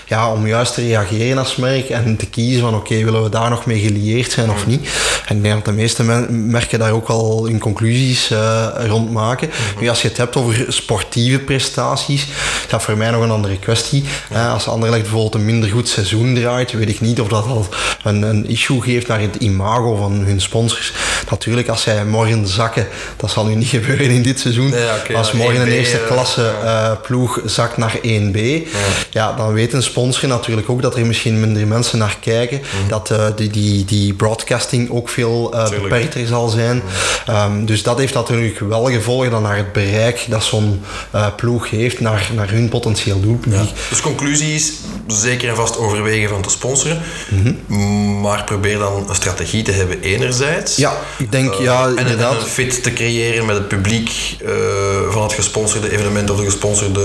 ja, 0.07 0.33
om 0.33 0.47
juist 0.47 0.75
te 0.75 0.81
reageren 0.81 1.39
als 1.39 1.57
merk 1.57 1.89
en 1.89 2.17
te 2.17 2.27
kiezen 2.27 2.61
van, 2.61 2.75
oké, 2.75 2.93
okay, 2.93 3.05
willen 3.05 3.23
we 3.23 3.29
daar 3.29 3.51
nog 3.51 3.67
mee 3.67 3.81
gelieerd 3.81 4.31
zijn 4.31 4.51
of 4.51 4.67
niet? 4.67 4.89
En 5.27 5.37
ik 5.37 5.43
denk 5.43 5.55
dat 5.55 5.65
de 5.65 5.73
meeste 5.73 6.03
merken 6.31 6.79
daar 6.79 6.93
ook 6.93 7.09
al 7.09 7.47
hun 7.47 7.59
conclusies 7.59 8.33
rond 8.87 9.13
maken. 9.13 9.51
Nu, 9.81 9.89
als 9.89 10.03
je 10.03 10.09
het 10.09 10.17
hebt 10.17 10.37
over 10.43 10.73
sportieve 10.73 11.39
prestaties, 11.39 12.27
dat 12.69 12.81
is 12.81 12.87
voor 12.87 12.97
mij 12.97 13.11
nog 13.11 13.23
een 13.23 13.31
andere 13.31 13.59
kwestie. 13.59 14.05
Ja. 14.31 14.53
Als 14.53 14.69
Anderlecht 14.69 15.03
bijvoorbeeld 15.03 15.35
een 15.35 15.45
minder 15.45 15.71
goed 15.71 15.89
seizoen 15.89 16.35
draait, 16.35 16.73
weet 16.73 16.89
ik 16.89 17.01
niet 17.01 17.21
of 17.21 17.29
dat 17.29 17.47
al 17.47 17.67
een, 18.05 18.23
een 18.23 18.49
issue 18.49 18.81
geeft 18.81 19.07
naar 19.07 19.21
het 19.21 19.37
imago 19.37 19.97
van 19.97 20.13
hun 20.13 20.41
sponsors. 20.41 20.93
Natuurlijk, 21.31 21.69
als 21.69 21.83
zij 21.83 22.05
morgen 22.05 22.47
zakken, 22.47 22.87
dat 23.17 23.31
zal 23.31 23.45
nu 23.45 23.55
niet 23.55 23.69
gebeuren 23.79 24.11
in 24.11 24.23
dit 24.23 24.41
seizoen. 24.41 24.71
Nee, 24.71 24.89
okay, 25.01 25.17
als 25.17 25.33
morgen 25.33 25.61
een 25.61 25.69
eerste 25.69 26.01
klasse 26.07 26.53
uh, 26.63 26.91
ploeg 27.03 27.41
zakt 27.45 27.77
naar 27.77 27.97
1B, 27.97 28.37
ja. 28.37 28.63
ja. 29.11 29.33
dan 29.33 29.53
weet 29.53 29.73
een 29.73 29.83
sponsor 29.83 30.29
natuurlijk 30.29 30.71
ook 30.71 30.83
dat 30.83 30.97
er 30.97 31.07
misschien 31.07 31.41
minder 31.41 31.67
mensen 31.67 31.99
naar 31.99 32.17
kijken. 32.21 32.59
Mm. 32.59 32.89
Dat 32.89 33.11
uh, 33.11 33.27
die, 33.37 33.51
die, 33.51 33.85
die 33.85 34.15
broadcasting 34.15 34.91
ook 34.91 35.09
veel 35.09 35.55
uh, 35.55 35.69
beperkter 35.69 36.27
zal 36.27 36.49
zijn. 36.49 36.83
Mm. 37.27 37.35
Um, 37.35 37.67
dus 37.67 37.83
dat 37.83 37.99
heeft 37.99 38.15
natuurlijk 38.15 38.59
wel 38.59 38.91
gevolgen 38.91 39.31
dan 39.31 39.43
naar 39.43 39.57
het 39.57 39.73
bereik 39.73 40.25
dat 40.33 40.45
zo'n 40.45 40.81
uh, 41.15 41.27
ploeg 41.37 41.71
heeft 41.71 42.01
naar, 42.01 42.31
naar 42.35 42.51
hun 42.51 42.69
potentieel 42.69 43.21
doelpubliek. 43.21 43.61
Ja. 43.61 43.89
Dus 43.89 44.01
conclusie 44.01 44.55
is 44.55 44.73
zeker 45.07 45.49
en 45.49 45.57
vast 45.57 45.79
overwegen 45.79 46.29
van 46.29 46.43
te 46.43 46.51
sponsoren, 46.51 47.03
mm 47.31 47.57
-hmm. 47.67 48.21
maar 48.21 48.45
probeer 48.45 48.79
dan 48.79 49.09
een 49.09 49.15
strategie 49.15 49.63
te 49.63 49.71
hebben 49.71 50.01
enerzijds. 50.01 50.77
Ja, 50.77 50.97
ik 51.19 51.33
denk 51.33 51.53
uh, 51.55 51.61
ja, 51.61 51.87
en 51.87 51.97
inderdaad. 51.97 52.43
een 52.43 52.49
fit 52.49 52.83
te 52.83 52.93
creëren 52.93 53.47
met 53.47 53.57
het 53.57 53.69
publiek 53.69 54.37
uh, 54.45 54.51
van 55.11 55.23
het 55.23 55.33
gesponsorde 55.33 55.91
evenement 55.91 56.31
of 56.31 56.37
de 56.37 56.45
gesponsorde 56.45 57.03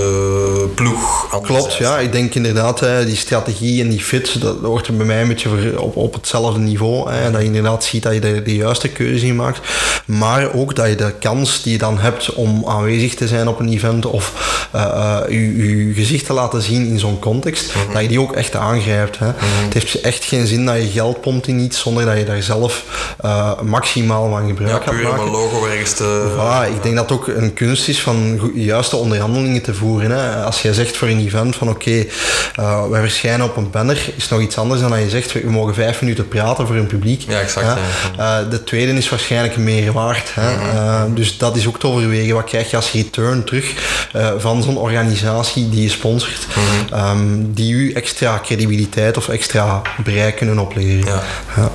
ploeg. 0.74 1.40
Klopt, 1.42 1.74
ja. 1.74 1.98
Ik 1.98 2.12
denk 2.12 2.34
inderdaad 2.34 2.80
hè, 2.80 3.04
die 3.04 3.16
strategie 3.16 3.82
en 3.82 3.88
die 3.88 4.00
fit, 4.00 4.40
dat 4.40 4.56
hoort 4.62 4.86
er 4.86 4.96
bij 4.96 5.06
mij 5.06 5.20
een 5.22 5.28
beetje 5.28 5.80
op, 5.80 5.96
op 5.96 6.14
hetzelfde 6.14 6.60
niveau. 6.60 7.10
Hè, 7.12 7.30
dat 7.30 7.40
je 7.40 7.46
inderdaad 7.46 7.84
ziet 7.84 8.02
dat 8.02 8.14
je 8.14 8.20
de, 8.20 8.42
de 8.42 8.54
juiste 8.54 8.88
keuze 8.88 9.26
in 9.26 9.36
maakt. 9.36 9.60
Maar 10.04 10.52
ook 10.52 10.76
dat 10.76 10.88
je 10.88 10.94
de 10.94 11.12
kans 11.20 11.62
die 11.62 11.72
je 11.72 11.78
dan 11.78 11.98
hebt 11.98 12.34
om 12.34 12.64
aanwezig 12.66 13.14
te 13.18 13.28
zijn 13.28 13.48
op 13.48 13.60
een 13.60 13.68
event 13.68 14.06
of 14.06 14.32
uh, 14.74 15.18
je, 15.28 15.86
je 15.86 15.94
gezicht 15.94 16.26
te 16.26 16.32
laten 16.32 16.62
zien 16.62 16.86
in 16.86 16.98
zo'n 16.98 17.18
context, 17.18 17.74
mm 17.74 17.82
-hmm. 17.82 17.92
dat 17.92 18.02
je 18.02 18.08
die 18.08 18.20
ook 18.20 18.32
echt 18.32 18.56
aangrijpt. 18.56 19.18
Hè. 19.18 19.26
Mm 19.26 19.34
-hmm. 19.38 19.64
Het 19.64 19.74
heeft 19.74 20.00
echt 20.00 20.24
geen 20.24 20.46
zin 20.46 20.66
dat 20.66 20.76
je 20.76 20.88
geld 20.88 21.20
pompt 21.20 21.46
in 21.46 21.58
iets 21.58 21.80
zonder 21.80 22.04
dat 22.04 22.18
je 22.18 22.24
daar 22.24 22.42
zelf 22.42 22.84
uh, 23.24 23.60
maximaal 23.60 24.30
van 24.30 24.46
gebruik 24.46 24.84
ja, 24.84 24.92
gaat 24.92 25.02
maken. 25.02 25.20
om 25.20 25.26
een 25.26 25.30
logo 25.30 25.66
ergens 25.66 25.92
te... 25.92 26.26
Voilà, 26.36 26.74
ik 26.74 26.82
denk 26.82 26.96
dat 26.96 27.08
het 27.08 27.18
ook 27.18 27.26
een 27.26 27.54
kunst 27.54 27.88
is 27.88 28.00
van 28.00 28.50
juiste 28.54 28.96
onderhandelingen 28.96 29.62
te 29.62 29.74
voeren. 29.74 30.10
Hè. 30.10 30.44
Als 30.44 30.62
jij 30.62 30.72
zegt 30.72 30.96
voor 30.96 31.08
een 31.08 31.20
event 31.20 31.56
van 31.56 31.68
oké, 31.68 32.06
okay, 32.54 32.90
wij 32.90 33.00
verschijnen 33.00 33.46
op 33.46 33.56
een 33.56 33.70
banner, 33.70 34.10
is 34.16 34.28
nog 34.28 34.40
iets 34.40 34.58
anders 34.58 34.80
dan 34.80 34.90
dat 34.90 35.00
je 35.00 35.10
zegt 35.10 35.32
we 35.32 35.50
mogen 35.50 35.74
vijf 35.74 36.00
minuten 36.00 36.28
praten 36.28 36.66
voor 36.66 36.76
een 36.76 36.86
publiek. 36.86 37.24
Ja, 37.28 37.40
exact. 37.40 37.78
Ja. 38.16 38.42
de 38.42 38.64
tweede 38.64 38.92
is 38.92 39.08
waarschijnlijk 39.08 39.56
meer 39.56 39.92
waard. 39.92 40.30
Hè. 40.34 40.56
Mm 40.56 40.58
-hmm. 40.58 41.14
dus 41.14 41.38
dat 41.38 41.56
is 41.56 41.66
ook 41.66 41.78
te 41.78 41.86
overwegen. 41.86 42.34
Wat 42.34 42.44
krijg 42.44 42.70
je 42.70 42.76
als 42.76 42.90
return 43.08 43.44
terug 43.44 43.74
uh, 44.16 44.32
van 44.38 44.62
zo'n 44.62 44.76
organisatie 44.76 45.68
die 45.68 45.82
je 45.82 45.88
sponsort, 45.88 46.46
mm 46.54 46.62
-hmm. 46.62 47.10
um, 47.10 47.52
die 47.54 47.72
u 47.72 47.92
extra 47.92 48.40
credibiliteit 48.42 49.16
of 49.16 49.28
extra 49.28 49.82
bereik 50.04 50.36
kunnen 50.36 50.58
opleveren. 50.58 51.06
Ja. 51.06 51.22
ja. 51.56 51.70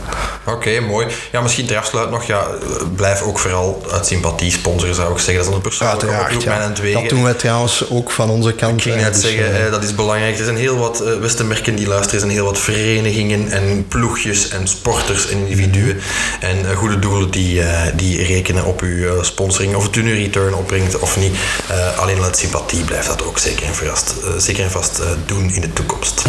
Oké, 0.45 0.55
okay, 0.55 0.79
mooi. 0.79 1.07
Ja, 1.31 1.41
misschien 1.41 1.65
ter 1.65 1.77
afsluit 1.77 2.09
nog, 2.09 2.23
ja, 2.23 2.47
blijf 2.95 3.21
ook 3.21 3.39
vooral 3.39 3.85
uit 3.91 4.05
sympathie 4.05 4.51
sponsoren, 4.51 4.95
zou 4.95 5.11
ik 5.11 5.17
zeggen. 5.17 5.35
Dat 5.35 5.47
is 5.47 5.53
een 5.55 5.61
persoonlijke 5.61 6.05
oproep 6.05 6.41
ja. 6.41 7.01
Dat 7.01 7.09
doen 7.09 7.23
wij 7.23 7.33
trouwens 7.33 7.89
ook 7.89 8.11
van 8.11 8.29
onze 8.29 8.53
kant. 8.53 8.75
Ik 8.75 8.81
ging 8.81 8.95
net 8.95 9.13
dus, 9.13 9.21
zeggen, 9.21 9.65
uh, 9.65 9.71
dat 9.71 9.83
is 9.83 9.95
belangrijk. 9.95 10.37
Er 10.37 10.43
zijn 10.43 10.57
heel 10.57 10.77
wat 10.77 11.01
uh, 11.01 11.19
westenmerken 11.19 11.75
die 11.75 11.87
luisteren, 11.87 12.13
er 12.13 12.25
zijn 12.25 12.37
heel 12.37 12.45
wat 12.45 12.59
verenigingen 12.59 13.51
en 13.51 13.85
ploegjes 13.87 14.49
en 14.49 14.67
sporters 14.67 15.29
en 15.29 15.37
individuen 15.37 15.99
en 16.39 16.57
uh, 16.61 16.77
goede 16.77 16.99
doelen 16.99 17.31
die, 17.31 17.61
die 17.95 18.23
rekenen 18.23 18.65
op 18.65 18.81
uw 18.81 19.23
sponsoring, 19.23 19.75
of 19.75 19.83
het 19.83 19.95
u 19.95 20.01
nu 20.01 20.15
return 20.15 20.55
opbrengt 20.55 20.99
of 20.99 21.17
niet. 21.17 21.22
Uh, 21.31 21.97
alleen 21.97 22.23
uit 22.23 22.37
sympathie 22.37 22.83
blijft 22.83 23.07
dat 23.07 23.23
ook 23.23 23.39
zeker 23.39 23.65
en 23.65 23.75
vast, 23.75 24.13
uh, 24.23 24.29
zeker 24.37 24.63
en 24.63 24.71
vast 24.71 24.99
uh, 24.99 25.05
doen 25.25 25.53
in 25.53 25.61
de 25.61 25.73
toekomst. 25.73 26.21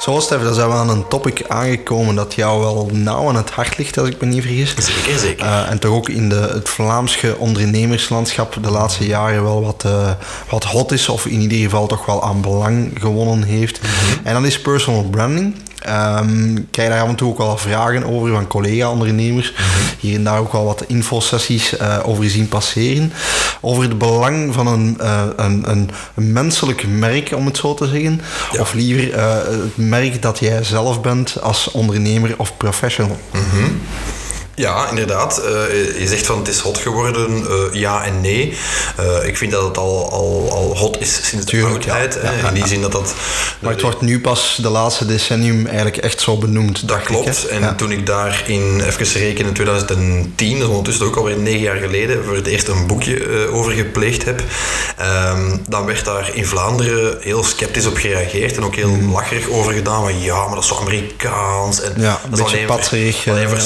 Zo, 0.00 0.20
Stef, 0.20 0.42
dan 0.42 0.54
zijn 0.54 0.68
we 0.68 0.74
aan 0.74 0.88
een 0.88 1.08
topic 1.08 1.44
aangekomen 1.48 2.14
dat 2.14 2.34
jou 2.34 2.60
wel 2.60 2.88
nauw 2.92 3.28
aan 3.28 3.36
het 3.36 3.50
hart 3.50 3.78
ligt, 3.78 3.98
als 3.98 4.08
ik 4.08 4.20
me 4.20 4.26
niet 4.26 4.42
vergis. 4.42 4.74
Zeker, 4.78 5.18
zeker. 5.18 5.46
Uh, 5.46 5.70
en 5.70 5.78
toch 5.78 5.92
ook 5.92 6.08
in 6.08 6.28
de, 6.28 6.34
het 6.34 6.68
Vlaamse 6.68 7.36
ondernemerslandschap 7.38 8.56
de 8.62 8.70
laatste 8.70 9.06
jaren 9.06 9.42
wel 9.42 9.62
wat, 9.62 9.82
uh, 9.86 10.10
wat 10.48 10.64
hot 10.64 10.92
is, 10.92 11.08
of 11.08 11.26
in 11.26 11.40
ieder 11.40 11.58
geval 11.58 11.86
toch 11.86 12.06
wel 12.06 12.22
aan 12.24 12.40
belang 12.40 12.90
gewonnen 13.00 13.42
heeft. 13.42 13.82
Mm 13.82 13.88
-hmm. 13.88 14.26
En 14.26 14.34
dat 14.34 14.44
is 14.44 14.60
personal 14.60 15.02
branding. 15.02 15.54
Um, 15.88 16.56
ik 16.56 16.66
krijg 16.70 16.88
daar 16.88 17.02
af 17.02 17.08
en 17.08 17.14
toe 17.14 17.30
ook 17.30 17.38
wel 17.38 17.56
vragen 17.56 18.04
over 18.04 18.30
van 18.30 18.46
collega-ondernemers. 18.46 19.52
-hmm. 19.56 19.66
Hier 20.00 20.14
en 20.14 20.24
daar 20.24 20.38
ook 20.38 20.52
wel 20.52 20.64
wat 20.64 20.84
infosessies 20.86 21.80
uh, 21.80 21.98
over 22.02 22.30
zien 22.30 22.48
passeren. 22.48 23.12
Over 23.60 23.82
het 23.82 23.98
belang 23.98 24.54
van 24.54 24.66
een, 24.66 24.98
uh, 25.00 25.22
een, 25.36 25.70
een, 25.70 25.90
een, 26.14 26.32
menselijk 26.32 26.86
merk, 26.86 27.32
om 27.34 27.46
het 27.46 27.56
zo 27.56 27.74
te 27.74 27.86
zeggen. 27.86 28.20
Ja. 28.52 28.60
Of 28.60 28.72
liever 28.72 29.18
uh, 29.18 29.34
het 29.34 29.76
merk 29.76 30.22
dat 30.22 30.38
jij 30.38 30.64
zelf 30.64 31.00
bent 31.00 31.42
als 31.42 31.70
ondernemer 31.70 32.34
of 32.36 32.56
professional. 32.56 33.18
Mm 33.32 33.40
-hmm. 33.50 33.80
Ja, 34.60 34.88
inderdaad. 34.88 35.42
Uh, 35.44 36.00
je 36.00 36.06
zegt 36.06 36.26
van 36.26 36.38
het 36.38 36.48
is 36.48 36.58
hot 36.58 36.78
geworden, 36.78 37.46
uh, 37.50 37.72
ja 37.72 38.04
en 38.04 38.20
nee. 38.20 38.56
Uh, 39.00 39.26
ik 39.28 39.36
vind 39.36 39.52
dat 39.52 39.64
het 39.64 39.78
al, 39.78 40.10
al, 40.10 40.50
al 40.52 40.76
hot 40.76 41.00
is 41.00 41.20
sinds 41.28 41.46
de 41.46 41.64
oudheid. 41.64 42.18
Ja, 42.22 42.32
ja, 42.32 42.48
in 42.48 42.54
die 42.54 42.66
zin 42.66 42.80
dat 42.80 42.92
dat... 42.92 43.14
Maar 43.58 43.72
het 43.72 43.80
wordt 43.80 44.00
nu 44.00 44.20
pas 44.20 44.58
de 44.62 44.68
laatste 44.68 45.06
decennium 45.06 45.66
eigenlijk 45.66 45.96
echt 45.96 46.20
zo 46.20 46.36
benoemd. 46.36 46.88
Dat 46.88 47.02
klopt. 47.02 47.44
Ik, 47.44 47.50
en 47.50 47.76
toen 47.76 47.92
ik 47.92 48.06
daar 48.06 48.44
in, 48.46 48.80
even 48.80 49.20
rekenen, 49.20 49.46
in 49.46 49.54
2010, 49.54 50.52
dat 50.52 50.62
is 50.62 50.68
ondertussen 50.68 51.06
ook 51.06 51.16
alweer 51.16 51.38
negen 51.38 51.60
jaar 51.60 51.76
geleden, 51.76 52.24
voor 52.24 52.34
het 52.34 52.46
eerst 52.46 52.68
een 52.68 52.86
boekje 52.86 53.48
over 53.48 53.72
gepleegd 53.72 54.24
heb, 54.24 54.42
um, 55.32 55.62
dan 55.68 55.86
werd 55.86 56.04
daar 56.04 56.30
in 56.34 56.46
Vlaanderen 56.46 57.16
heel 57.20 57.44
sceptisch 57.44 57.86
op 57.86 57.96
gereageerd 57.96 58.56
en 58.56 58.64
ook 58.64 58.74
heel 58.74 58.90
mm. 58.90 59.12
lacherig 59.12 59.48
over 59.48 59.72
gedaan. 59.72 60.02
Van 60.02 60.20
ja, 60.20 60.44
maar 60.44 60.54
dat 60.54 60.62
is 60.62 60.68
zo 60.68 60.78
Amerikaans. 60.80 61.82
En 61.82 61.92
dat 62.28 62.38
is 62.38 62.44
alleen 62.44 62.66
patserig, 62.66 63.28
alleen 63.28 63.48
voor 63.48 63.60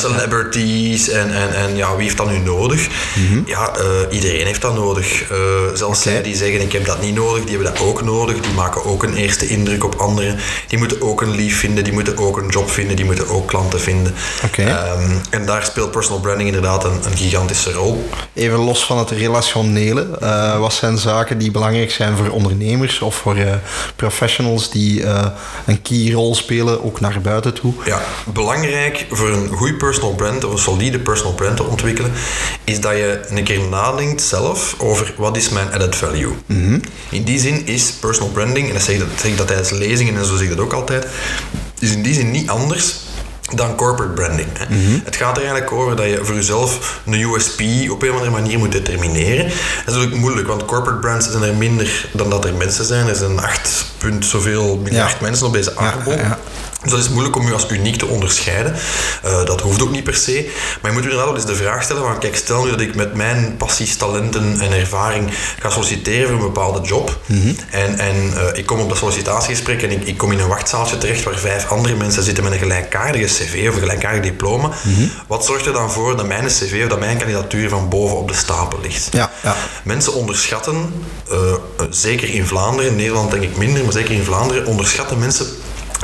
En, 0.92 1.34
en, 1.34 1.54
en 1.54 1.76
ja, 1.76 1.94
wie 1.94 2.04
heeft 2.04 2.16
dat 2.16 2.30
nu 2.30 2.38
nodig? 2.38 2.88
Mm 3.14 3.26
-hmm. 3.26 3.42
Ja, 3.46 3.72
uh, 3.78 3.84
iedereen 4.10 4.46
heeft 4.46 4.60
dat 4.60 4.74
nodig. 4.74 5.30
Uh, 5.30 5.38
zelfs 5.74 6.00
okay. 6.00 6.12
zij 6.12 6.22
die 6.22 6.36
zeggen 6.36 6.60
ik 6.60 6.72
heb 6.72 6.84
dat 6.86 7.02
niet 7.02 7.14
nodig, 7.14 7.44
die 7.44 7.56
hebben 7.56 7.72
dat 7.72 7.82
ook 7.82 8.02
nodig. 8.02 8.40
Die 8.40 8.52
maken 8.52 8.84
ook 8.84 9.02
een 9.02 9.14
eerste 9.14 9.46
indruk 9.46 9.84
op 9.84 9.94
anderen. 9.94 10.38
Die 10.68 10.78
moeten 10.78 11.02
ook 11.02 11.22
een 11.22 11.30
lief 11.30 11.58
vinden, 11.58 11.84
die 11.84 11.92
moeten 11.92 12.18
ook 12.18 12.36
een 12.36 12.48
job 12.48 12.70
vinden, 12.70 12.96
die 12.96 13.04
moeten 13.04 13.28
ook 13.28 13.48
klanten 13.48 13.80
vinden. 13.80 14.14
Okay. 14.44 14.66
Um, 14.66 15.20
en 15.30 15.46
daar 15.46 15.64
speelt 15.64 15.90
personal 15.90 16.20
branding 16.20 16.48
inderdaad 16.48 16.84
een, 16.84 17.00
een 17.04 17.16
gigantische 17.16 17.72
rol. 17.72 18.08
Even 18.32 18.58
los 18.58 18.84
van 18.84 18.98
het 18.98 19.10
relationele, 19.10 20.18
uh, 20.22 20.58
wat 20.58 20.72
zijn 20.72 20.98
zaken 20.98 21.38
die 21.38 21.50
belangrijk 21.50 21.90
zijn 21.90 22.16
voor 22.16 22.28
ondernemers 22.28 23.00
of 23.00 23.14
voor 23.14 23.36
professionals 23.96 24.70
die 24.70 25.04
een 25.66 25.82
key 25.82 26.12
rol 26.12 26.34
spelen, 26.34 26.84
ook 26.84 27.00
naar 27.00 27.20
buiten 27.20 27.54
toe? 27.54 27.72
Ja, 27.84 28.00
belangrijk 28.24 29.06
voor 29.10 29.28
een 29.28 29.48
goede 29.48 29.74
personal 29.74 30.14
brand 30.14 30.44
of 30.44 30.60
solide 30.64 30.98
personal 30.98 31.34
brand 31.34 31.56
te 31.56 31.64
ontwikkelen, 31.64 32.12
is 32.64 32.80
dat 32.80 32.92
je 32.92 33.20
een 33.28 33.44
keer 33.44 33.60
nadenkt 33.60 34.22
zelf 34.22 34.74
over 34.78 35.14
wat 35.16 35.36
is 35.36 35.48
mijn 35.48 35.72
added 35.72 35.96
value. 35.96 36.32
Mm 36.46 36.62
-hmm. 36.62 36.80
In 37.10 37.24
die 37.24 37.38
zin 37.38 37.66
is 37.66 37.92
personal 37.92 38.32
branding, 38.32 38.66
en 38.68 38.72
dat 38.72 38.82
zeg, 38.82 38.94
ik 38.94 39.00
dat, 39.00 39.08
zeg 39.16 39.30
ik 39.30 39.36
dat 39.36 39.46
tijdens 39.46 39.70
lezingen 39.70 40.16
en 40.16 40.24
zo 40.24 40.36
zeg 40.36 40.42
ik 40.42 40.56
dat 40.56 40.64
ook 40.64 40.72
altijd, 40.72 41.06
is 41.78 41.92
in 41.92 42.02
die 42.02 42.14
zin 42.14 42.30
niet 42.30 42.48
anders 42.48 42.94
dan 43.54 43.74
corporate 43.74 44.12
branding. 44.12 44.48
Mm 44.68 44.84
-hmm. 44.84 45.00
Het 45.04 45.16
gaat 45.16 45.36
er 45.36 45.42
eigenlijk 45.42 45.72
over 45.72 45.96
dat 45.96 46.06
je 46.06 46.18
voor 46.22 46.34
jezelf 46.34 47.00
een 47.06 47.20
USP 47.20 47.60
op 47.90 48.02
een 48.02 48.10
of 48.10 48.16
andere 48.16 48.30
manier 48.30 48.58
moet 48.58 48.72
determineren. 48.72 49.44
Dat 49.44 49.54
is 49.86 49.92
natuurlijk 49.94 50.16
moeilijk, 50.16 50.46
want 50.46 50.64
corporate 50.64 50.98
brands 50.98 51.30
zijn 51.30 51.42
er 51.42 51.54
minder 51.54 52.08
dan 52.12 52.30
dat 52.30 52.44
er 52.44 52.54
mensen 52.54 52.84
zijn. 52.84 53.08
Er 53.08 53.14
zijn 53.14 53.38
8 53.38 53.86
punt 53.98 54.24
zoveel 54.26 54.76
miljard 54.76 55.10
ja. 55.10 55.16
mensen 55.20 55.46
op 55.46 55.52
deze 55.52 55.76
aardbol. 55.76 56.12
Ja, 56.12 56.18
ja. 56.18 56.38
Dus 56.84 56.92
dat 56.92 57.02
is 57.02 57.08
moeilijk 57.08 57.36
om 57.36 57.46
je 57.46 57.52
als 57.52 57.70
uniek 57.70 57.96
te 57.96 58.06
onderscheiden. 58.06 58.74
Uh, 59.24 59.44
dat 59.44 59.60
hoeft 59.60 59.82
ook 59.82 59.90
niet 59.90 60.04
per 60.04 60.14
se. 60.14 60.50
Maar 60.80 60.90
je 60.90 60.96
moet 60.96 61.02
inderdaad 61.02 61.26
wel 61.26 61.36
eens 61.36 61.46
de 61.46 61.54
vraag 61.54 61.82
stellen: 61.82 62.02
van, 62.02 62.18
kijk, 62.18 62.36
stel 62.36 62.64
nu 62.64 62.70
dat 62.70 62.80
ik 62.80 62.94
met 62.94 63.14
mijn 63.14 63.56
passies, 63.56 63.96
talenten 63.96 64.60
en 64.60 64.72
ervaring 64.72 65.30
ga 65.58 65.70
solliciteren 65.70 66.26
voor 66.26 66.36
een 66.36 66.52
bepaalde 66.52 66.80
job. 66.80 67.18
Mm 67.26 67.40
-hmm. 67.40 67.56
En, 67.70 67.98
en 67.98 68.16
uh, 68.16 68.58
ik 68.58 68.66
kom 68.66 68.80
op 68.80 68.88
dat 68.88 68.98
sollicitatiegesprek 68.98 69.82
en 69.82 69.90
ik, 69.90 70.06
ik, 70.06 70.16
kom 70.16 70.32
in 70.32 70.38
een 70.38 70.48
wachtzaaltje 70.48 70.98
terecht 70.98 71.22
waar 71.22 71.38
vijf 71.38 71.68
andere 71.68 71.96
mensen 71.96 72.22
zitten 72.22 72.44
met 72.44 72.52
een 72.52 72.58
gelijkaardige 72.58 73.24
cv 73.24 73.66
of 73.68 73.74
een 73.74 73.80
gelijkaardig 73.80 74.22
diploma. 74.22 74.66
Mm 74.66 74.94
-hmm. 74.94 75.10
Wat 75.26 75.44
zorgt 75.44 75.66
er 75.66 75.72
dan 75.72 75.90
voor 75.90 76.16
dat 76.16 76.26
mijn 76.26 76.46
cv 76.46 76.80
of 76.82 76.88
dat 76.88 76.98
mijn 76.98 77.18
kandidatuur 77.18 77.68
van 77.68 77.88
boven 77.88 78.16
op 78.16 78.28
de 78.28 78.34
stapel 78.34 78.78
ligt? 78.82 79.08
Ja, 79.12 79.30
ja. 79.42 79.56
Mensen 79.84 80.14
onderschatten, 80.14 80.92
uh, 81.32 81.54
zeker 81.90 82.34
in 82.34 82.46
Vlaanderen, 82.46 82.90
in 82.90 82.96
Nederland 82.96 83.30
denk 83.30 83.42
ik 83.42 83.56
minder, 83.56 83.82
maar 83.84 83.92
zeker 83.92 84.14
in 84.14 84.24
Vlaanderen, 84.24 84.66
onderschatten 84.66 85.18
mensen 85.18 85.46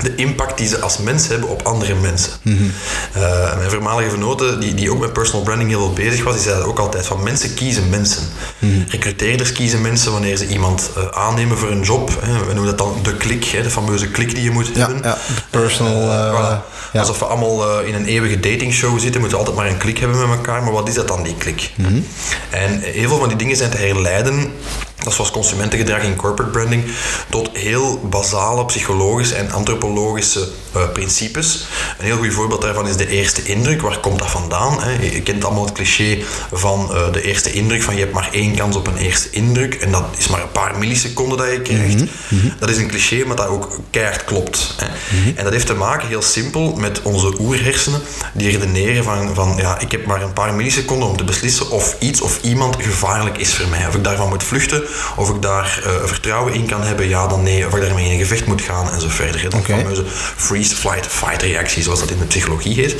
de 0.02 0.14
impact 0.14 0.58
die 0.58 0.68
ze 0.68 0.80
als 0.80 0.98
mens 0.98 1.28
hebben 1.28 1.48
op 1.48 1.62
andere 1.62 1.94
mensen. 1.94 2.32
-hmm. 2.42 2.72
Uh, 3.20 3.56
mijn 3.56 3.70
voormalige 3.70 4.10
vernoten, 4.10 4.60
die, 4.60 4.74
die 4.74 4.90
ook 4.90 4.98
met 4.98 5.12
personal 5.12 5.42
branding 5.42 5.70
heel 5.70 5.78
veel 5.80 5.92
bezig 5.92 6.24
was, 6.24 6.34
die 6.34 6.42
zeiden 6.42 6.66
ook 6.66 6.78
altijd 6.78 7.06
van 7.06 7.22
mensen 7.22 7.54
kiezen 7.54 7.88
mensen. 7.88 8.22
Mm 8.58 8.70
-hmm. 8.70 8.84
Recruteerders 8.88 9.52
kiezen 9.52 9.80
mensen 9.80 10.12
wanneer 10.12 10.36
ze 10.36 10.46
iemand 10.46 10.90
uh, 10.96 11.04
aannemen 11.06 11.58
voor 11.58 11.70
een 11.70 11.82
job. 11.82 12.10
Hè. 12.20 12.32
We 12.32 12.52
noemen 12.52 12.76
dat 12.76 12.78
dan 12.78 12.98
de 13.02 13.16
klik, 13.16 13.44
hè, 13.44 13.62
de 13.62 13.70
fameuze 13.70 14.08
klik 14.08 14.34
die 14.34 14.44
je 14.44 14.50
moet 14.50 14.70
ja, 14.74 14.78
hebben. 14.78 15.02
Ja, 15.02 15.18
de 15.50 15.58
personal... 15.58 16.02
Uh, 16.02 16.34
voilà. 16.34 16.62
ja. 16.92 17.00
Alsof 17.00 17.18
we 17.18 17.24
allemaal 17.24 17.80
in 17.80 17.94
een 17.94 18.06
eeuwige 18.06 18.40
datingshow 18.40 18.98
zitten, 18.98 19.20
moeten 19.20 19.38
we 19.38 19.44
altijd 19.44 19.56
maar 19.56 19.72
een 19.72 19.78
klik 19.78 19.98
hebben 19.98 20.18
met 20.18 20.36
elkaar. 20.36 20.62
Maar 20.62 20.72
wat 20.72 20.88
is 20.88 20.94
dat 20.94 21.08
dan, 21.08 21.22
die 21.22 21.34
klik? 21.34 21.70
Mm 21.76 21.84
-hmm. 21.84 22.06
En 22.50 22.80
heel 22.80 23.08
veel 23.08 23.18
van 23.18 23.28
die 23.28 23.36
dingen 23.36 23.56
zijn 23.56 23.70
te 23.70 23.76
herleiden 23.76 24.52
dat 25.00 25.08
is 25.08 25.14
zoals 25.14 25.30
consumentengedrag 25.30 26.02
in 26.02 26.16
corporate 26.16 26.50
branding, 26.50 26.84
tot 27.28 27.50
heel 27.52 28.00
basale 28.08 28.64
psychologische 28.64 29.34
en 29.34 29.50
antropologische 29.50 30.48
uh, 30.76 30.92
principes. 30.92 31.66
Een 31.98 32.04
heel 32.04 32.16
goed 32.16 32.32
voorbeeld 32.32 32.62
daarvan 32.62 32.88
is 32.88 32.96
de 32.96 33.06
eerste 33.10 33.42
indruk. 33.42 33.82
Waar 33.82 33.98
komt 33.98 34.18
dat 34.18 34.30
vandaan? 34.30 34.82
Hè? 34.82 34.90
Je 34.90 35.22
kent 35.22 35.44
allemaal 35.44 35.64
het 35.64 35.74
cliché 35.74 36.18
van 36.52 36.88
uh, 36.92 37.12
de 37.12 37.22
eerste 37.22 37.52
indruk, 37.52 37.82
van 37.82 37.94
je 37.94 38.00
hebt 38.00 38.12
maar 38.12 38.28
één 38.32 38.54
kans 38.54 38.76
op 38.76 38.86
een 38.86 38.96
eerste 38.96 39.30
indruk 39.30 39.74
en 39.74 39.92
dat 39.92 40.04
is 40.18 40.28
maar 40.28 40.42
een 40.42 40.52
paar 40.52 40.78
milliseconden 40.78 41.38
dat 41.38 41.50
je 41.50 41.62
krijgt. 41.62 41.94
Mm 41.94 42.08
-hmm. 42.28 42.52
Dat 42.58 42.70
is 42.70 42.76
een 42.76 42.88
cliché, 42.88 43.24
maar 43.26 43.36
dat 43.36 43.46
ook 43.46 43.78
keihard 43.90 44.24
klopt. 44.24 44.74
Hè? 44.76 44.86
Mm 44.86 45.22
-hmm. 45.22 45.32
En 45.36 45.44
dat 45.44 45.52
heeft 45.52 45.66
te 45.66 45.74
maken, 45.74 46.08
heel 46.08 46.22
simpel, 46.22 46.74
met 46.76 47.02
onze 47.02 47.40
oerhersenen, 47.40 48.00
die 48.32 48.50
redeneren 48.50 49.04
van, 49.04 49.34
van 49.34 49.54
ja, 49.56 49.78
ik 49.78 49.90
heb 49.90 50.06
maar 50.06 50.22
een 50.22 50.32
paar 50.32 50.54
milliseconden 50.54 51.08
om 51.08 51.16
te 51.16 51.24
beslissen 51.24 51.70
of 51.70 51.96
iets 51.98 52.20
of 52.20 52.38
iemand 52.42 52.76
gevaarlijk 52.82 53.38
is 53.38 53.54
voor 53.54 53.68
mij. 53.68 53.86
Of 53.86 53.94
ik 53.94 54.04
daarvan 54.04 54.28
moet 54.28 54.44
vluchten, 54.44 54.82
of 55.16 55.28
ik 55.28 55.42
daar 55.42 55.82
uh, 55.86 55.92
vertrouwen 56.04 56.54
in 56.54 56.66
kan 56.66 56.82
hebben, 56.82 57.08
ja 57.08 57.26
dan 57.26 57.42
nee, 57.42 57.66
of 57.66 57.74
ik 57.74 57.80
daarmee 57.82 58.04
in 58.04 58.10
een 58.10 58.18
gevecht 58.18 58.46
moet 58.46 58.60
gaan 58.60 58.90
en 58.90 59.00
zo 59.00 59.08
verder. 59.08 59.42
Dat 59.42 59.54
okay. 59.54 59.78
fameuze 59.78 60.04
freeze, 60.36 60.76
flight, 60.76 61.06
fight 61.06 61.42
reactie, 61.42 61.82
zoals 61.82 62.00
dat 62.00 62.10
in 62.10 62.18
de 62.18 62.24
psychologie 62.24 62.74
heet. 62.74 62.99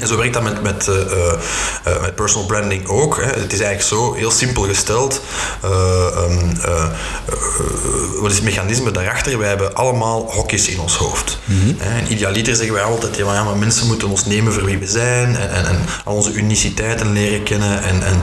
En, 0.00 0.06
zo 0.06 0.16
werkt 0.16 0.34
dat 0.34 0.42
met, 0.42 0.62
met, 0.62 0.86
uh, 0.88 0.94
uh, 0.96 2.00
met 2.00 2.14
personal 2.14 2.46
branding 2.46 2.88
ook. 2.88 3.16
Hè. 3.16 3.22
Het 3.22 3.52
is 3.52 3.60
eigenlijk 3.60 3.82
zo 3.82 4.14
heel 4.14 4.30
simpel 4.30 4.62
gesteld. 4.62 5.20
Um, 5.64 6.56
wat 8.20 8.30
is 8.30 8.36
het 8.36 8.44
mechanisme 8.44 8.90
daarachter? 8.90 9.38
Wij 9.38 9.48
hebben 9.48 9.74
allemaal 9.74 10.32
hokjes 10.32 10.68
in 10.68 10.80
ons 10.80 10.96
hoofd. 10.96 11.38
Mm 11.44 11.60
-hmm. 11.60 11.76
En 11.80 12.12
idealiter 12.12 12.56
zeggen 12.56 12.74
wij 12.74 12.82
altijd: 12.82 13.16
ja, 13.16 13.24
maar, 13.24 13.44
maar 13.44 13.56
mensen 13.56 13.86
moeten 13.86 14.08
ons 14.08 14.24
nemen 14.24 14.52
voor 14.52 14.64
wie 14.64 14.78
we 14.78 14.86
zijn 14.86 15.36
en, 15.36 15.50
en, 15.50 15.66
en 15.66 15.78
al 16.04 16.14
onze 16.14 16.32
uniciteiten 16.32 17.12
leren 17.12 17.42
kennen. 17.42 17.82
En, 17.82 18.02
en 18.02 18.20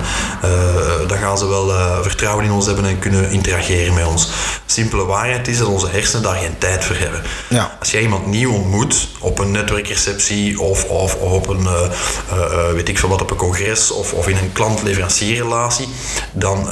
dan 1.07 1.17
gaan 1.17 1.37
ze 1.37 1.47
wel 1.47 1.71
vertrouwen 2.03 2.45
in 2.45 2.51
ons 2.51 2.65
hebben 2.65 2.85
en 2.85 2.99
kunnen 2.99 3.31
interageren 3.31 3.93
met 3.93 4.05
ons. 4.05 4.29
Simpele 4.65 5.05
waarheid 5.05 5.47
is 5.47 5.57
dat 5.57 5.67
onze 5.67 5.87
hersenen 5.87 6.23
daar 6.23 6.35
geen 6.35 6.57
tijd 6.57 6.85
voor 6.85 6.95
hebben. 6.95 7.21
Ja. 7.49 7.77
Als 7.79 7.91
jij 7.91 8.01
iemand 8.01 8.25
nieuw 8.25 8.53
ontmoet 8.53 9.07
op 9.19 9.39
een 9.39 9.51
netwerkreceptie 9.51 10.59
of, 10.59 10.83
of, 10.83 11.15
of 11.15 11.31
op 11.31 11.47
een, 11.47 11.54
uh, 11.59 11.81
uh, 12.31 12.71
weet 12.71 12.89
ik 12.89 12.99
veel 12.99 13.09
wat, 13.09 13.21
op 13.21 13.31
een 13.31 13.37
congres 13.37 13.91
of, 13.91 14.13
of 14.13 14.27
in 14.27 14.37
een 14.37 14.51
klant-leverancierrelatie, 14.51 15.87
dan 16.31 16.69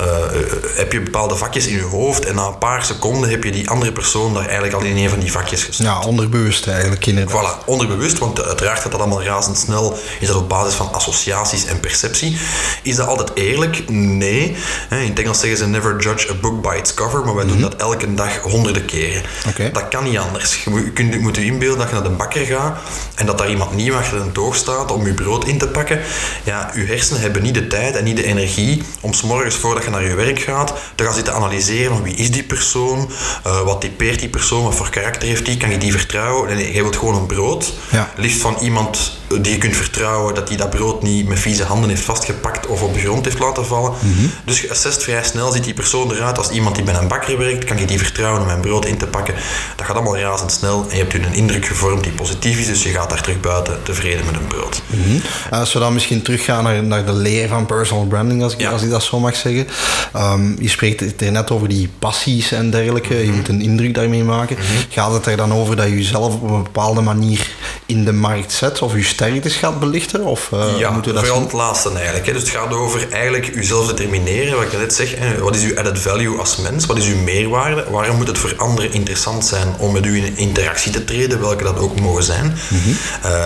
heb 0.76 0.92
je 0.92 1.02
bepaalde 1.02 1.36
vakjes 1.36 1.68
in 1.68 1.76
je 1.76 1.82
hoofd 1.82 2.26
en 2.26 2.36
na 2.36 2.46
een 2.46 2.58
paar 2.58 2.86
seconden 2.86 3.30
heb 3.30 3.44
je 3.44 3.52
die 3.52 3.70
andere 3.70 3.92
persoon 3.92 4.34
daar 4.34 4.44
eigenlijk 4.44 4.74
al 4.74 4.82
in 4.82 4.98
een 4.98 5.10
van 5.10 5.20
die 5.20 5.32
vakjes 5.32 5.64
gestopt. 5.64 5.90
Ja, 5.90 6.00
onderbewust 6.00 6.68
eigenlijk 6.68 7.06
inderdaad. 7.06 7.62
Voilà, 7.62 7.66
onderbewust, 7.66 8.18
want 8.18 8.44
uiteraard 8.44 8.80
gaat 8.80 8.92
dat 8.92 9.02
allemaal 9.02 9.24
razendsnel, 9.24 9.98
is 10.20 10.28
dat 10.28 10.36
op 10.36 10.50
basis 10.50 10.74
van 10.74 10.94
associaties 10.94 11.66
en 11.66 11.80
perceptie. 11.80 12.38
Is 12.82 12.96
dat 12.96 13.08
altijd 13.08 13.32
eerlijk? 13.34 13.90
Nee. 13.90 14.56
In 14.90 14.98
het 14.98 15.20
Engels 15.20 15.40
zeggen 15.40 15.58
ze 15.58 15.68
never 15.68 16.00
judge 16.00 16.30
a 16.32 16.34
book 16.34 16.62
by 16.62 16.76
its 16.78 16.94
cover, 16.94 17.26
maar 17.26 17.36
wij 17.36 17.46
doen 17.46 17.56
mm 17.56 17.62
-hmm. 17.62 17.70
dat 17.72 17.80
elke 17.80 18.14
dag 18.14 18.38
honderden 18.38 18.86
keren. 18.86 19.22
Okay. 19.48 19.72
Dat 19.72 19.88
kan 19.88 20.04
niet 20.04 20.18
anders. 20.18 20.64
Je 20.64 20.70
moet, 20.70 20.84
je 20.84 20.92
kunt, 20.92 21.20
moet 21.20 21.36
je 21.36 21.46
inbeelden 21.46 21.80
dat 21.80 21.88
je 21.88 21.94
naar 21.94 22.04
de 22.04 22.10
bakker 22.10 22.46
gaat 22.46 22.78
en 23.16 23.26
dat 23.26 23.38
daar 23.38 23.50
iemand 23.50 23.76
nieuw 23.76 23.96
achter 23.96 24.22
een 24.22 24.32
toog 24.32 24.56
staat 24.56 24.73
om 24.74 25.06
je 25.06 25.14
brood 25.14 25.46
in 25.46 25.58
te 25.58 25.68
pakken. 25.68 26.00
Ja, 26.44 26.72
je 26.76 26.86
hersenen 26.86 27.22
hebben 27.22 27.42
niet 27.42 27.54
de 27.54 27.68
tijd 27.68 27.96
en 27.96 28.04
niet 28.04 28.18
de 28.18 28.26
energie 28.26 28.84
om 29.02 29.14
s'morgens 29.14 29.56
voordat 29.56 29.84
je 29.84 29.90
naar 29.90 30.04
je 30.04 30.16
werk 30.16 30.40
gaat 30.40 30.74
te 30.96 31.04
gaan 31.04 31.14
zitten 31.14 31.34
analyseren 31.34 31.96
van 31.96 32.04
wie 32.04 32.16
is 32.16 32.32
die 32.32 32.44
persoon, 32.44 33.10
uh, 33.48 33.62
wat 33.62 33.82
typeert 33.82 34.20
die 34.20 34.30
persoon, 34.30 34.64
wat 34.64 34.76
voor 34.76 34.90
karakter 34.90 35.28
heeft 35.28 35.46
die, 35.46 35.58
kan 35.58 35.72
je 35.72 35.78
die 35.78 35.92
vertrouwen? 35.92 36.56
Nee, 36.56 36.74
je 36.74 36.82
wilt 36.82 36.98
gewoon 36.98 37.16
een 37.16 37.26
brood. 37.26 37.74
Ja. 37.92 38.10
Liefst 38.16 38.42
van 38.42 38.58
iemand 38.62 39.22
die 39.42 39.52
je 39.52 39.58
kunt 39.58 39.76
vertrouwen 39.76 40.36
dat 40.36 40.48
hij 40.48 40.58
dat 40.58 40.70
brood 40.70 41.04
niet 41.04 41.28
met 41.28 41.40
vieze 41.40 41.64
handen 41.64 41.90
heeft 41.90 42.02
vastgepakt 42.02 42.68
of 42.68 42.82
op 42.82 42.94
de 42.94 43.00
grond 43.00 43.26
heeft 43.26 43.40
laten 43.40 43.66
vallen. 43.66 43.94
Mm 44.00 44.14
-hmm. 44.14 44.32
Dus 44.46 44.62
je 44.62 44.70
assest 44.70 45.04
vrij 45.04 45.24
snel, 45.24 45.52
ziet 45.52 45.64
die 45.64 45.74
persoon 45.74 46.12
eruit 46.12 46.38
als 46.38 46.50
iemand 46.50 46.76
die 46.76 46.84
bij 46.84 46.94
een 46.94 47.08
bakker 47.08 47.38
werkt, 47.38 47.64
kan 47.64 47.78
je 47.78 47.86
die 47.86 47.98
vertrouwen 47.98 48.42
om 48.42 48.48
mijn 48.48 48.62
brood 48.62 48.86
in 48.86 48.98
te 48.98 49.08
pakken. 49.08 49.36
Dat 49.76 49.86
gaat 49.86 49.96
allemaal 49.96 50.18
razendsnel 50.18 50.86
en 50.90 50.98
je 50.98 51.04
hebt 51.04 51.14
een 51.14 51.34
indruk 51.34 51.66
gevormd 51.66 52.04
die 52.04 52.12
positief 52.12 52.60
is, 52.60 52.68
dus 52.68 52.84
je 52.84 52.90
gaat 52.90 53.10
daar 53.10 53.22
terug 53.22 53.40
buiten 53.40 53.84
tevreden 53.84 54.26
met 54.26 54.36
een 54.36 54.48
brood. 54.48 54.53
Mm 54.88 55.04
-hmm. 55.04 55.22
Als 55.52 55.74
we 55.74 55.80
dan 55.80 55.94
misschien 55.94 56.22
teruggaan 56.22 56.64
naar, 56.64 56.84
naar 56.84 57.06
de 57.06 57.14
leer 57.14 57.48
van 57.48 57.66
personal 57.66 58.06
branding, 58.06 58.44
als 58.44 58.54
ik, 58.54 58.60
Ja. 58.60 58.70
als 58.70 58.82
ik 58.82 58.90
dat 58.90 59.04
zo 59.04 59.20
mag 59.20 59.36
zeggen. 59.36 59.68
Um, 60.16 60.56
je 60.60 60.70
spreekt 60.70 61.00
het 61.00 61.22
er 61.22 61.32
net 61.32 61.52
over 61.52 61.68
die 61.68 61.90
passies 62.00 62.52
en 62.52 62.70
dergelijke. 62.70 63.26
Je 63.26 63.32
moet 63.32 63.48
een 63.48 63.62
indruk 63.62 63.94
daarmee 63.94 64.24
maken. 64.24 64.58
Gaat 64.90 65.14
het 65.14 65.26
er 65.26 65.38
dan 65.38 65.54
over 65.54 65.76
dat 65.76 65.88
je 65.88 65.96
jezelf 65.96 66.34
op 66.34 66.50
een 66.50 66.64
bepaalde 66.64 67.02
manier 67.02 67.50
in 67.86 68.06
de 68.06 68.14
markt 68.14 68.52
zet 68.52 68.82
of 68.82 68.96
je 68.96 69.04
sterktes 69.04 69.56
gaat 69.56 69.80
belichten? 69.80 70.24
Of 70.24 70.50
uh, 70.54 70.66
ja, 70.78 70.92
moet 70.92 71.08
u 71.08 71.14
dat 71.14 71.26
vooral 71.26 71.42
het 71.42 71.54
laatste 71.54 71.90
eigenlijk. 71.92 72.26
Hè. 72.26 72.34
Dus 72.34 72.42
het 72.42 72.52
gaat 72.52 72.74
over 72.74 73.12
eigenlijk 73.12 73.56
uzelf 73.56 73.88
determineren, 73.88 74.56
wat 74.56 74.64
ik 74.64 74.80
net 74.80 74.94
zeg. 74.94 75.16
Hè. 75.18 75.40
Wat 75.40 75.56
is 75.56 75.64
uw 75.64 75.78
added 75.78 76.00
value 76.00 76.38
als 76.38 76.58
mens? 76.58 76.86
Wat 76.86 76.98
is 76.98 77.08
uw 77.08 77.18
meerwaarde? 77.18 77.86
Waarom 77.90 78.16
moet 78.16 78.28
het 78.28 78.38
voor 78.38 78.54
anderen 78.58 78.94
interessant 78.94 79.46
zijn 79.46 79.68
om 79.78 79.94
met 79.94 80.06
u 80.06 80.18
in 80.26 80.38
interactie 80.38 80.92
te 80.92 81.04
treden, 81.04 81.42
welke 81.42 81.64
dat 81.64 81.80
ook 81.80 82.00
mogen 82.00 82.24
zijn? 82.24 82.58
Mm 82.70 82.82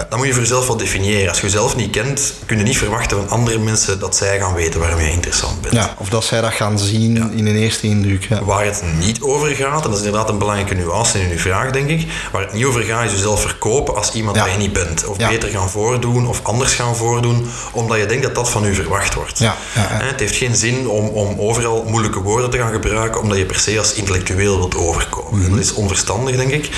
dan 0.10 0.18
moet 0.18 0.28
je 0.28 0.34
voor 0.34 0.42
jezelf 0.42 0.68
wel 0.68 0.78
definiëren. 0.78 0.97
Als 0.98 1.40
je 1.40 1.46
jezelf 1.46 1.76
niet 1.76 1.90
kent, 1.90 2.34
kun 2.46 2.58
je 2.58 2.64
niet 2.64 2.78
verwachten 2.78 3.18
van 3.18 3.30
andere 3.30 3.60
mensen 3.60 4.00
dat 4.00 4.16
zij 4.16 4.40
gaan 4.40 4.54
weten 4.54 4.80
waarom 4.80 5.00
je 5.00 5.12
interessant 5.12 5.62
bent. 5.62 5.74
Ja, 5.74 5.96
of 5.98 6.10
dat 6.10 6.24
zij 6.24 6.42
dat 6.42 6.54
gaan 6.54 6.80
zien 6.80 7.32
in 7.36 7.46
een 7.48 7.56
eerste 7.56 7.88
indruk. 7.88 8.26
Ja. 8.30 8.44
Waar 8.44 8.66
het 8.66 8.84
niet 9.00 9.22
over 9.22 9.56
gaat, 9.56 9.84
en 9.84 9.90
dat 9.90 10.00
is 10.00 10.06
inderdaad 10.06 10.30
een 10.30 10.38
belangrijke 10.38 10.74
nuance 10.74 11.22
in 11.22 11.32
uw 11.32 11.38
vraag, 11.38 11.72
denk 11.72 11.90
ik. 11.90 12.08
Waar 12.32 12.42
het 12.42 12.54
niet 12.54 12.66
over 12.66 12.82
gaat, 12.82 13.06
is 13.06 13.12
jezelf 13.12 13.42
verkopen 13.42 13.96
als 13.96 14.12
iemand 14.12 14.38
waar 14.38 14.52
je 14.52 14.58
niet 14.58 14.74
bent. 14.74 15.06
Of 15.06 15.18
beter 15.18 15.50
gaan 15.50 15.70
voordoen, 15.70 16.28
of 16.28 16.40
anders 16.44 16.74
gaan 16.74 16.96
voordoen, 16.96 17.50
omdat 17.72 17.98
je 17.98 18.06
denkt 18.06 18.24
dat 18.24 18.36
dat 18.36 18.50
van 18.50 18.66
u 18.66 18.76
verwacht 18.76 19.14
wordt. 19.14 19.40
Ja. 19.40 19.56
Het 19.74 20.20
heeft 20.20 20.36
geen 20.36 20.56
zin 20.56 20.88
om, 20.88 21.08
om 21.08 21.40
overal 21.40 21.86
moeilijke 21.88 22.22
woorden 22.22 22.50
te 22.50 22.58
gaan 22.58 22.72
gebruiken, 22.72 23.22
omdat 23.22 23.38
je 23.38 23.46
per 23.46 23.60
se 23.60 23.80
als 23.80 23.94
intellectueel 23.94 24.58
wilt 24.58 24.76
overkomen. 24.76 25.40
Mhm. 25.40 25.50
Dat 25.50 25.60
is 25.60 25.74
onverstandig, 25.74 26.36
denk 26.36 26.52
ik. 26.52 26.70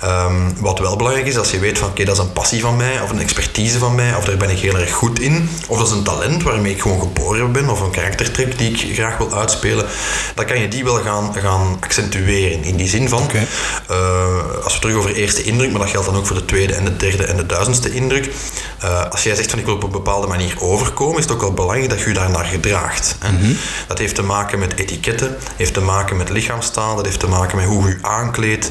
Ehm, 0.00 0.34
wat 0.56 0.78
wel 0.78 0.96
belangrijk 0.96 1.26
is, 1.26 1.36
als 1.38 1.50
je 1.50 1.58
weet 1.58 1.78
van 1.78 1.88
oké, 1.88 2.04
dat 2.04 2.16
is 2.16 2.22
een 2.22 2.32
passie 2.32 2.60
van 2.60 2.76
mij, 2.76 3.00
of 3.00 3.10
een 3.10 3.20
expertise 3.20 3.61
van 3.70 3.94
mij, 3.94 4.14
of 4.14 4.24
daar 4.24 4.36
ben 4.36 4.50
ik 4.50 4.58
heel 4.58 4.78
erg 4.78 4.92
goed 4.92 5.20
in, 5.20 5.48
of 5.68 5.78
dat 5.78 5.86
is 5.86 5.92
een 5.92 6.02
talent 6.02 6.42
waarmee 6.42 6.72
ik 6.72 6.80
gewoon 6.80 7.00
geboren 7.00 7.52
ben, 7.52 7.68
of 7.68 7.80
een 7.80 7.90
karaktertrek 7.90 8.58
die 8.58 8.70
ik 8.70 8.94
graag 8.94 9.16
wil 9.18 9.34
uitspelen, 9.34 9.86
dan 10.34 10.44
kan 10.44 10.60
je 10.60 10.68
die 10.68 10.84
wel 10.84 10.98
gaan, 10.98 11.34
gaan 11.34 11.76
accentueren. 11.80 12.64
In 12.64 12.76
die 12.76 12.88
zin 12.88 13.08
van, 13.08 13.30
uh, 13.90 14.64
als 14.64 14.74
we 14.74 14.80
terug 14.80 14.96
over 14.96 15.14
eerste 15.14 15.42
indruk, 15.42 15.70
maar 15.70 15.80
dat 15.80 15.90
geldt 15.90 16.06
dan 16.06 16.16
ook 16.16 16.26
voor 16.26 16.36
de 16.36 16.44
tweede 16.44 16.74
en 16.74 16.84
de 16.84 16.96
derde 16.96 17.24
en 17.24 17.36
de 17.36 17.46
duizendste 17.46 17.92
indruk. 17.94 18.30
Uh, 18.84 19.10
als 19.10 19.22
jij 19.22 19.34
zegt 19.34 19.50
van 19.50 19.58
ik 19.58 19.64
wil 19.64 19.74
op 19.74 19.82
een 19.82 19.90
bepaalde 19.90 20.26
manier 20.26 20.54
overkomen, 20.58 21.16
is 21.16 21.24
het 21.24 21.32
ook 21.32 21.40
wel 21.40 21.52
belangrijk 21.52 21.90
dat 21.90 22.00
je 22.00 22.08
je 22.08 22.14
daarnaar 22.14 22.44
gedraagt. 22.44 23.16
Mm 23.30 23.56
Dat 23.86 23.98
heeft 23.98 24.14
te 24.14 24.22
maken 24.22 24.58
met 24.58 24.78
etiketten, 24.78 25.36
heeft 25.56 25.74
te 25.74 25.80
maken 25.80 26.16
met 26.16 26.30
lichaamstaal, 26.30 26.96
dat 26.96 27.04
heeft 27.04 27.20
te 27.20 27.28
maken 27.28 27.56
met 27.56 27.66
hoe 27.66 27.88
je 27.88 27.88
je 27.88 27.98
aankleedt, 28.02 28.70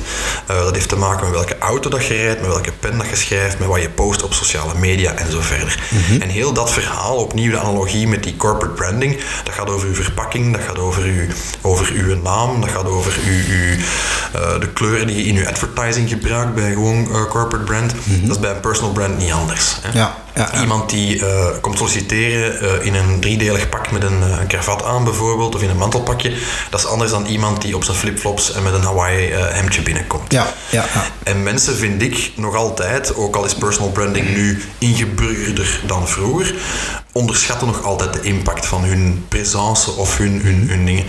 uh, 0.51 0.57
dat 0.63 0.75
heeft 0.75 0.89
te 0.89 0.95
maken 0.95 1.25
met 1.25 1.33
welke 1.33 1.57
auto 1.57 1.89
dat 1.89 2.05
je 2.05 2.13
rijdt, 2.13 2.41
met 2.41 2.49
welke 2.49 2.71
pen 2.71 2.97
dat 2.97 3.09
je 3.09 3.15
schrijft, 3.15 3.59
met 3.59 3.67
wat 3.67 3.81
je 3.81 3.89
post 3.89 4.23
op 4.23 4.33
sociale 4.33 4.73
media 4.73 4.80
en 4.81 5.31
zo 5.31 5.41
verder. 5.41 5.79
En 6.19 6.29
heel 6.29 6.53
dat 6.53 6.71
verhaal, 6.71 7.15
opnieuw 7.15 7.51
de 7.51 7.59
analogie 7.59 8.07
met 8.07 8.23
die 8.23 8.35
corporate 8.35 8.73
branding, 8.73 9.17
dat 9.43 9.53
gaat 9.53 9.69
over 9.69 9.87
uw 9.87 9.93
verpakking, 9.93 10.53
dat 10.53 10.61
gaat 10.61 10.79
over 10.79 11.03
uw, 11.03 11.27
over 11.61 11.91
uw 11.93 12.21
naam, 12.21 12.61
dat 12.61 12.69
gaat 12.69 12.85
over 12.85 13.13
uw, 13.25 13.55
uw 13.55 13.75
uh, 14.35 14.59
de 14.59 14.67
kleuren 14.67 15.07
die 15.07 15.15
je 15.15 15.23
in 15.23 15.37
uw 15.37 15.47
advertising 15.47 16.09
gebruikt 16.09 16.55
bij 16.55 16.71
gewoon 16.71 17.07
uh, 17.11 17.25
corporate 17.29 17.63
brand. 17.63 17.93
Dat 18.21 18.35
is 18.35 18.39
bij 18.39 18.51
een 18.51 18.59
personal 18.59 18.91
brand 18.91 19.17
niet 19.17 19.31
anders. 19.31 19.77
Hè? 19.81 19.99
Ja, 19.99 20.15
ja, 20.35 20.61
Iemand 20.61 20.89
die 20.89 21.15
uh, 21.19 21.45
komt 21.61 21.77
solliciteren 21.77 22.83
in 22.83 22.95
een 22.95 23.19
driedelig 23.19 23.69
pak 23.69 23.91
met 23.91 24.03
een, 24.03 24.21
een 24.21 24.47
kravat 24.47 24.83
aan 24.83 25.03
bijvoorbeeld, 25.03 25.55
of 25.55 25.61
in 25.61 25.69
een 25.69 25.77
mantelpakje, 25.77 26.33
dat 26.69 26.79
is 26.79 26.85
anders 26.85 27.11
dan 27.11 27.25
iemand 27.25 27.61
die 27.61 27.75
op 27.75 27.83
zijn 27.83 27.97
flipflops 27.97 28.53
en 28.53 28.63
met 28.63 28.73
een 28.73 28.83
Hawaii 28.83 29.33
hemdje 29.33 29.81
binnenkomt. 29.81 30.31
Ja, 30.31 30.53
ja, 30.69 30.85
ja. 30.93 31.05
En 31.23 31.43
mensen 31.43 31.75
vind 31.75 32.01
ik 32.01 32.31
nog 32.35 32.55
altijd, 32.55 33.15
ook 33.15 33.35
al 33.35 33.45
is 33.45 33.53
personal 33.53 33.91
branding 33.91 34.35
nu 34.35 34.61
ingeburgerder 34.77 35.79
dan 35.85 36.07
vroeger, 36.07 36.53
onderschatten 37.11 37.67
nog 37.67 37.83
altijd 37.83 38.13
de 38.13 38.21
impact 38.21 38.65
van 38.65 38.83
hun 38.83 39.25
presence 39.27 39.91
of 39.91 40.17
hun, 40.17 40.41
hun, 40.41 40.69
hun 40.69 40.85
dingen. 40.85 41.05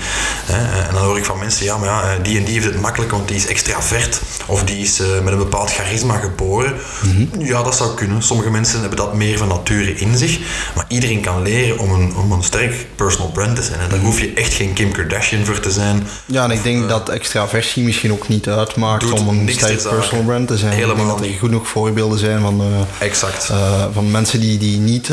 En 0.89 0.95
dan 0.95 1.03
hoor 1.03 1.17
ik 1.17 1.25
van 1.25 1.39
mensen, 1.39 1.65
ja, 1.65 1.77
maar 1.77 1.89
ja, 1.89 2.19
die 2.23 2.39
en 2.39 2.45
die 2.45 2.55
heeft 2.55 2.67
het 2.67 2.81
makkelijk, 2.81 3.11
want 3.11 3.29
die 3.29 3.37
is 3.37 3.47
extravert. 3.47 4.21
Of 4.47 4.65
die 4.65 4.79
is 4.79 5.01
uh, 5.01 5.07
met 5.23 5.33
een 5.33 5.39
bepaald 5.39 5.73
charisma 5.73 6.17
geboren. 6.19 6.75
Mm 7.03 7.29
-hmm. 7.33 7.47
Ja, 7.47 7.63
dat 7.63 7.77
zou 7.77 7.95
kunnen. 7.95 8.23
Sommige 8.23 8.51
mensen 8.51 8.81
hebben 8.81 8.99
dat 8.99 9.15
meer 9.15 9.39
van 9.39 9.49
nature 9.49 9.95
in 9.95 10.17
zich. 10.17 10.39
Maar 10.75 10.85
iedereen 10.89 11.21
kan 11.21 11.43
leren 11.43 11.79
om 11.79 11.93
een, 11.93 12.17
om 12.17 12.33
een 12.33 12.43
sterk 12.43 12.87
personal 12.95 13.31
brand 13.31 13.57
te 13.57 13.63
zijn. 13.63 13.81
En 13.81 13.89
daar 13.89 13.99
hoef 13.99 14.21
je 14.21 14.33
echt 14.33 14.53
geen 14.53 14.73
Kim 14.73 14.93
Kardashian 14.93 15.45
voor 15.45 15.61
te 15.61 15.71
zijn. 15.71 16.07
Ja, 16.27 16.45
en 16.45 16.51
ik 16.51 16.63
denk 16.63 16.83
uh, 16.83 16.89
dat 16.89 17.09
extraversie 17.09 17.85
misschien 17.85 18.13
ook 18.13 18.29
niet 18.29 18.49
uitmaakt 18.49 19.13
om 19.13 19.29
een 19.29 19.49
sterk 19.49 19.83
personal 19.83 20.25
brand 20.25 20.49
te 20.49 20.57
zijn. 20.57 20.73
Helemaal 20.73 20.97
ik 20.97 21.07
denk 21.07 21.19
dat 21.19 21.29
er 21.29 21.35
genoeg 21.39 21.69
voorbeelden 21.69 22.19
zijn 22.19 22.41
van, 22.41 22.61
uh, 22.61 22.67
exact. 23.07 23.51
van 23.93 24.11
mensen 24.11 24.41
die, 24.41 24.59
die 24.59 24.79
niet 24.79 25.11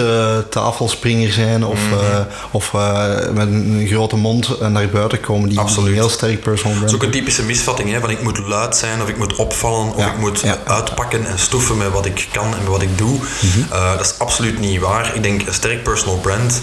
tafelspringer 0.80 1.32
zijn 1.32 1.66
of, 1.66 1.80
mm 1.80 1.98
-hmm. 1.98 2.28
of 2.52 2.74
met 3.34 3.48
een 3.48 3.88
grote 3.88 4.16
mond 4.16 4.60
naar 4.60 4.90
buiten 4.90 5.20
komen. 5.20 5.50
Die, 5.50 5.60
een 5.60 5.94
heel 5.94 6.10
sterk 6.10 6.42
personal 6.42 6.78
brand. 6.78 6.80
Dat 6.80 6.90
is 6.90 6.96
ook 6.96 7.04
een 7.04 7.20
typische 7.20 7.44
misvatting, 7.44 7.92
hè, 7.92 8.00
van 8.00 8.10
ik 8.10 8.22
moet 8.22 8.38
luid 8.38 8.76
zijn 8.76 9.02
of 9.02 9.10
ik 9.10 9.18
moet 9.18 9.36
opvallen 9.36 9.94
of 9.94 10.06
ik 10.06 10.18
moet 10.18 10.44
uitpakken 10.66 11.26
en 11.26 11.40
stoeven 11.40 11.78
met 11.78 11.92
wat 11.92 12.06
ik 12.06 12.28
kan 12.32 12.44
en 12.44 12.58
met 12.58 12.68
wat 12.68 12.82
ik 12.82 12.98
doe. 12.98 13.18
Mhm. 13.18 13.70
Dat 13.70 14.06
is 14.06 14.14
absoluut 14.18 14.60
niet 14.60 14.80
waar. 14.80 15.16
Ik 15.16 15.24
denk 15.24 15.48
een 15.48 15.54
sterk 15.54 15.84
personal 15.84 16.18
brand 16.18 16.62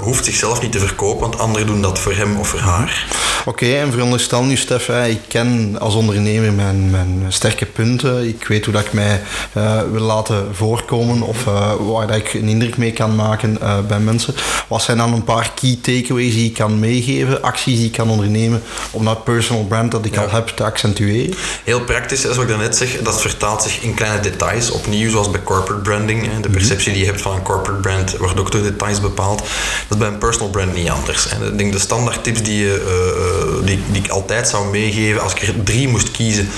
hoeft 0.00 0.24
zichzelf 0.24 0.62
niet 0.62 0.72
te 0.72 0.78
verkopen, 0.78 1.20
want 1.20 1.38
anderen 1.38 1.66
doen 1.66 1.82
dat 1.82 1.98
voor 1.98 2.12
hem 2.12 2.36
of 2.36 2.48
voor 2.48 2.58
haar. 2.58 3.06
Oké, 3.44 3.66
en 3.66 3.92
veronderstel 3.92 4.44
nu, 4.44 4.56
Stef, 4.56 4.88
ik 4.88 5.20
ken 5.28 5.76
als 5.80 5.94
ondernemer 5.94 6.52
mijn, 6.52 6.90
mijn 6.90 7.24
sterke 7.28 7.66
punten. 7.66 8.28
Ik 8.28 8.46
weet 8.46 8.64
hoe 8.64 8.74
dat 8.74 8.84
ik 8.84 8.92
mij 8.92 9.20
uh, 9.56 9.80
wil 9.92 10.00
laten 10.00 10.54
voorkomen 10.54 11.22
of 11.22 11.44
waar 11.78 12.06
dat 12.06 12.16
ik 12.16 12.34
een 12.34 12.48
indruk 12.48 12.76
mee 12.76 12.92
kan 12.92 13.16
maken 13.22 13.58
bij 13.88 13.98
mensen. 14.00 14.34
Wat 14.68 14.82
zijn 14.82 14.96
dan 14.96 15.12
een 15.12 15.24
paar 15.24 15.52
key 15.60 15.78
takeaways 15.82 16.34
die 16.34 16.46
ik 16.48 16.54
kan 16.54 16.78
meegeven, 16.78 17.42
acties 17.42 17.76
die 17.76 17.86
ik 17.86 17.92
kan 17.92 18.10
ondernemen 18.10 18.62
om 18.90 19.04
dat 19.04 19.24
personal 19.24 19.64
brand 19.64 19.90
dat 19.90 20.04
ik 20.04 20.14
Ja. 20.14 20.22
al 20.22 20.30
heb 20.30 20.48
te 20.48 20.64
accentueren? 20.64 21.34
Heel 21.64 21.80
praktisch, 21.80 22.20
zoals 22.20 22.36
ik 22.38 22.48
daarnet 22.48 22.76
zeg, 22.76 22.98
dat 23.02 23.20
vertaalt 23.20 23.62
zich 23.62 23.82
in 23.82 23.94
kleine 23.94 24.20
details. 24.20 24.70
Opnieuw, 24.70 25.10
zoals 25.10 25.30
bij 25.30 25.42
corporate 25.42 25.82
branding. 25.82 26.26
hè. 26.32 26.40
De 26.40 26.48
perceptie 26.48 26.92
die 26.92 27.00
je 27.00 27.06
hebt 27.06 27.20
van 27.20 27.34
een 27.34 27.42
corporate 27.42 27.80
brand 27.80 28.16
wordt 28.16 28.40
ook 28.40 28.52
door 28.52 28.62
details 28.62 29.00
bepaald. 29.00 29.38
Dat 29.38 29.48
is 29.88 29.96
bij 29.96 30.08
een 30.08 30.18
personal 30.18 30.50
brand 30.50 30.74
niet 30.74 30.88
anders. 30.88 31.30
hè. 31.30 31.46
Ik 31.46 31.58
denk 31.58 31.72
de 31.72 31.78
standaard 31.78 32.24
tips 32.24 32.42
die, 32.42 32.58
je, 32.58 32.84
eh, 32.86 33.56
eh, 33.60 33.66
die, 33.66 33.78
die 33.92 34.02
ik 34.02 34.10
altijd 34.10 34.48
zou 34.48 34.70
meegeven, 34.70 35.22
als 35.22 35.32
ik 35.34 35.42
er 35.42 35.62
drie 35.64 35.88
moest 35.88 36.10
kiezen. 36.10 36.48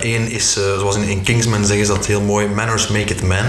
Eén 0.00 0.30
is, 0.30 0.56
eh, 0.56 0.78
zoals 0.78 0.96
in, 0.96 1.02
in 1.08 1.22
Kingsman 1.22 1.64
zeggen 1.66 1.86
ze 1.86 1.92
dat 1.92 2.06
heel 2.06 2.20
mooi, 2.20 2.46
manners 2.46 2.88
make 2.88 3.12
it 3.12 3.22
man. 3.22 3.46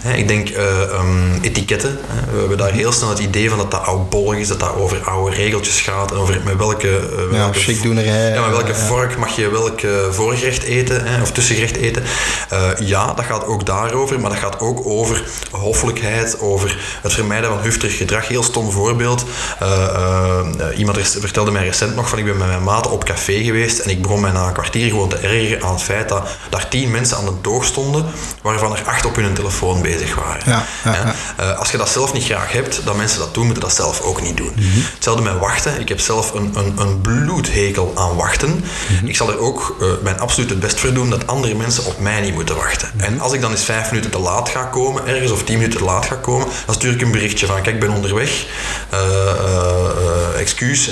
Hè, 0.00 0.12
Ik 0.16 0.28
denk 0.28 0.48
eh, 0.48 0.82
ehm, 0.82 1.42
etiketten. 1.72 1.98
hè. 2.08 2.32
We 2.32 2.38
hebben 2.38 2.58
daar 2.58 2.72
heel 2.72 2.92
snel 2.92 3.08
het 3.08 3.18
idee 3.18 3.48
van 3.48 3.58
dat 3.58 3.70
dat 3.70 3.84
oudbollig 3.84 4.38
is, 4.38 4.48
dat 4.48 4.60
dat 4.60 4.74
over 4.76 5.00
oude 5.04 5.36
regeltjes 5.36 5.80
gaat 5.80 6.10
en 6.10 6.16
over 6.16 6.40
met 6.44 6.56
welke... 6.56 6.88
eh, 6.88 7.32
Ja, 7.32 7.38
welke 7.38 7.58
chicdoenerij. 7.58 8.32
ja, 8.32 8.50
welke 8.50 8.66
ja. 8.72 8.74
vork 8.74 9.16
mag 9.18 9.36
je 9.36 9.48
welk 9.50 9.80
eh, 9.80 9.90
voorgerecht 10.10 10.62
eten 10.62 11.04
hè, 11.06 11.22
of 11.22 11.32
tussengerecht 11.32 11.76
eten? 11.76 12.02
Eh, 12.48 12.68
ja, 12.78 13.12
dat 13.14 13.24
gaat 13.24 13.46
ook 13.46 13.66
daarover, 13.66 14.20
maar 14.20 14.30
dat 14.30 14.38
gaat 14.38 14.60
ook 14.60 14.86
over 14.86 15.22
hoffelijkheid, 15.50 16.40
over 16.40 16.78
het 17.02 17.12
vermijden 17.12 17.50
van 17.50 17.60
hufterig 17.60 17.96
gedrag. 17.96 18.28
Heel 18.28 18.42
stom 18.42 18.70
voorbeeld. 18.70 19.24
Eh, 19.58 19.82
eh, 19.82 20.78
iemand 20.78 20.98
vertelde 21.20 21.50
mij 21.50 21.64
recent 21.64 21.94
nog 21.94 22.08
van 22.08 22.18
ik 22.18 22.24
ben 22.24 22.36
met 22.36 22.46
mijn 22.48 22.62
maat 22.64 22.90
op 22.90 23.04
café 23.04 23.32
geweest 23.44 23.78
en 23.78 23.90
ik 23.90 24.02
begon 24.02 24.20
mij 24.20 24.30
na 24.32 24.46
een 24.46 24.52
kwartier 24.52 24.88
gewoon 24.90 25.08
te 25.08 25.16
ergeren 25.16 25.62
aan 25.62 25.72
het 25.72 25.82
feit 25.82 26.08
dat 26.08 26.28
daar 26.50 26.68
tien 26.68 26.90
mensen 26.90 27.16
aan 27.16 27.24
de 27.24 27.40
toog 27.40 27.64
stonden, 27.64 28.04
waarvan 28.42 28.72
er 28.72 28.82
acht 28.86 29.04
op 29.06 29.16
hun 29.16 29.34
telefoon 29.34 29.82
bezig 29.82 30.14
waren. 30.14 30.42
Ja, 30.46 30.64
ja. 30.84 31.14
Als 31.62 31.70
je 31.70 31.76
dat 31.76 31.88
zelf 31.88 32.12
niet 32.12 32.24
graag 32.24 32.52
hebt, 32.52 32.80
dat 32.84 32.96
mensen 32.96 33.18
dat 33.18 33.34
doen, 33.34 33.44
moeten 33.44 33.62
dat 33.62 33.74
zelf 33.74 34.00
ook 34.00 34.22
niet 34.22 34.36
doen. 34.36 34.52
Hetzelfde 34.94 35.22
met 35.22 35.38
wachten. 35.38 35.80
Ik 35.80 35.88
heb 35.88 36.00
zelf 36.00 36.34
een, 36.34 36.50
een, 36.54 36.72
een 36.78 37.00
bloedhekel 37.00 37.92
aan 37.94 38.16
wachten. 38.16 38.64
Ik 39.04 39.16
zal 39.16 39.28
er 39.30 39.38
ook 39.38 39.76
eh, 39.80 39.86
mijn 40.02 40.18
absoluut 40.18 40.50
het 40.50 40.60
best 40.60 40.80
voor 40.80 40.92
doen 40.92 41.10
dat 41.10 41.26
andere 41.26 41.54
mensen 41.54 41.84
op 41.84 41.98
mij 42.00 42.20
niet 42.20 42.34
moeten 42.34 42.56
wachten. 42.56 42.90
En 42.96 43.20
als 43.20 43.32
ik 43.32 43.40
dan 43.40 43.50
eens 43.50 43.62
vijf 43.64 43.90
minuten 43.90 44.10
te 44.10 44.18
laat 44.18 44.48
ga 44.48 44.64
komen, 44.64 45.06
ergens 45.06 45.30
of 45.32 45.42
tien 45.44 45.56
minuten 45.58 45.78
te 45.78 45.84
laat 45.84 46.06
ga 46.06 46.14
komen, 46.14 46.46
dan 46.66 46.74
stuur 46.74 46.92
ik 46.92 47.00
een 47.00 47.10
berichtje 47.10 47.46
van, 47.46 47.62
kijk, 47.62 47.74
ik 47.74 47.80
ben 47.80 47.90
onderweg. 47.90 48.44
Eh, 48.90 50.40
excuus, 50.40 50.90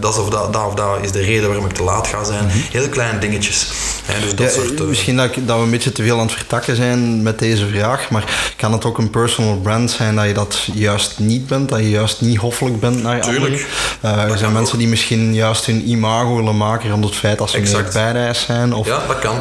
dat 0.00 0.18
of 0.18 0.28
dat, 0.28 0.52
dat 0.52 0.66
of 0.66 0.74
dat 0.74 0.98
is 1.02 1.12
de 1.12 1.20
reden 1.20 1.46
waarom 1.46 1.66
ik 1.66 1.72
te 1.72 1.82
laat 1.82 2.06
ga 2.06 2.24
zijn. 2.24 2.44
Heel 2.50 2.88
kleine 2.88 3.18
dingetjes. 3.18 3.68
Hè, 4.04 4.20
dus 4.20 4.34
dat 4.34 4.46
Ja, 4.46 4.52
soort... 4.62 4.86
misschien 4.86 5.16
dat, 5.16 5.36
ik- 5.36 5.46
dat 5.46 5.56
we 5.56 5.62
een 5.62 5.70
beetje 5.70 5.92
te 5.92 6.02
veel 6.02 6.18
aan 6.18 6.26
het 6.26 6.34
vertakken 6.34 6.76
zijn 6.76 7.22
met 7.22 7.38
deze 7.38 7.66
vraag, 7.68 8.10
maar 8.10 8.52
kan 8.56 8.72
het 8.72 8.84
ook 8.84 8.98
een 8.98 9.10
personal 9.10 9.56
brand 9.56 9.93
zijn 9.94 10.16
dat 10.16 10.26
je 10.26 10.32
dat 10.34 10.68
juist 10.74 11.18
niet 11.18 11.46
bent, 11.46 11.68
dat 11.68 11.78
je 11.78 11.90
juist 11.90 12.20
niet 12.20 12.38
hoffelijk 12.38 12.80
bent 12.80 13.02
naar 13.02 13.20
Tuurlijk. 13.20 13.66
anderen? 14.00 14.24
Eh, 14.26 14.32
er 14.32 14.38
zijn 14.38 14.52
mensen 14.52 14.72
ook. 14.74 14.80
die 14.80 14.88
misschien 14.88 15.34
juist 15.34 15.66
hun 15.66 15.88
imago 15.88 16.36
willen 16.36 16.56
maken 16.56 16.90
rond 16.90 17.04
het 17.04 17.14
feit 17.16 17.38
dat 17.38 17.50
ze 17.50 17.56
Exact. 17.56 17.94
meer 17.94 18.12
badass 18.12 18.44
zijn. 18.44 18.74
Of, 18.74 18.86
Ja, 18.86 19.02
dat 19.06 19.18
kan. 19.18 19.36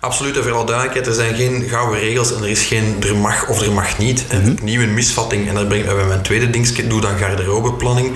Absoluut, 0.00 0.36
en 0.36 0.42
voor 0.42 0.52
alle 0.52 0.64
duidelijkheid, 0.66 1.06
er 1.06 1.14
zijn 1.14 1.34
geen 1.34 1.68
gouden 1.68 2.00
regels 2.00 2.34
en 2.34 2.42
er 2.42 2.48
is 2.48 2.62
geen 2.62 2.96
er 3.08 3.16
mag 3.16 3.48
of 3.48 3.60
er 3.60 3.72
mag 3.72 3.98
niet. 3.98 4.24
En 4.28 4.50
opnieuw 4.52 4.82
een 4.82 4.94
misvatting, 4.94 5.48
en 5.48 5.54
daar 5.54 5.64
brengt 5.66 5.86
mij 5.86 5.94
bij 5.94 6.04
mijn 6.04 6.22
tweede 6.22 6.50
dingetje, 6.50 6.86
doe 6.86 7.00
dan 7.00 7.18
garderobeplanning. 7.18 8.12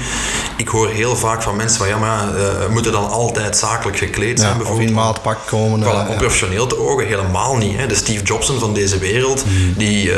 Ik 0.56 0.68
hoor 0.68 0.88
heel 0.88 1.16
vaak 1.16 1.42
van 1.42 1.56
mensen 1.56 1.78
van, 1.78 1.88
ja, 1.88 1.98
maar 1.98 2.08
ja, 2.08 2.32
eh, 2.34 2.68
moeten 2.68 2.92
dan 2.92 3.08
altijd 3.10 3.56
zakelijk 3.56 3.98
gekleed 3.98 4.40
zijn, 4.40 4.50
Ja, 4.50 4.54
of 4.54 4.60
in 4.60 4.66
bijvoorbeeld. 4.66 4.94
maatpak 5.06 5.38
komen. 5.46 5.82
Voilà, 5.82 6.08
onprofessioneel 6.08 6.66
te 6.66 6.78
ogen, 6.78 7.06
helemaal 7.06 7.56
niet. 7.56 7.76
Hè. 7.76 7.86
De 7.86 7.94
Steve 7.94 8.24
Jobson 8.24 8.58
van 8.58 8.74
deze 8.74 8.98
wereld, 8.98 9.44
Mhm. 9.44 9.54
die 9.78 10.10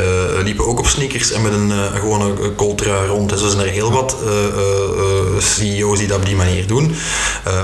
liepen 0.43 0.67
ook 0.67 0.79
op 0.79 0.87
sneakers 0.87 1.31
en 1.31 1.41
met 1.41 1.53
een 1.53 1.58
uh, 1.67 1.99
gewone 1.99 2.55
coltra 2.55 3.05
rond. 3.05 3.29
Dus 3.29 3.41
er 3.41 3.49
zijn 3.49 3.65
er 3.65 3.71
heel 3.71 3.91
wat 3.91 4.15
uh, 4.25 4.31
CEO's 5.39 5.97
die 5.99 6.07
dat 6.07 6.17
op 6.17 6.25
die 6.25 6.35
manier 6.35 6.67
doen. 6.67 6.95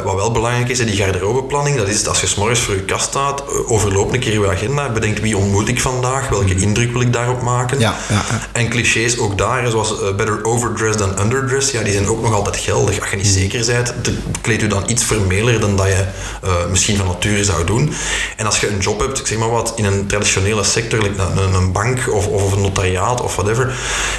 Wat 0.03 0.15
wel 0.15 0.31
belangrijk 0.31 0.69
is, 0.69 0.77
die 0.77 0.95
garderobeplanning, 0.95 1.77
dat 1.77 1.87
is 1.87 2.07
als 2.07 2.21
je 2.21 2.27
s'morgens 2.27 2.59
voor 2.59 2.75
je 2.75 2.81
kast 2.81 3.05
staat, 3.05 3.43
overloop 3.67 4.13
een 4.13 4.19
keer 4.19 4.33
je 4.33 4.49
agenda, 4.49 4.89
bedenk 4.89 5.17
wie 5.17 5.37
ontmoet 5.37 5.67
ik 5.67 5.81
vandaag, 5.81 6.29
welke 6.29 6.53
Mhm. 6.53 6.61
indruk 6.63 6.91
wil 6.91 7.01
ik 7.01 7.13
daarop 7.13 7.41
maken. 7.41 7.79
Ja, 7.79 7.95
ja, 8.09 8.25
ja. 8.29 8.39
En 8.51 8.69
clichés 8.69 9.17
ook 9.19 9.37
daar, 9.37 9.69
zoals 9.69 9.93
better 10.17 10.43
overdressed 10.45 10.97
than 10.97 11.19
underdressed, 11.21 11.71
ja, 11.73 11.83
die 11.83 11.93
zijn 11.93 12.07
ook 12.07 12.21
nog 12.21 12.33
altijd 12.33 12.57
geldig. 12.57 12.99
Als 13.01 13.09
je 13.09 13.15
niet 13.15 13.27
zeker 13.27 13.65
bent, 13.65 13.93
kleed 14.41 14.61
je 14.61 14.67
dan 14.67 14.83
iets 14.87 15.03
formeler 15.03 15.59
dan 15.59 15.75
dat 15.75 15.85
je 15.87 16.05
uh, 16.45 16.51
misschien 16.69 16.97
van 16.97 17.05
nature 17.05 17.43
zou 17.43 17.63
doen. 17.65 17.93
En 18.37 18.45
als 18.45 18.59
je 18.59 18.67
een 18.69 18.79
job 18.79 18.99
hebt, 18.99 19.19
ik 19.19 19.27
zeg 19.27 19.37
maar 19.37 19.49
wat, 19.49 19.73
in 19.75 19.85
een 19.85 20.07
traditionele 20.07 20.63
sector, 20.63 21.01
like 21.01 21.21
een, 21.21 21.53
een 21.53 21.71
bank 21.71 21.99
of, 22.11 22.27
of 22.27 22.51
een 22.51 22.61
notariaat 22.61 23.21
of 23.21 23.35
whatever, 23.35 23.73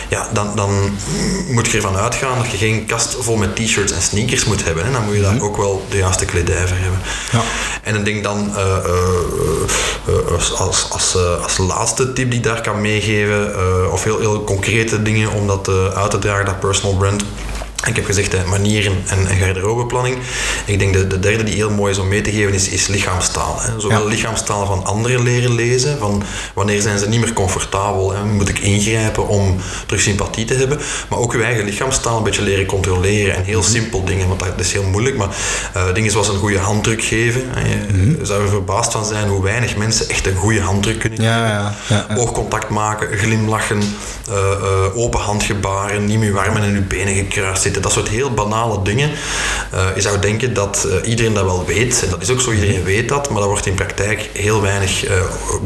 ja, 0.08 0.28
dan, 0.32 0.56
dan 0.56 0.98
moet 1.48 1.70
je 1.70 1.76
ervan 1.76 1.96
uitgaan 1.96 2.38
dat 2.38 2.50
je 2.50 2.56
geen 2.56 2.86
kast 2.86 3.16
vol 3.20 3.36
met 3.36 3.56
t-shirts 3.56 3.92
en 3.92 4.02
sneakers 4.02 4.44
moet 4.44 4.64
hebben. 4.64 4.84
Hè. 4.84 4.92
Dan 4.92 5.04
moet 5.04 5.14
je 5.14 5.20
daar 5.20 5.40
ook 5.40 5.56
wel 5.56 5.86
de 5.88 5.96
juiste 5.96 6.24
kledij 6.24 6.66
voor 6.66 6.76
hebben. 6.76 7.00
Ja. 7.32 7.42
En 7.82 7.94
ik 7.94 8.04
denk 8.04 8.22
dan 8.22 8.52
uh, 8.56 8.76
uh, 10.08 10.32
als, 10.32 10.52
als, 10.52 10.90
als, 10.90 11.16
als, 11.42 11.58
laatste 11.58 12.12
tip 12.12 12.30
die 12.30 12.38
ik 12.38 12.44
daar 12.44 12.60
kan 12.60 12.80
meegeven, 12.80 13.92
of 13.92 14.04
heel, 14.04 14.18
heel 14.18 14.44
concrete 14.44 15.02
dingen 15.02 15.32
om 15.32 15.46
dat 15.46 15.68
uit 15.94 16.10
te 16.10 16.18
dragen, 16.18 16.44
dat 16.44 16.60
personal 16.60 16.96
brand. 16.96 17.24
Ik 17.84 17.96
heb 17.96 18.04
gezegd 18.04 18.32
hè, 18.32 18.46
manieren 18.46 18.92
en, 19.06 19.26
en 19.26 19.36
garderobeplanning. 19.36 20.18
Ik 20.64 20.78
denk 20.78 20.92
de, 20.92 21.06
de 21.06 21.18
derde 21.18 21.42
die 21.42 21.54
heel 21.54 21.70
mooi 21.70 21.92
is 21.92 21.98
om 21.98 22.08
mee 22.08 22.20
te 22.20 22.30
geven 22.30 22.54
is, 22.54 22.68
is 22.68 22.86
lichaamstaal. 22.86 23.56
Hè. 23.60 23.80
Zowel 23.80 24.02
ja. 24.02 24.08
lichaamstaal 24.08 24.66
van 24.66 24.84
anderen 24.84 25.22
leren 25.22 25.54
lezen, 25.54 25.98
van 25.98 26.22
wanneer 26.54 26.80
zijn 26.80 26.98
ze 26.98 27.08
niet 27.08 27.20
meer 27.20 27.32
comfortabel, 27.32 28.12
hè, 28.12 28.24
moet 28.24 28.48
ik 28.48 28.58
ingrijpen 28.58 29.28
om 29.28 29.56
terug 29.86 30.02
sympathie 30.02 30.44
te 30.44 30.54
hebben, 30.54 30.78
maar 31.08 31.18
ook 31.18 31.32
uw 31.32 31.42
eigen 31.42 31.64
lichaamstaal 31.64 32.16
een 32.16 32.22
beetje 32.22 32.42
leren 32.42 32.66
controleren 32.66 33.34
en 33.34 33.42
heel 33.42 33.58
mm 33.58 33.64
-hmm. 33.64 33.72
simpel 33.72 34.04
dingen, 34.04 34.28
want 34.28 34.40
dat 34.40 34.60
is 34.60 34.72
heel 34.72 34.84
moeilijk, 34.84 35.16
maar 35.16 35.28
uh, 35.76 35.94
dingen 35.94 36.10
zoals 36.10 36.28
een 36.28 36.38
goede 36.38 36.58
handdruk 36.58 37.04
geven. 37.04 37.40
Je 37.40 37.92
mm 37.92 38.00
-hmm. 38.00 38.24
zou 38.24 38.42
er 38.42 38.48
verbaasd 38.48 38.92
van 38.92 39.04
zijn 39.04 39.28
hoe 39.28 39.42
weinig 39.42 39.76
mensen 39.76 40.08
echt 40.08 40.26
een 40.26 40.36
goede 40.36 40.60
handdruk 40.60 40.98
kunnen 40.98 41.18
geven. 41.18 41.34
Ja, 41.34 41.74
ja, 41.88 42.06
Oogcontact 42.16 42.68
maken, 42.68 43.18
glimlachen, 43.18 43.82
uh, 44.30 44.34
uh, 44.34 44.96
open 44.96 45.20
handgebaren, 45.20 46.04
niet 46.04 46.18
met 46.18 46.28
uw 46.28 46.38
armen 46.38 46.62
en 46.62 46.74
uw 46.74 46.86
benen 46.86 47.14
gekruist 47.14 47.65
zitten. 47.66 47.82
Dat 47.82 47.92
soort 47.92 48.08
heel 48.08 48.30
banale 48.30 48.82
dingen. 48.82 49.10
Uh, 49.74 49.94
je 49.94 50.00
zou 50.00 50.18
denken 50.18 50.54
dat 50.54 50.86
uh, 50.86 51.08
iedereen 51.08 51.34
dat 51.34 51.44
wel 51.44 51.64
weet. 51.66 52.02
En 52.04 52.10
dat 52.10 52.22
is 52.22 52.30
ook 52.30 52.40
zo, 52.40 52.52
iedereen 52.52 52.84
weet 52.84 53.08
dat. 53.08 53.30
Maar 53.30 53.38
daar 53.38 53.48
wordt 53.48 53.66
in 53.66 53.74
praktijk 53.74 54.30
heel 54.32 54.62
weinig 54.62 55.08
uh, 55.08 55.12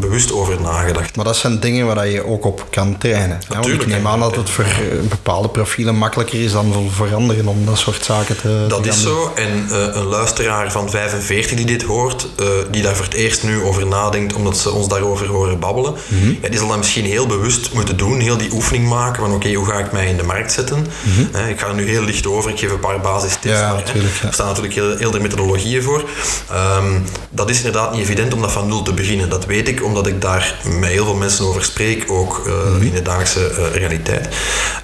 bewust 0.01 0.33
over 0.33 0.61
nagedacht. 0.61 1.17
Maar 1.17 1.25
dat 1.25 1.37
zijn 1.37 1.61
dingen 1.61 1.87
waar 1.87 2.09
je 2.09 2.27
ook 2.27 2.45
op 2.45 2.67
kan 2.71 2.99
trainen. 2.99 3.39
Ja, 3.49 3.61
want 3.61 3.69
ik 3.69 3.87
neem 3.87 4.07
aan 4.07 4.21
dat 4.21 4.37
het 4.37 4.51
voor 4.51 4.65
bepaalde 5.09 5.49
profielen 5.49 5.95
makkelijker 5.95 6.45
is 6.45 6.53
dan 6.53 6.91
voor 6.91 7.15
anderen 7.15 7.47
om 7.47 7.65
dat 7.65 7.79
soort 7.79 8.05
zaken 8.05 8.41
te 8.41 8.65
Dat 8.69 8.83
te 8.83 8.89
is 8.89 9.03
zo. 9.03 9.33
En 9.35 9.67
een 9.99 10.05
luisteraar 10.05 10.73
van 10.73 10.91
45 10.91 11.57
die 11.57 11.67
dit 11.67 11.83
hoort, 11.83 12.27
die 12.71 12.83
daar 12.83 12.97
voor 12.97 13.05
het 13.05 13.15
eerst 13.15 13.43
nu 13.43 13.63
over 13.63 13.87
nadenkt, 13.87 14.35
omdat 14.35 14.59
ze 14.59 14.71
ons 14.71 14.89
daarover 14.89 15.27
horen 15.27 15.59
babbelen, 15.59 15.95
mm 16.07 16.21
-hmm. 16.21 16.39
ja, 16.43 16.49
die 16.49 16.59
zal 16.59 16.69
dat 16.69 16.77
misschien 16.77 17.05
heel 17.05 17.27
bewust 17.27 17.73
moeten 17.73 17.97
doen. 17.97 18.21
Heel 18.21 18.37
die 18.37 18.53
oefening 18.53 18.89
maken 18.89 19.23
van 19.23 19.27
oké, 19.27 19.37
okay, 19.37 19.55
hoe 19.55 19.67
ga 19.67 19.79
ik 19.79 19.93
mij 19.93 20.07
in 20.07 20.17
de 20.17 20.23
markt 20.23 20.53
zetten? 20.53 20.79
Mm 20.79 21.13
-hmm. 21.33 21.49
ik 21.49 21.61
ga 21.61 21.73
nu 21.73 21.89
heel 21.91 22.03
licht 22.03 22.27
over. 22.27 22.51
Ik 22.51 22.59
geef 22.59 22.71
een 22.71 22.81
paar 22.81 23.01
basistips. 23.01 23.59
Ja, 23.59 23.73
maar, 23.73 23.83
natuurlijk. 23.85 24.15
Ja. 24.15 24.27
Er 24.27 24.33
staan 24.33 24.47
natuurlijk 24.47 24.75
heel, 24.75 24.97
heel 24.97 25.11
de 25.11 25.21
methodologieën 25.21 25.83
voor. 25.83 26.05
Um, 26.79 27.05
dat 27.31 27.51
is 27.51 27.57
inderdaad 27.57 27.93
niet 27.93 28.01
evident 28.01 28.35
om 28.35 28.41
dat 28.41 28.53
van 28.53 28.69
nul 28.69 28.83
te 28.83 28.93
beginnen. 28.93 29.29
Dat 29.29 29.47
weet 29.47 29.69
ik, 29.69 29.85
omdat 29.85 30.07
ik 30.07 30.21
daar 30.21 30.55
met 30.65 30.91
heel 30.91 31.05
veel 31.05 31.15
mensen 31.15 31.45
over 31.45 31.65
spreek, 31.65 32.05
ook 32.11 32.43
uh, 32.47 32.53
mm 32.53 32.61
-hmm. 32.61 32.83
in 32.83 32.93
de 32.93 33.03
dagelijkse 33.03 33.51
uh, 33.59 33.75
realiteit. 33.75 34.29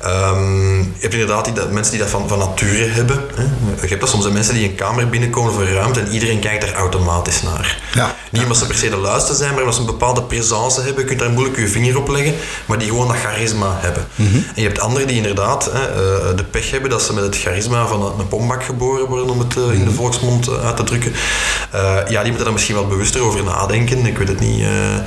Um, 0.04 0.78
je 0.80 1.00
hebt 1.00 1.12
inderdaad 1.12 1.44
die, 1.44 1.54
dat, 1.54 1.70
mensen 1.70 1.92
die 1.92 2.02
dat 2.02 2.10
van, 2.10 2.28
van 2.28 2.38
nature 2.38 2.84
hebben. 2.84 3.24
Hè. 3.34 3.42
Je 3.82 3.88
hebt 3.88 4.00
dat 4.00 4.10
soms 4.10 4.24
de 4.24 4.30
mensen 4.30 4.54
die 4.54 4.68
een 4.68 4.74
kamer 4.74 5.08
binnenkomen 5.08 5.52
voor 5.52 5.68
ruimte 5.68 6.00
en 6.00 6.08
iedereen 6.12 6.40
kijkt 6.40 6.66
daar 6.66 6.74
automatisch 6.74 7.42
naar. 7.42 7.80
Ja. 7.94 8.14
Niet 8.30 8.42
omdat 8.42 8.56
ze 8.56 8.66
per 8.66 8.76
se 8.76 8.88
de 8.88 8.96
luister 8.96 9.34
zijn, 9.34 9.50
maar 9.50 9.58
omdat 9.58 9.74
ze 9.74 9.80
een 9.80 9.86
bepaalde 9.86 10.22
présence 10.22 10.80
hebben. 10.80 11.02
Je 11.02 11.08
kunt 11.08 11.18
daar 11.18 11.30
moeilijk 11.30 11.56
je 11.56 11.68
vinger 11.68 11.98
op 11.98 12.08
leggen, 12.08 12.34
maar 12.66 12.78
die 12.78 12.88
gewoon 12.88 13.08
dat 13.08 13.16
charisma 13.16 13.78
hebben. 13.80 14.06
Mhm. 14.14 14.22
Mm 14.26 14.32
-hmm. 14.32 14.44
En 14.54 14.62
je 14.62 14.68
hebt 14.68 14.80
anderen 14.80 15.06
die 15.06 15.16
inderdaad 15.16 15.70
hè, 15.72 15.80
uh, 15.80 16.36
de 16.36 16.44
pech 16.44 16.70
hebben 16.70 16.90
dat 16.96 17.06
ze 17.06 17.12
met 17.12 17.24
het 17.24 17.38
charisma 17.38 17.86
van 17.86 18.02
een 18.18 18.28
pombak 18.28 18.64
geboren 18.64 19.06
worden, 19.06 19.30
om 19.30 19.38
het 19.38 19.56
uh, 19.56 19.72
in 19.72 19.84
de 19.84 19.90
volksmond 19.90 20.48
uh, 20.48 20.64
uit 20.64 20.76
te 20.76 20.82
drukken. 20.82 21.12
Uh, 21.74 21.96
ja, 22.08 22.18
die 22.18 22.26
moeten 22.26 22.44
daar 22.44 22.52
misschien 22.52 22.74
wat 22.74 22.88
bewuster 22.88 23.22
over 23.22 23.44
nadenken. 23.44 24.06
Ik 24.06 24.18
weet 24.18 24.28
het 24.28 24.40
niet. 24.40 24.58
Ja. 24.58 25.04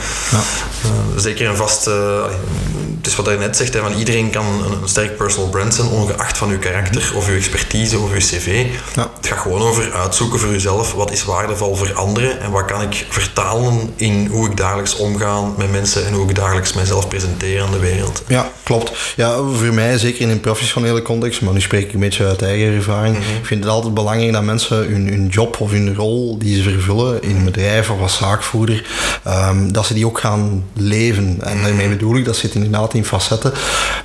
zeker 1.15 1.47
en 1.47 1.55
vast. 1.55 1.85
het 1.85 3.07
is 3.07 3.15
wat 3.15 3.25
je 3.25 3.37
net 3.37 3.57
zegt, 3.57 3.73
hè, 3.73 3.79
van 3.79 3.93
iedereen 3.93 4.29
kan 4.29 4.45
een, 4.45 4.81
een, 4.81 4.89
sterk 4.89 5.17
personal 5.17 5.49
brand 5.49 5.73
zijn, 5.73 5.87
ongeacht 5.87 6.37
van 6.37 6.49
uw 6.49 6.59
karakter 6.59 7.11
of 7.15 7.27
uw 7.27 7.35
expertise 7.35 7.99
of 7.99 8.11
uw 8.11 8.17
cv. 8.17 8.65
Ja. 8.95 9.09
Het 9.15 9.27
gaat 9.27 9.39
gewoon 9.39 9.61
over 9.61 9.93
uitzoeken 9.93 10.39
voor 10.39 10.53
uzelf 10.53 10.93
wat 10.93 11.11
is 11.11 11.23
waardevol 11.23 11.75
voor 11.75 11.93
anderen 11.93 12.41
en 12.41 12.51
wat 12.51 12.65
kan 12.65 12.81
ik 12.81 13.05
vertalen 13.09 13.93
in 13.95 14.27
hoe 14.31 14.49
ik 14.49 14.57
dagelijks 14.57 14.95
omga 14.95 15.41
met 15.57 15.71
mensen 15.71 16.05
en 16.05 16.13
hoe 16.13 16.29
ik 16.29 16.35
dagelijks 16.35 16.73
mijzelf 16.73 17.07
presenteer 17.07 17.61
aan 17.61 17.71
de 17.71 17.79
wereld. 17.79 18.23
Ja, 18.27 18.51
klopt. 18.63 18.91
Ja, 19.15 19.35
voor 19.35 19.73
mij, 19.73 19.97
zeker 19.97 20.21
in 20.21 20.29
een 20.29 20.39
professionele 20.39 21.01
context, 21.01 21.41
maar 21.41 21.53
nu 21.53 21.61
spreek 21.61 21.78
ik 21.79 21.93
een 21.93 21.99
beetje 21.99 22.25
uit 22.25 22.41
eigen 22.41 22.73
ervaring. 22.73 23.15
Mm 23.15 23.21
-hmm. 23.21 23.35
Ik 23.35 23.45
vind 23.45 23.63
het 23.63 23.73
altijd 23.73 23.93
belangrijk 23.93 24.33
dat 24.33 24.43
mensen 24.43 24.77
hun, 24.77 25.07
hun 25.07 25.27
job 25.27 25.59
of 25.59 25.71
hun 25.71 25.95
rol 25.95 26.37
die 26.37 26.55
ze 26.55 26.69
vervullen 26.69 27.23
in 27.23 27.35
een 27.35 27.45
bedrijf 27.45 27.89
of 27.89 28.01
als 28.01 28.17
zaakvoerder, 28.17 28.85
um, 29.27 29.71
dat 29.71 29.85
ze 29.85 29.93
die 29.93 30.05
ook 30.05 30.19
gaan 30.19 30.65
leven. 30.73 31.37
En 31.41 31.63
daarmee 31.63 31.89
bedoel 31.89 32.15
ik, 32.15 32.25
dat 32.25 32.35
zit 32.35 32.55
inderdaad 32.55 32.93
in 32.93 33.05
facetten. 33.05 33.53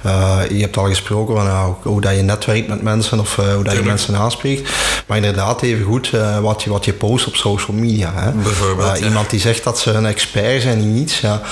Uh, 0.07 0.39
je 0.51 0.61
hebt 0.61 0.77
al 0.77 0.85
gesproken 0.85 1.37
van 1.37 1.45
nou, 1.45 1.75
hoe 1.83 2.01
dat 2.01 2.17
je 2.17 2.23
netwerkt 2.23 2.69
met 2.69 2.83
mensen 2.83 3.21
of 3.21 3.37
uh, 3.37 3.55
hoe 3.55 3.65
dat 3.65 3.75
je 3.75 3.83
mensen 3.83 4.17
aanspreekt. 4.17 4.71
Maar 5.07 5.17
inderdaad 5.17 5.63
even 5.63 5.85
goed 5.85 6.11
uh, 6.15 6.39
wat, 6.39 6.63
je, 6.63 6.71
wat 6.71 6.85
je 6.85 6.93
post 6.93 7.27
op 7.27 7.37
social 7.37 7.77
media. 7.77 8.13
Hè. 8.15 8.31
Bijvoorbeeld. 8.31 8.99
Ja. 8.99 9.05
Iemand 9.05 9.31
die 9.31 9.41
zegt 9.41 9.65
dat 9.65 9.79
ze 9.79 9.91
een 9.91 10.07
expert 10.07 10.63
zijn 10.63 10.79
in 10.79 10.97
iets. 10.97 11.21
Ja. 11.21 11.43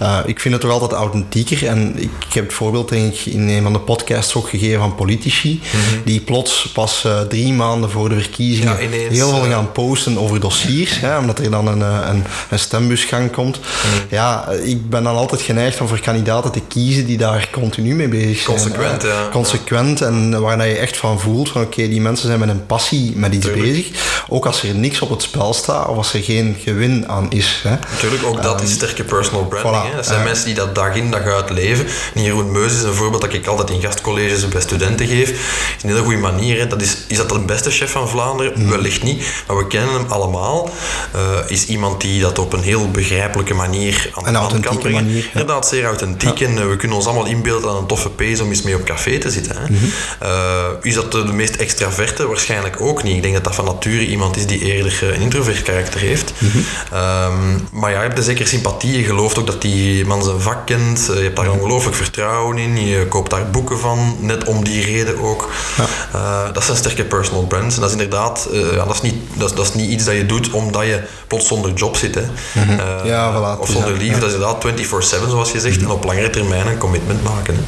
Mm. 0.00 0.22
ik 0.26 0.40
vind 0.40 0.54
het 0.54 0.62
toch 0.62 0.72
altijd 0.72 0.92
authentieker. 0.92 1.66
En 1.66 1.92
ik, 1.96 2.10
ik 2.28 2.34
heb 2.34 2.44
het 2.44 2.52
voorbeeld 2.52 2.88
denk 2.88 3.14
ik, 3.14 3.26
in 3.26 3.48
een 3.48 3.62
van 3.62 3.72
de 3.72 3.78
podcasts 3.78 4.34
ook 4.34 4.48
gegeven 4.48 4.78
van 4.78 4.94
politici. 4.94 5.60
-hmm. 5.70 6.02
Die 6.04 6.20
plots 6.20 6.70
pas 6.74 7.06
drie 7.28 7.52
maanden 7.52 7.90
voor 7.90 8.08
de 8.08 8.14
verkiezingen 8.14 8.72
ja, 8.72 8.80
ineens, 8.80 9.14
heel 9.14 9.28
veel 9.28 9.50
gaan 9.50 9.72
posten 9.72 10.18
over 10.18 10.40
dossiers. 10.40 11.00
Hè, 11.00 11.18
omdat 11.18 11.38
er 11.38 11.50
dan 11.50 11.66
een, 11.66 11.80
een, 11.80 12.24
een 12.50 12.58
stembusgang 12.58 13.32
komt. 13.32 13.58
Mm. 13.58 14.00
Ja, 14.08 14.48
ik 14.62 14.90
ben 14.90 15.02
dan 15.02 15.16
altijd 15.16 15.40
geneigd 15.40 15.80
om 15.80 15.88
voor 15.88 16.00
kandidaten 16.00 16.50
te 16.50 16.60
kiezen 16.68 17.06
die 17.06 17.16
daar 17.16 17.48
continu 17.52 17.94
mee 17.94 18.08
bezig 18.08 18.38
zijn. 18.38 18.56
Consequent, 18.56 19.02
hè. 19.02 19.08
ja. 19.08 19.28
Consequent 19.32 20.00
en 20.00 20.40
waar 20.40 20.66
je 20.68 20.76
echt 20.76 20.96
van 20.96 21.20
voelt 21.20 21.48
van 21.48 21.62
oké, 21.62 21.72
okay, 21.72 21.88
die 21.88 22.00
mensen 22.00 22.26
zijn 22.26 22.38
met 22.38 22.48
een 22.48 22.66
passie 22.66 23.12
met 23.16 23.34
iets 23.34 23.46
Tuurlijk. 23.46 23.66
bezig. 23.66 23.86
Ook 24.28 24.46
als 24.46 24.62
er 24.62 24.74
niks 24.74 25.00
op 25.00 25.10
het 25.10 25.22
spel 25.22 25.54
staat 25.54 25.88
of 25.88 25.96
als 25.96 26.14
er 26.14 26.22
geen 26.22 26.56
gewin 26.58 27.08
aan 27.08 27.26
is. 27.30 27.60
Hè. 27.62 27.76
Natuurlijk, 27.92 28.24
ook 28.24 28.42
dat 28.42 28.60
um, 28.60 28.66
is 28.66 28.72
sterke 28.72 29.04
personal 29.04 29.44
branding. 29.44 29.84
voilà, 29.84 29.90
hè. 29.90 29.96
Dat 29.96 30.06
zijn 30.06 30.18
uh, 30.18 30.24
mensen 30.24 30.44
die 30.44 30.54
dat 30.54 30.74
dag 30.74 30.94
in 30.94 31.10
dag 31.10 31.22
uit 31.22 31.50
leven. 31.50 31.86
En 32.14 32.22
Jeroen 32.22 32.52
Meus 32.52 32.72
is 32.72 32.82
een 32.82 32.94
voorbeeld 32.94 33.22
dat 33.22 33.32
ik 33.32 33.46
altijd 33.46 33.70
in 33.70 33.80
gastcolleges 33.80 34.48
bij 34.48 34.60
studenten 34.60 35.06
geef. 35.06 35.57
Is 35.76 35.82
een 35.82 35.88
hele 35.88 36.02
goede 36.02 36.18
manier. 36.18 36.58
Hè. 36.58 36.66
Dat 36.66 36.82
is, 36.82 36.96
is 37.08 37.16
dat 37.16 37.28
de 37.28 37.38
beste 37.38 37.70
chef 37.70 37.90
van 37.90 38.08
Vlaanderen? 38.08 38.52
Mm. 38.56 38.70
Wellicht 38.70 39.02
niet. 39.02 39.26
Maar 39.46 39.56
we 39.56 39.66
kennen 39.66 39.94
hem 39.94 40.06
allemaal. 40.08 40.70
Uh, 41.16 41.50
is 41.50 41.66
iemand 41.66 42.00
die 42.00 42.20
dat 42.20 42.38
op 42.38 42.52
een 42.52 42.62
heel 42.62 42.90
begrijpelijke 42.90 43.54
manier 43.54 44.10
aan 44.14 44.32
de 44.32 44.38
hand 44.38 44.60
kan 44.60 44.78
brengen. 44.78 45.04
Manier, 45.04 45.22
ja. 45.22 45.28
Inderdaad, 45.32 45.68
zeer 45.68 45.84
authentiek. 45.84 46.38
Ja. 46.38 46.46
En 46.46 46.52
uh, 46.52 46.68
we 46.68 46.76
kunnen 46.76 46.96
ons 46.96 47.06
allemaal 47.06 47.26
inbeelden 47.26 47.70
aan 47.70 47.76
een 47.76 47.86
toffe 47.86 48.10
pees 48.10 48.40
om 48.40 48.48
eens 48.48 48.62
mee 48.62 48.74
op 48.74 48.84
café 48.84 49.18
te 49.18 49.30
zitten. 49.30 49.56
Hè. 49.56 49.68
Mm 49.68 49.76
-hmm. 49.76 49.90
uh, 50.22 50.64
is 50.82 50.94
dat 50.94 51.12
de, 51.12 51.24
de 51.24 51.32
meest 51.32 51.56
extraverte? 51.56 52.26
Waarschijnlijk 52.26 52.80
ook 52.80 53.02
niet. 53.02 53.16
Ik 53.16 53.22
denk 53.22 53.34
dat 53.34 53.44
dat 53.44 53.54
van 53.54 53.64
nature 53.64 54.06
iemand 54.06 54.36
is 54.36 54.46
die 54.46 54.60
eerder 54.60 55.12
een 55.14 55.20
introvert 55.20 55.62
karakter 55.62 56.00
heeft. 56.00 56.32
Mm 56.38 56.50
-hmm. 56.50 56.64
um, 56.98 57.68
maar 57.72 57.90
ja, 57.90 57.96
je 57.96 58.06
hebt 58.06 58.18
er 58.18 58.24
zeker 58.24 58.46
sympathie. 58.46 58.98
Je 58.98 59.04
gelooft 59.04 59.38
ook 59.38 59.46
dat 59.46 59.62
die 59.62 60.06
man 60.06 60.22
zijn 60.22 60.40
vak 60.40 60.66
kent. 60.66 61.10
Je 61.14 61.20
hebt 61.20 61.36
daar 61.36 61.50
ongelooflijk 61.50 61.96
vertrouwen 61.96 62.58
in. 62.58 62.86
Je 62.86 63.06
koopt 63.06 63.30
daar 63.30 63.50
boeken 63.50 63.78
van, 63.78 64.16
net 64.20 64.44
om 64.44 64.64
die 64.64 64.84
reden 64.84 65.18
ook. 65.18 65.47
Ja. 65.76 65.86
Uh, 66.14 66.54
dat 66.54 66.64
zijn 66.64 66.76
sterke 66.76 67.04
personal 67.04 67.42
brands. 67.42 67.74
En 67.74 67.80
dat 67.80 67.90
is 67.90 67.96
inderdaad, 67.96 68.48
ja, 68.52 68.84
dat, 68.84 68.94
is 68.94 69.00
niet, 69.00 69.14
dat, 69.34 69.50
is, 69.50 69.56
dat 69.56 69.66
is 69.66 69.74
niet 69.74 69.90
iets 69.90 70.04
dat 70.04 70.14
je 70.14 70.26
doet 70.26 70.50
omdat 70.50 70.82
je 70.82 71.02
plots 71.26 71.46
zonder 71.46 71.72
job 71.72 71.96
zit. 71.96 72.14
Hè. 72.14 72.22
Mm 72.22 72.62
-hmm. 72.62 72.78
uh, 72.78 73.04
ja, 73.04 73.32
voilà, 73.32 73.60
of 73.60 73.68
zonder 73.70 73.92
liefde. 73.92 74.20
Dat 74.20 74.28
is 74.28 74.34
inderdaad 74.34 74.64
24-7 74.66 75.28
zoals 75.28 75.52
je 75.52 75.60
zegt. 75.60 75.76
Mm 75.76 75.82
-hmm. 75.82 75.90
En 75.90 75.96
op 75.96 76.04
langere 76.04 76.30
termijn 76.30 76.66
een 76.66 76.78
commitment 76.78 77.22
maken. 77.22 77.54
Hè. 77.54 77.60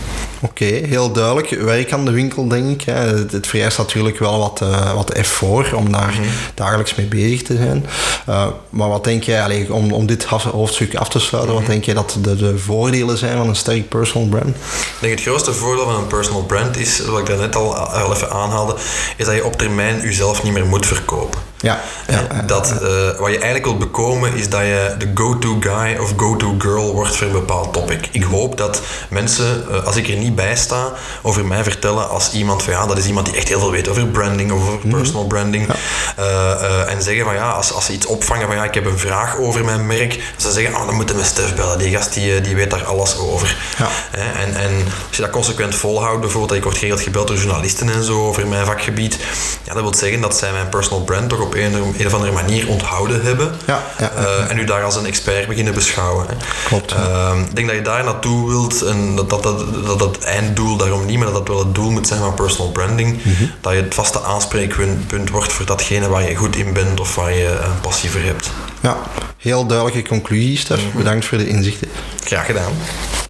Oké, 0.43 0.64
okay, 0.64 0.82
heel 0.88 1.12
duidelijk. 1.12 1.51
Werk 1.51 1.93
aan 1.93 2.05
de 2.05 2.11
winkel, 2.11 2.49
denk 2.49 2.80
ik. 2.80 2.82
Hè. 2.82 2.93
Het, 2.93 3.32
het 3.32 3.47
vereist 3.47 3.78
natuurlijk 3.78 4.18
wel 4.18 4.38
wat, 4.38 4.61
uh, 4.62 4.95
wat 4.95 5.11
effort 5.11 5.72
om 5.72 5.93
daar 5.93 6.12
mm 6.12 6.22
-hmm. 6.22 6.32
dagelijks 6.55 6.95
mee 6.95 7.07
bezig 7.07 7.43
te 7.43 7.57
zijn. 7.57 7.86
Uh, 8.28 8.47
maar 8.70 8.88
wat 8.88 9.05
denk 9.05 9.22
jij, 9.22 9.43
allee, 9.43 9.72
om, 9.72 9.93
om 9.93 10.07
dit 10.07 10.24
hoofdstuk 10.24 10.95
af 10.95 11.09
te 11.09 11.18
sluiten, 11.18 11.55
wat 11.55 11.66
denk 11.66 11.84
jij 11.84 11.95
dat 11.95 12.16
de, 12.20 12.36
de 12.36 12.59
voordelen 12.59 13.18
zijn 13.18 13.36
van 13.36 13.49
een 13.49 13.57
sterk 13.57 13.88
personal 13.88 14.28
brand? 14.28 14.49
Ik 14.57 14.97
denk 15.01 15.12
het 15.12 15.22
grootste 15.22 15.53
voordeel 15.53 15.84
van 15.84 15.95
een 15.95 16.07
personal 16.07 16.43
brand 16.43 16.76
is, 16.76 17.01
wat 17.05 17.18
ik 17.18 17.26
daarnet 17.26 17.57
al, 17.57 17.76
al 17.76 18.14
even 18.14 18.30
aanhaalde, 18.30 18.74
is 19.16 19.26
dat 19.26 19.34
je 19.34 19.45
op 19.45 19.57
termijn 19.57 20.01
jezelf 20.01 20.43
niet 20.43 20.53
meer 20.53 20.66
moet 20.66 20.86
verkopen. 20.86 21.49
Ja. 21.61 21.80
ja, 22.06 22.42
dat, 22.46 22.72
uh, 22.72 22.80
wat 23.18 23.30
je 23.30 23.38
eigenlijk 23.38 23.64
wilt 23.64 23.78
bekomen 23.78 24.34
is 24.34 24.48
dat 24.48 24.61
je 24.61 24.94
de 24.98 25.11
go-to 25.14 25.56
guy 25.61 25.96
of 25.96 26.12
go-to 26.16 26.54
girl 26.58 26.94
wordt 26.94 27.16
voor 27.16 27.26
een 27.26 27.32
bepaald 27.32 27.72
topic. 27.72 28.08
Ik 28.11 28.22
hoop 28.22 28.56
dat 28.56 28.82
mensen, 29.08 29.64
uh, 29.70 29.86
als 29.86 29.96
ik 29.96 30.08
er 30.08 30.16
niet 30.16 30.34
bij 30.34 30.56
sta, 30.56 30.92
over 31.22 31.46
mij 31.46 31.62
vertellen 31.62 32.08
als 32.08 32.32
iemand 32.32 32.62
van 32.62 32.72
ja, 32.72 32.86
dat 32.86 32.98
is 32.98 33.06
iemand 33.06 33.26
die 33.26 33.36
echt 33.36 33.48
heel 33.48 33.58
veel 33.58 33.70
weet 33.70 33.88
over 33.88 34.06
branding 34.06 34.52
of 34.52 34.61
over 34.61 34.72
mm 34.72 34.80
-hmm. 34.80 34.90
personal 34.90 35.26
branding. 35.26 35.66
Ja. 35.66 35.74
Uh, 36.18 36.92
en 36.92 37.02
zeggen 37.02 37.24
van 37.24 37.34
ja, 37.34 37.50
als, 37.50 37.72
als 37.72 37.84
ze 37.84 37.92
iets 37.92 38.06
opvangen 38.06 38.46
van 38.46 38.56
ja, 38.56 38.64
ik 38.64 38.74
heb 38.74 38.86
een 38.86 38.98
vraag 38.98 39.36
over 39.38 39.64
mijn 39.64 39.86
merk, 39.86 40.11
dat 40.11 40.42
ze 40.42 40.52
zeggen, 40.52 40.74
oh, 40.74 40.86
dan 40.86 40.94
moeten 40.94 41.16
we 41.16 41.24
Stef 41.24 41.54
bellen. 41.54 41.78
Die 41.78 41.96
gast 41.96 42.14
die, 42.14 42.40
die 42.40 42.56
weet 42.56 42.70
daar 42.70 42.84
alles 42.84 43.18
over. 43.18 43.56
Ja. 43.78 43.88
En, 44.11 44.56
en 44.56 44.84
als 45.08 45.16
je 45.16 45.22
dat 45.22 45.30
consequent 45.30 45.74
volhoudt, 45.74 46.20
bijvoorbeeld, 46.20 46.52
ik 46.52 46.62
word 46.62 46.76
geregeld 46.76 47.02
gebeld 47.02 47.26
door 47.26 47.36
journalisten 47.36 47.90
en 47.90 48.04
zo 48.04 48.26
over 48.26 48.46
mijn 48.46 48.66
vakgebied, 48.66 49.18
ja, 49.64 49.72
dat 49.72 49.82
wil 49.82 49.94
zeggen 49.94 50.20
dat 50.20 50.36
zij 50.36 50.52
mijn 50.52 50.68
personal 50.68 51.04
brand 51.04 51.28
toch 51.28 51.40
op 51.40 51.49
een, 51.55 51.74
een 51.98 52.07
of 52.07 52.14
andere 52.14 52.32
manier 52.32 52.68
onthouden 52.68 53.22
hebben. 53.22 53.55
Ja, 53.66 53.82
ja, 53.98 54.12
uh, 54.18 54.51
en 54.51 54.59
u 54.59 54.64
daar 54.64 54.84
als 54.84 54.96
een 54.96 55.07
expert 55.07 55.48
beginnen 55.48 55.74
beschouwen. 55.74 56.26
Hè. 56.28 56.34
Klopt. 56.64 56.92
Uh, 56.92 57.32
ik 57.48 57.57
denk 57.57 57.66
dat 57.66 57.76
je 57.76 57.82
daar 57.82 58.05
naartoe 58.05 58.48
wilt 58.48 58.82
en 58.82 59.16
dat 59.16 59.30
dat, 59.30 59.42
dat, 59.42 59.84
dat 59.84 60.01
het 60.01 60.18
einddoel 60.24 60.76
daarom 60.76 61.07
niet, 61.07 61.16
maar 61.16 61.26
dat 61.26 61.34
dat 61.34 61.48
wel 61.48 61.59
het 61.59 61.74
doel 61.74 61.90
moet 61.90 62.07
zijn 62.07 62.20
van 62.20 62.34
personal 62.34 62.72
branding. 62.72 63.12
Mm 63.22 63.34
-hmm. 63.34 63.51
Dat 63.61 63.72
je 63.72 63.78
het 63.80 63.94
vaste 63.94 64.22
aanspreekpunt 64.22 65.30
wordt 65.30 65.53
voor 65.53 65.66
datgene 65.66 66.09
waar 66.09 66.28
je 66.28 66.36
goed 66.36 66.57
in 66.57 66.72
bent 66.72 67.01
of 67.01 67.14
waar 67.14 67.34
je 67.34 67.59
een 67.64 67.80
passie 67.80 68.11
voor 68.11 68.20
hebt. 68.20 68.51
Ja, 68.80 68.96
heel 69.36 69.66
duidelijke 69.66 70.09
conclusie, 70.09 70.59
Stef. 70.59 70.78
Mm 70.78 70.90
-hmm. 70.90 70.98
Bedankt 70.98 71.24
voor 71.24 71.38
de 71.38 71.48
inzichten. 71.48 71.88
Graag 72.24 72.46
gedaan. 72.46 72.72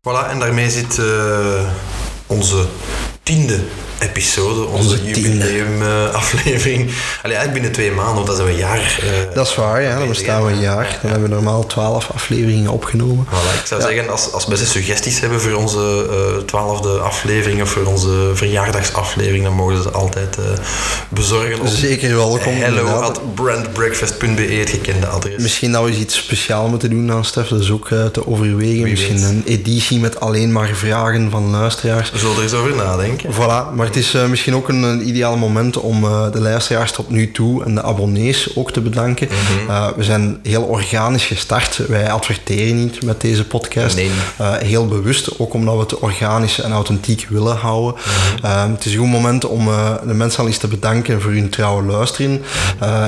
Voilà, 0.08 0.30
en 0.30 0.38
daarmee 0.38 0.70
zit 0.70 0.98
uh, 0.98 1.06
onze 2.26 2.66
tiende 3.22 3.58
episode, 3.98 4.64
onze, 4.64 4.92
onze 4.92 5.04
jubileumaflevering. 5.04 6.88
Uh, 6.88 6.94
Allee, 7.22 7.36
eigenlijk 7.36 7.52
binnen 7.52 7.72
twee 7.72 7.90
maanden, 7.90 8.14
want 8.14 8.26
dat 8.26 8.36
zijn 8.36 8.48
we 8.48 8.54
een 8.54 8.60
jaar. 8.60 9.00
Uh, 9.04 9.34
dat 9.34 9.46
is 9.46 9.54
waar, 9.54 9.82
ja. 9.82 9.98
Dan 9.98 10.08
bestaan 10.08 10.44
we 10.44 10.52
een 10.52 10.60
jaar. 10.60 10.84
Dan 10.84 10.92
ja. 11.02 11.08
hebben 11.08 11.28
we 11.28 11.34
normaal 11.34 11.66
twaalf 11.66 12.10
afleveringen 12.14 12.70
opgenomen. 12.70 13.26
Voilà, 13.26 13.60
ik 13.60 13.66
zou 13.66 13.80
ja. 13.80 13.86
zeggen, 13.86 14.10
als, 14.10 14.32
als 14.32 14.46
mensen 14.46 14.66
suggesties 14.66 15.20
hebben 15.20 15.40
voor 15.40 15.52
onze 15.52 16.42
twaalfde 16.46 16.94
uh, 16.94 17.02
aflevering 17.02 17.62
of 17.62 17.70
voor 17.70 17.84
onze 17.84 18.30
verjaardagsaflevering, 18.34 19.44
dan 19.44 19.54
mogen 19.54 19.82
ze 19.82 19.90
altijd 19.90 20.38
bezorgen. 21.08 21.68
Zeker 21.68 22.14
welkom. 22.16 22.54
Hello 22.54 22.86
at 22.86 23.34
brandbreakfast.be, 23.34 24.42
het 24.42 24.70
gekende 24.70 25.06
adres. 25.06 25.42
Misschien 25.42 25.72
dat 25.72 25.84
we 25.84 25.90
iets 25.96 26.16
speciaal 26.16 26.68
moeten 26.68 26.90
doen 26.90 27.12
aan 27.12 27.24
Stef, 27.24 27.48
dat 27.48 27.60
is 27.60 27.70
ook 27.70 27.88
te 27.88 28.26
overwegen. 28.26 28.82
Wie 28.82 28.92
Misschien 28.92 29.20
weet. 29.20 29.28
een 29.28 29.42
editie 29.46 29.98
met 29.98 30.20
alleen 30.20 30.52
maar 30.52 30.70
vragen 30.74 31.30
van 31.30 31.50
luisteraars. 31.50 32.10
We 32.10 32.18
zullen 32.18 32.36
er 32.36 32.42
eens 32.42 32.52
over 32.52 32.74
nadenken. 32.74 33.19
Voilà, 33.28 33.74
maar 33.74 33.86
het 33.86 33.96
is 33.96 34.14
uh, 34.14 34.26
misschien 34.26 34.54
ook 34.54 34.68
een, 34.68 34.82
een 34.82 35.08
ideaal 35.08 35.36
moment 35.36 35.76
om 35.76 36.04
uh, 36.04 36.32
de 36.32 36.40
luisteraars 36.40 36.92
tot 36.92 37.10
nu 37.10 37.30
toe 37.30 37.64
en 37.64 37.74
de 37.74 37.82
abonnees 37.82 38.56
ook 38.56 38.72
te 38.72 38.80
bedanken. 38.80 39.28
Mm 39.30 39.58
-hmm. 39.58 39.68
uh, 39.68 39.88
we 39.96 40.04
zijn 40.04 40.38
heel 40.42 40.62
organisch 40.62 41.24
gestart. 41.24 41.76
Wij 41.88 42.10
adverteren 42.10 42.82
niet 42.82 43.02
met 43.02 43.20
deze 43.20 43.44
podcast. 43.44 43.96
Nee. 43.96 44.10
heel 44.64 44.86
bewust, 44.86 45.38
ook 45.38 45.54
omdat 45.54 45.74
we 45.74 45.80
het 45.80 45.98
organisch 45.98 46.60
en 46.60 46.72
authentiek 46.72 47.26
willen 47.28 47.56
houden. 47.56 47.94
Mm 47.94 48.50
-hmm. 48.50 48.72
het 48.72 48.84
is 48.84 48.92
een 48.92 48.98
goed 48.98 49.10
moment 49.10 49.46
om 49.46 49.64
de 50.06 50.14
mensen 50.14 50.40
al 50.40 50.46
eens 50.46 50.58
te 50.58 50.68
bedanken 50.68 51.20
voor 51.20 51.30
hun 51.30 51.48
trouwe 51.48 51.82
luisteren. 51.82 52.42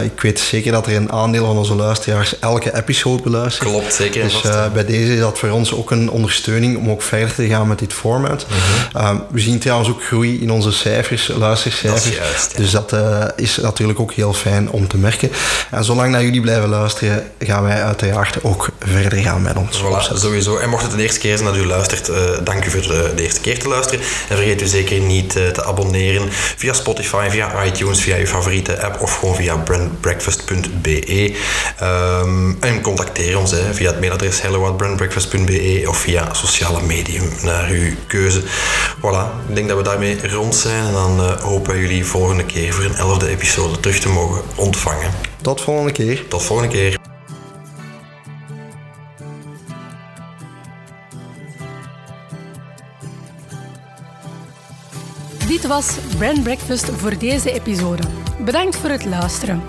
ik 0.05 0.21
weet 0.21 0.41
zeker 0.41 0.73
dat 0.73 0.87
er 0.87 0.97
een 0.97 1.13
aandeel 1.13 1.47
van 1.47 1.57
onze 1.57 1.75
luisteraars 1.75 2.39
elke 2.39 2.77
episode 2.77 3.23
beluistert. 3.23 3.69
Klopt, 3.69 3.95
zeker. 3.95 4.23
Dus 4.23 4.41
bij 4.73 4.85
deze 4.85 5.13
is 5.13 5.21
dat 5.21 5.39
voor 5.39 5.51
ons 5.51 5.75
ook 5.75 5.91
een 5.91 6.11
ondersteuning 6.11 6.77
om 6.77 6.91
ook 6.91 7.03
verder 7.03 7.35
te 7.35 7.47
gaan 7.47 7.69
met 7.69 7.79
dit 7.79 7.93
format. 7.93 8.47
Mm 8.49 8.57
-hmm. 8.93 9.23
we 9.31 9.41
zien 9.41 9.59
trouwens 9.59 9.91
ook 9.93 10.03
groei 10.05 10.41
in 10.41 10.51
onze 10.51 10.73
cijfers, 10.73 11.29
luistercijfers. 11.29 12.05
Dat 12.05 12.15
juist, 12.15 12.53
ja. 12.53 12.59
Dus 12.59 12.71
dat 12.71 12.93
uh, 12.93 13.25
is 13.37 13.57
natuurlijk 13.57 14.01
ook 14.01 14.13
heel 14.13 14.33
fijn 14.33 14.71
om 14.71 14.89
te 14.89 14.97
merken. 14.97 15.31
En 15.71 15.85
zolang 15.85 16.11
naar 16.11 16.23
jullie 16.23 16.41
blijven 16.41 16.69
luisteren, 16.69 17.31
gaan 17.39 17.63
wij 17.63 17.83
uiteraard 17.83 18.45
ook 18.45 18.69
verder 18.81 19.19
gaan 19.19 19.43
met 19.43 19.57
ons. 19.57 19.83
Voilà, 19.83 20.19
sowieso. 20.19 20.57
En 20.57 20.69
mocht 20.69 20.83
het 20.83 20.91
de 20.97 21.03
eerste 21.03 21.21
keer 21.21 21.39
zijn 21.39 21.49
dat 21.49 21.59
u 21.59 21.67
luistert, 21.67 22.09
uh, 22.09 22.17
dank 22.45 22.65
u 22.65 22.71
voor 22.71 22.81
de, 22.81 23.13
de, 23.17 23.23
eerste 23.23 23.41
keer 23.41 23.59
te 23.59 23.69
luisteren. 23.69 24.01
En 24.29 24.37
vergeet 24.37 24.63
u 24.63 24.67
zeker 24.67 25.01
niet 25.01 25.37
uh, 25.37 25.49
te 25.49 25.65
abonneren 25.65 26.29
via 26.57 26.73
Spotify, 26.73 27.27
via 27.31 27.65
iTunes, 27.65 28.01
via 28.01 28.17
uw 28.17 28.27
favoriete 28.27 28.83
app 28.83 29.01
of 29.01 29.19
gewoon 29.19 29.35
via 29.35 29.57
brandbreakfast.be. 29.57 31.37
Um, 31.83 32.57
en 32.61 32.81
contacteer 32.81 33.39
ons 33.39 33.51
hè, 33.51 33.75
via 33.75 33.91
het 33.91 34.01
mailadres 34.01 34.43
hello@brandbreakfast.be 34.43 35.85
of 35.87 35.97
via 35.97 36.35
sociale 36.35 36.83
medium 36.83 37.29
naar 37.43 37.69
uw 37.71 37.95
keuze. 38.07 38.43
Voilà, 38.99 39.49
ik 39.49 39.55
denk 39.55 39.69
dat 39.69 39.77
we 39.83 39.89
daarmee 39.89 40.29
rond 40.29 40.55
zijn. 40.55 40.85
En 40.85 40.93
dan 40.93 41.21
uh, 41.21 41.41
hopen 41.41 41.73
we 41.73 41.81
jullie 41.81 42.05
volgende 42.05 42.47
keer 42.47 42.73
voor 42.73 42.85
een 42.85 42.95
elfde 42.95 43.29
episode 43.29 43.81
terug 43.81 43.99
te 43.99 44.09
mogen 44.09 44.43
ontvangen. 44.57 45.11
Tot 45.43 45.61
volgende 45.61 45.93
keer. 45.93 46.29
Tot 46.29 46.43
volgende 46.43 46.73
keer. 46.73 46.99
Dit 55.47 55.67
was 55.67 55.97
Brand 56.19 56.43
Breakfast 56.43 56.91
voor 56.97 57.19
deze 57.19 57.53
episode. 57.53 58.03
Bedankt 58.45 58.77
voor 58.77 58.91
het 58.91 59.05
luisteren. 59.05 59.63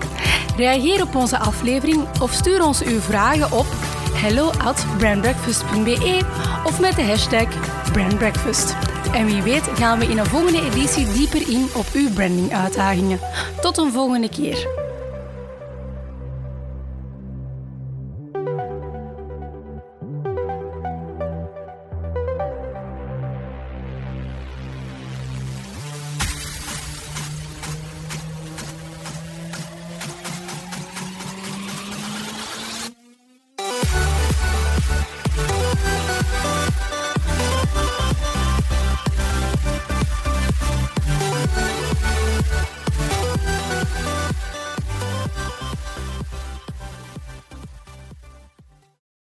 Reageer 0.56 1.02
op 1.02 1.14
onze 1.14 1.38
aflevering 1.38 2.02
of 2.20 2.32
stuur 2.32 2.64
ons 2.64 2.82
uw 2.82 3.00
vragen 3.00 3.52
op 3.52 3.66
hello 4.14 4.50
at 4.50 4.86
brandbreakfast.be 4.98 6.22
of 6.64 6.80
met 6.80 6.96
de 6.96 7.02
hashtag 7.02 7.46
brandbreakfast. 7.92 8.76
En 9.12 9.26
wie 9.26 9.42
weet 9.42 9.62
gaan 9.74 9.98
we 9.98 10.06
in 10.06 10.18
een 10.18 10.26
volgende 10.26 10.70
editie 10.70 11.12
dieper 11.12 11.48
in 11.48 11.68
op 11.74 11.86
uw 11.92 12.12
branding 12.12 12.52
uitdagingen. 12.52 13.20
Tot 13.60 13.78
een 13.78 13.92
volgende 13.92 14.28
keer. 14.28 14.83